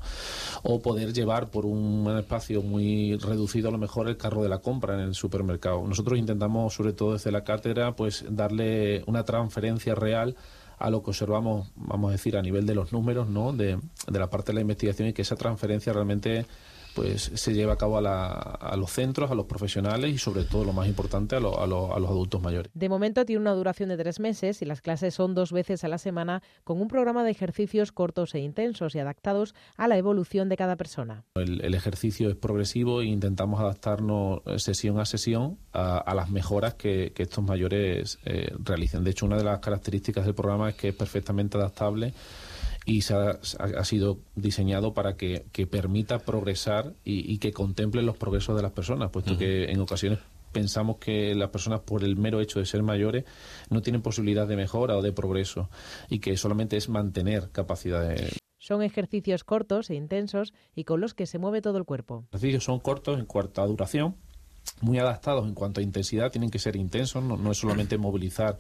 O 0.64 0.82
poder 0.82 1.14
llevar 1.14 1.50
por 1.50 1.66
un 1.66 2.16
espacio 2.18 2.62
muy 2.62 3.18
reducido 3.18 3.70
a 3.70 3.72
lo 3.72 3.78
mejor 3.78 4.08
el 4.08 4.18
carro 4.18 4.44
de 4.44 4.50
la 4.50 4.60
compra 4.60 4.96
en 4.96 5.02
el 5.02 5.16
supermercado. 5.16 5.86
Nosotros 5.88 6.18
intentamos, 6.18 6.74
sobre 6.74 6.94
todo 6.94 7.14
desde 7.14 7.32
la 7.32 7.44
cátedra, 7.44 7.96
pues 7.96 8.26
darle 8.30 9.04
una 9.08 9.24
transferencia 9.24 9.96
real 9.96 10.36
a 10.80 10.90
lo 10.90 11.04
que 11.04 11.12
observamos, 11.12 11.70
vamos 11.76 12.10
a 12.10 12.12
decir, 12.14 12.36
a 12.36 12.42
nivel 12.42 12.66
de 12.66 12.76
los 12.76 12.92
números, 12.92 13.30
¿no? 13.30 13.54
De, 13.54 13.78
de 14.08 14.20
la 14.20 14.30
parte 14.30 14.52
de 14.52 14.56
la 14.56 14.62
investigación 14.62 15.08
y 15.08 15.14
que 15.14 15.22
esa 15.22 15.36
transferencia 15.36 15.94
realmente 15.94 16.46
pues 16.96 17.32
se 17.34 17.54
lleva 17.54 17.74
a 17.74 17.78
cabo 17.78 17.98
a, 17.98 18.02
la- 18.02 18.28
a 18.30 18.76
los 18.78 18.92
centros, 18.92 19.32
a 19.32 19.36
los 19.36 19.46
profesionales 19.46 20.12
y 20.14 20.18
sobre 20.18 20.44
todo 20.44 20.64
lo 20.64 20.74
más 20.74 20.88
importante 20.88 21.36
a, 21.36 21.40
lo- 21.40 21.60
a 21.60 21.68
lo- 21.68 21.96
a 21.96 22.00
los 22.00 22.10
adultos 22.10 22.42
mayores. 22.42 22.72
De 22.74 22.90
momento 22.90 23.26
tiene 23.26 23.42
una 23.42 23.54
duración 23.54 23.90
de 23.90 23.98
tres 23.98 24.20
meses 24.20 24.62
y 24.62 24.66
las 24.66 24.82
clases 24.82 25.14
son 25.14 25.34
dos 25.36 25.52
veces 25.52 25.84
a 25.84 25.88
la 25.88 25.98
semana 25.98 26.42
con 26.64 26.82
un 26.82 26.88
programa 26.88 27.24
de 27.24 27.32
ejercicios 27.32 27.92
cortos 27.92 28.36
e 28.36 28.40
intensos 28.40 28.96
y 28.96 29.00
adaptados 29.00 29.56
a 29.78 29.88
la 29.88 29.98
evolución 29.98 30.50
de 30.50 30.58
cada 30.58 30.76
persona. 30.76 31.24
El, 31.36 31.62
el 31.62 31.74
ejercicio 31.74 32.30
es 32.30 32.36
progresivo 32.36 33.02
e 33.02 33.06
intentamos 33.06 33.60
adaptarnos 33.60 34.42
eh, 34.46 34.60
sesión 34.60 35.00
a 35.00 35.06
sesión 35.06 35.58
a, 35.72 35.98
a 35.98 36.14
las 36.16 36.30
mejoras 36.30 36.74
que, 36.76 37.12
que 37.16 37.24
estos 37.24 37.44
mayores 37.44 38.20
eh, 38.26 38.52
realicen. 38.64 39.04
De 39.04 39.12
hecho, 39.12 39.26
una 39.26 39.38
de 39.38 39.44
las 39.44 39.60
características 39.60 40.26
del 40.26 40.36
programa 40.36 40.70
es 40.70 40.76
que 40.76 40.90
es 40.90 40.96
perfectamente 40.96 41.58
adaptable 41.58 42.14
y 42.86 43.02
se 43.02 43.14
ha, 43.14 43.84
sido 43.84 44.20
diseñado 44.36 44.94
para 44.94 45.16
que, 45.16 45.46
que 45.52 45.68
permita 45.68 46.20
progresar 46.20 46.94
y, 47.04 47.32
y 47.32 47.38
que 47.38 47.52
contemple 47.52 48.02
los 48.02 48.18
progresos 48.18 48.56
de 48.56 48.62
las 48.62 48.72
personas, 48.72 49.10
puesto 49.10 49.38
que 49.38 49.72
en 49.72 49.80
ocasiones 49.80 50.20
pensamos 50.54 50.98
que 50.98 51.36
las 51.36 51.50
personas 51.50 51.82
por 51.82 52.04
el 52.06 52.16
mero 52.16 52.40
hecho 52.40 52.60
de 52.60 52.66
ser 52.66 52.84
mayores 52.84 53.26
no 53.70 53.82
tienen 53.82 54.02
posibilidad 54.02 54.48
de 54.48 54.56
mejora 54.56 54.96
o 54.96 55.02
de 55.02 55.12
progreso 55.12 55.70
y 56.10 56.20
que 56.20 56.38
solamente 56.38 56.78
es 56.78 56.88
mantener 56.88 57.50
capacidades 57.52 58.38
Son 58.60 58.82
ejercicios 58.82 59.44
cortos 59.44 59.90
e 59.90 59.96
intensos 59.96 60.54
y 60.76 60.86
con 60.86 61.02
los 61.02 61.14
que 61.14 61.26
se 61.26 61.40
mueve 61.40 61.62
todo 61.62 61.78
el 61.78 61.84
cuerpo. 61.84 62.26
Los 62.32 62.42
ejercicios 62.42 62.64
son 62.64 62.80
cortos 62.80 63.20
en 63.20 63.26
cuanto 63.26 63.62
a 63.62 63.68
duración, 63.68 64.16
muy 64.80 65.00
adaptados 65.00 65.46
en 65.46 65.56
cuanto 65.56 65.82
a 65.82 65.84
intensidad, 65.84 66.32
tienen 66.32 66.50
que 66.50 66.60
ser 66.60 66.78
intensos, 66.78 67.22
no, 67.22 67.36
no 67.36 67.52
es 67.52 67.58
solamente 67.58 67.98
movilizar 67.98 68.58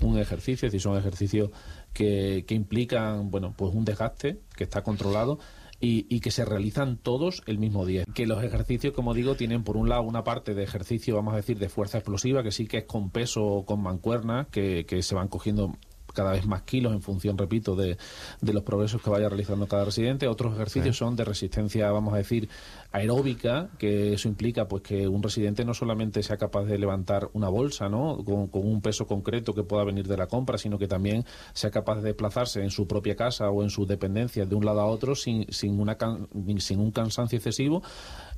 un 0.00 0.18
ejercicio, 0.18 0.66
es 0.66 0.72
decir, 0.72 0.80
son 0.80 0.98
ejercicios 0.98 1.50
que, 1.92 2.44
que 2.46 2.54
implican 2.54 3.30
bueno, 3.30 3.54
pues 3.56 3.74
un 3.74 3.84
desgaste 3.84 4.40
que 4.56 4.64
está 4.64 4.82
controlado 4.82 5.38
y, 5.80 6.06
y 6.14 6.20
que 6.20 6.30
se 6.30 6.44
realizan 6.44 6.96
todos 6.96 7.42
el 7.46 7.58
mismo 7.58 7.84
día. 7.84 8.04
Que 8.14 8.26
los 8.26 8.42
ejercicios, 8.42 8.94
como 8.94 9.14
digo, 9.14 9.34
tienen 9.34 9.62
por 9.62 9.76
un 9.76 9.88
lado 9.88 10.02
una 10.02 10.24
parte 10.24 10.54
de 10.54 10.62
ejercicio, 10.62 11.16
vamos 11.16 11.34
a 11.34 11.38
decir, 11.38 11.58
de 11.58 11.68
fuerza 11.68 11.98
explosiva, 11.98 12.42
que 12.42 12.50
sí 12.50 12.66
que 12.66 12.78
es 12.78 12.84
con 12.84 13.10
peso 13.10 13.44
o 13.44 13.66
con 13.66 13.82
mancuernas, 13.82 14.48
que, 14.48 14.86
que 14.86 15.02
se 15.02 15.14
van 15.14 15.28
cogiendo 15.28 15.72
cada 16.16 16.32
vez 16.32 16.46
más 16.46 16.62
kilos 16.62 16.92
en 16.92 17.02
función, 17.02 17.38
repito, 17.38 17.76
de, 17.76 17.96
de 18.40 18.52
los 18.52 18.64
progresos 18.64 19.00
que 19.02 19.10
vaya 19.10 19.28
realizando 19.28 19.68
cada 19.68 19.84
residente. 19.84 20.26
Otros 20.26 20.54
ejercicios 20.54 20.96
son 20.96 21.14
de 21.14 21.24
resistencia, 21.24 21.90
vamos 21.92 22.14
a 22.14 22.16
decir, 22.16 22.48
aeróbica, 22.90 23.68
que 23.78 24.14
eso 24.14 24.26
implica 24.26 24.66
pues 24.66 24.82
que 24.82 25.06
un 25.06 25.22
residente 25.22 25.64
no 25.64 25.74
solamente 25.74 26.22
sea 26.22 26.38
capaz 26.38 26.64
de 26.64 26.78
levantar 26.78 27.28
una 27.34 27.48
bolsa, 27.48 27.88
¿no? 27.88 28.24
Con, 28.24 28.48
con 28.48 28.66
un 28.66 28.80
peso 28.80 29.06
concreto 29.06 29.54
que 29.54 29.62
pueda 29.62 29.84
venir 29.84 30.08
de 30.08 30.16
la 30.16 30.26
compra, 30.26 30.56
sino 30.58 30.78
que 30.78 30.88
también 30.88 31.24
sea 31.52 31.70
capaz 31.70 31.96
de 31.96 32.02
desplazarse 32.02 32.62
en 32.62 32.70
su 32.70 32.86
propia 32.86 33.14
casa 33.14 33.50
o 33.50 33.62
en 33.62 33.70
sus 33.70 33.86
dependencias 33.86 34.48
de 34.48 34.54
un 34.54 34.64
lado 34.64 34.80
a 34.80 34.86
otro 34.86 35.14
sin, 35.14 35.46
sin, 35.52 35.78
una 35.78 35.96
can- 35.96 36.26
sin 36.58 36.80
un 36.80 36.90
cansancio 36.90 37.36
excesivo 37.36 37.82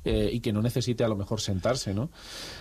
eh, 0.03 0.29
y 0.31 0.39
que 0.39 0.53
no 0.53 0.61
necesite 0.61 1.03
a 1.03 1.07
lo 1.07 1.15
mejor 1.15 1.41
sentarse, 1.41 1.93
¿no? 1.93 2.09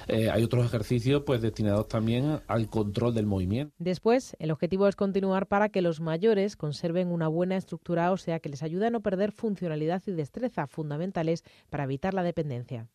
Eh, 0.07 0.31
hay 0.31 0.43
otros 0.43 0.65
ejercicios 0.65 1.23
pues 1.25 1.41
destinados 1.41 1.89
también 1.89 2.41
al 2.47 2.69
control 2.69 3.15
del 3.15 3.27
movimiento. 3.27 3.75
Después, 3.79 4.37
el 4.39 4.51
objetivo 4.51 4.89
es 4.89 4.97
continuar 4.97 5.47
para 5.47 5.69
que 5.69 5.83
los 5.83 6.01
mayores 6.01 6.57
conserven 6.57 7.09
una 7.09 7.29
buena 7.29 7.57
estructura 7.57 8.11
ósea 8.13 8.41
que 8.41 8.49
les 8.49 8.63
ayude 8.63 8.87
a 8.87 8.91
no 8.91 9.01
perder 9.01 9.33
funcionalidad 9.33 10.03
y 10.07 10.13
destreza 10.13 10.67
fundamentales 10.67 11.45
para 11.71 11.85
evitar 11.85 12.15
la 12.15 12.23
dependencia. 12.23 12.89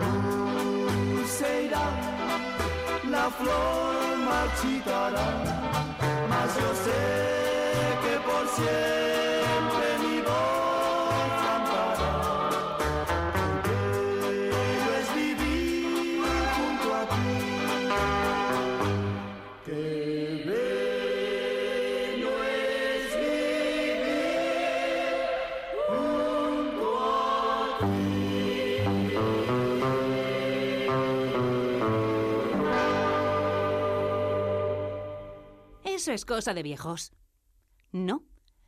Luz 0.00 1.28
se 1.28 1.64
irá, 1.64 1.86
la 3.10 3.30
flor 3.30 4.18
marchitará. 4.28 5.28
Mas 6.28 6.54
yo 6.60 6.70
sé 6.84 7.02
que 8.02 8.14
por 8.26 8.44
siempre 8.48 9.27
Es 36.08 36.24
cosa 36.24 36.54
de 36.54 36.62
viejos. 36.62 37.12
No. 37.92 38.24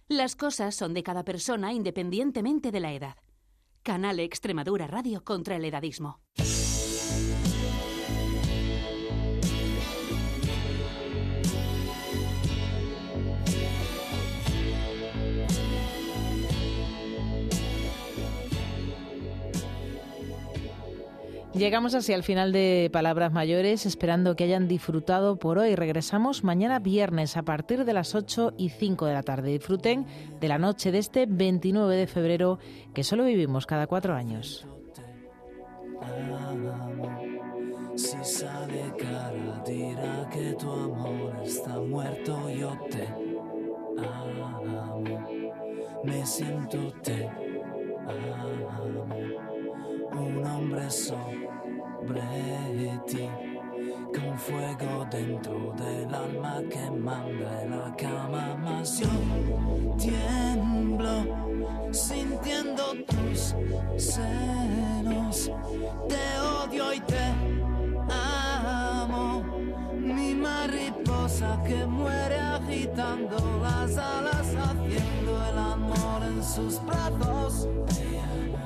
Las 0.09 0.37
cosas 0.37 0.75
son 0.75 0.93
de 0.93 1.03
cada 1.03 1.25
persona 1.25 1.73
independientemente 1.73 2.71
de 2.71 2.81
la 2.81 2.93
edad. 2.93 3.17
Canal 3.83 4.21
Extremadura 4.21 4.87
Radio 4.87 5.25
contra 5.25 5.57
el 5.57 5.65
edadismo. 5.65 6.21
Llegamos 21.55 21.97
así 21.97 22.13
al 22.13 22.23
final 22.23 22.53
de 22.53 22.91
Palabras 22.93 23.33
Mayores, 23.33 23.85
esperando 23.85 24.37
que 24.37 24.45
hayan 24.45 24.69
disfrutado 24.69 25.37
por 25.37 25.59
hoy. 25.59 25.75
Regresamos 25.75 26.45
mañana 26.45 26.79
viernes 26.79 27.37
a 27.37 27.43
partir 27.43 27.85
de 27.85 27.93
las 27.93 28.15
8 28.15 28.55
y 28.57 28.69
5 28.69 29.07
de 29.07 29.15
la 29.15 29.25
tarde. 29.25 29.51
Disfruten 29.51 30.07
de 30.41 30.49
la 30.49 30.59
noche 30.59 30.93
de 30.93 30.99
este 30.99 31.27
29 31.27 31.97
de 31.97 32.07
febrero 32.07 32.61
que 32.95 33.03
solo 33.03 33.25
vivimos 33.25 33.67
cada 33.67 33.89
cuatro 33.89 34.15
años. 34.15 34.65
Si 37.97 38.17
sale 38.23 38.93
cara 38.97 39.63
dirá 39.67 40.29
que 40.33 40.55
tu 40.55 40.71
amor 40.71 41.35
está 41.45 41.81
muerto, 41.81 42.49
yo 42.49 42.79
te 42.91 43.09
amo. 43.99 45.03
Me 46.05 46.25
siento 46.25 46.93
te 47.03 47.27
amo. 47.27 48.40
Un 50.41 50.47
hombre 50.47 50.91
sobre 50.91 52.23
ti, 53.07 53.29
con 54.15 54.39
fuego 54.39 55.07
dentro 55.11 55.75
del 55.77 56.15
alma 56.15 56.63
que 56.71 56.91
manda 56.91 57.63
en 57.63 57.71
la 57.71 57.95
cama. 57.95 58.57
Mas 58.59 59.01
yo 59.01 59.09
tiemblo 59.99 61.27
sintiendo 61.93 62.95
tus 63.07 63.55
senos. 64.03 65.53
Te 66.09 66.39
odio 66.39 66.95
y 66.95 67.01
te 67.01 67.50
que 71.67 71.87
muere 71.87 72.39
agitando 72.39 73.37
las 73.63 73.97
alas, 73.97 74.55
haciendo 74.55 75.47
el 75.51 75.59
amor 75.59 76.23
en 76.23 76.45
sus 76.45 76.85
brazos. 76.85 77.67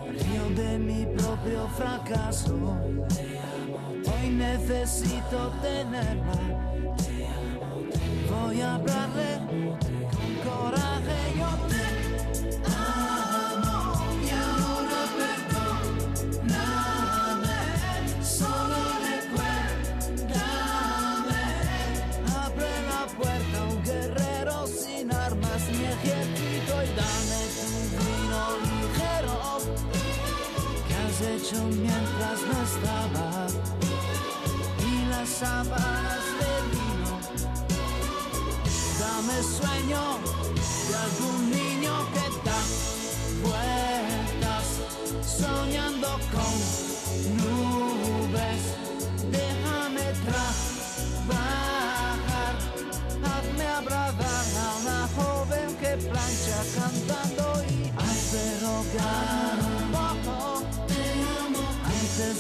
Río 0.09 0.49
de 0.57 0.79
mi 0.79 1.07
propio 1.07 1.69
fracaso. 1.77 2.77
Hoy 4.13 4.29
necesito 4.29 5.53
tenerla. 5.63 6.41
Voy 8.29 8.61
a 8.61 8.75
hablarle 8.75 9.75
mientras 31.71 32.43
no 32.43 32.63
estaba 32.63 33.47
y 34.79 35.07
las 35.11 35.29
sábanas 35.29 36.25
de 36.41 36.53
vino. 36.73 37.13
Dame 38.99 39.43
sueño 39.43 40.03
de 40.89 40.95
algún 41.07 41.51
niño 41.51 41.93
que 42.13 42.27
da 42.45 42.61
vueltas 43.43 44.67
soñando 45.27 46.09
con 46.33 47.04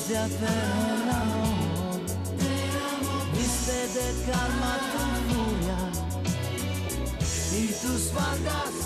zafer 0.08 0.68
olao 0.92 2.00
Viste 3.32 3.80
de 3.94 4.06
calma 4.26 4.72
tu 4.92 5.02
furia 5.28 5.80
Y 7.52 7.66
tus 7.68 8.02
faldas 8.12 8.83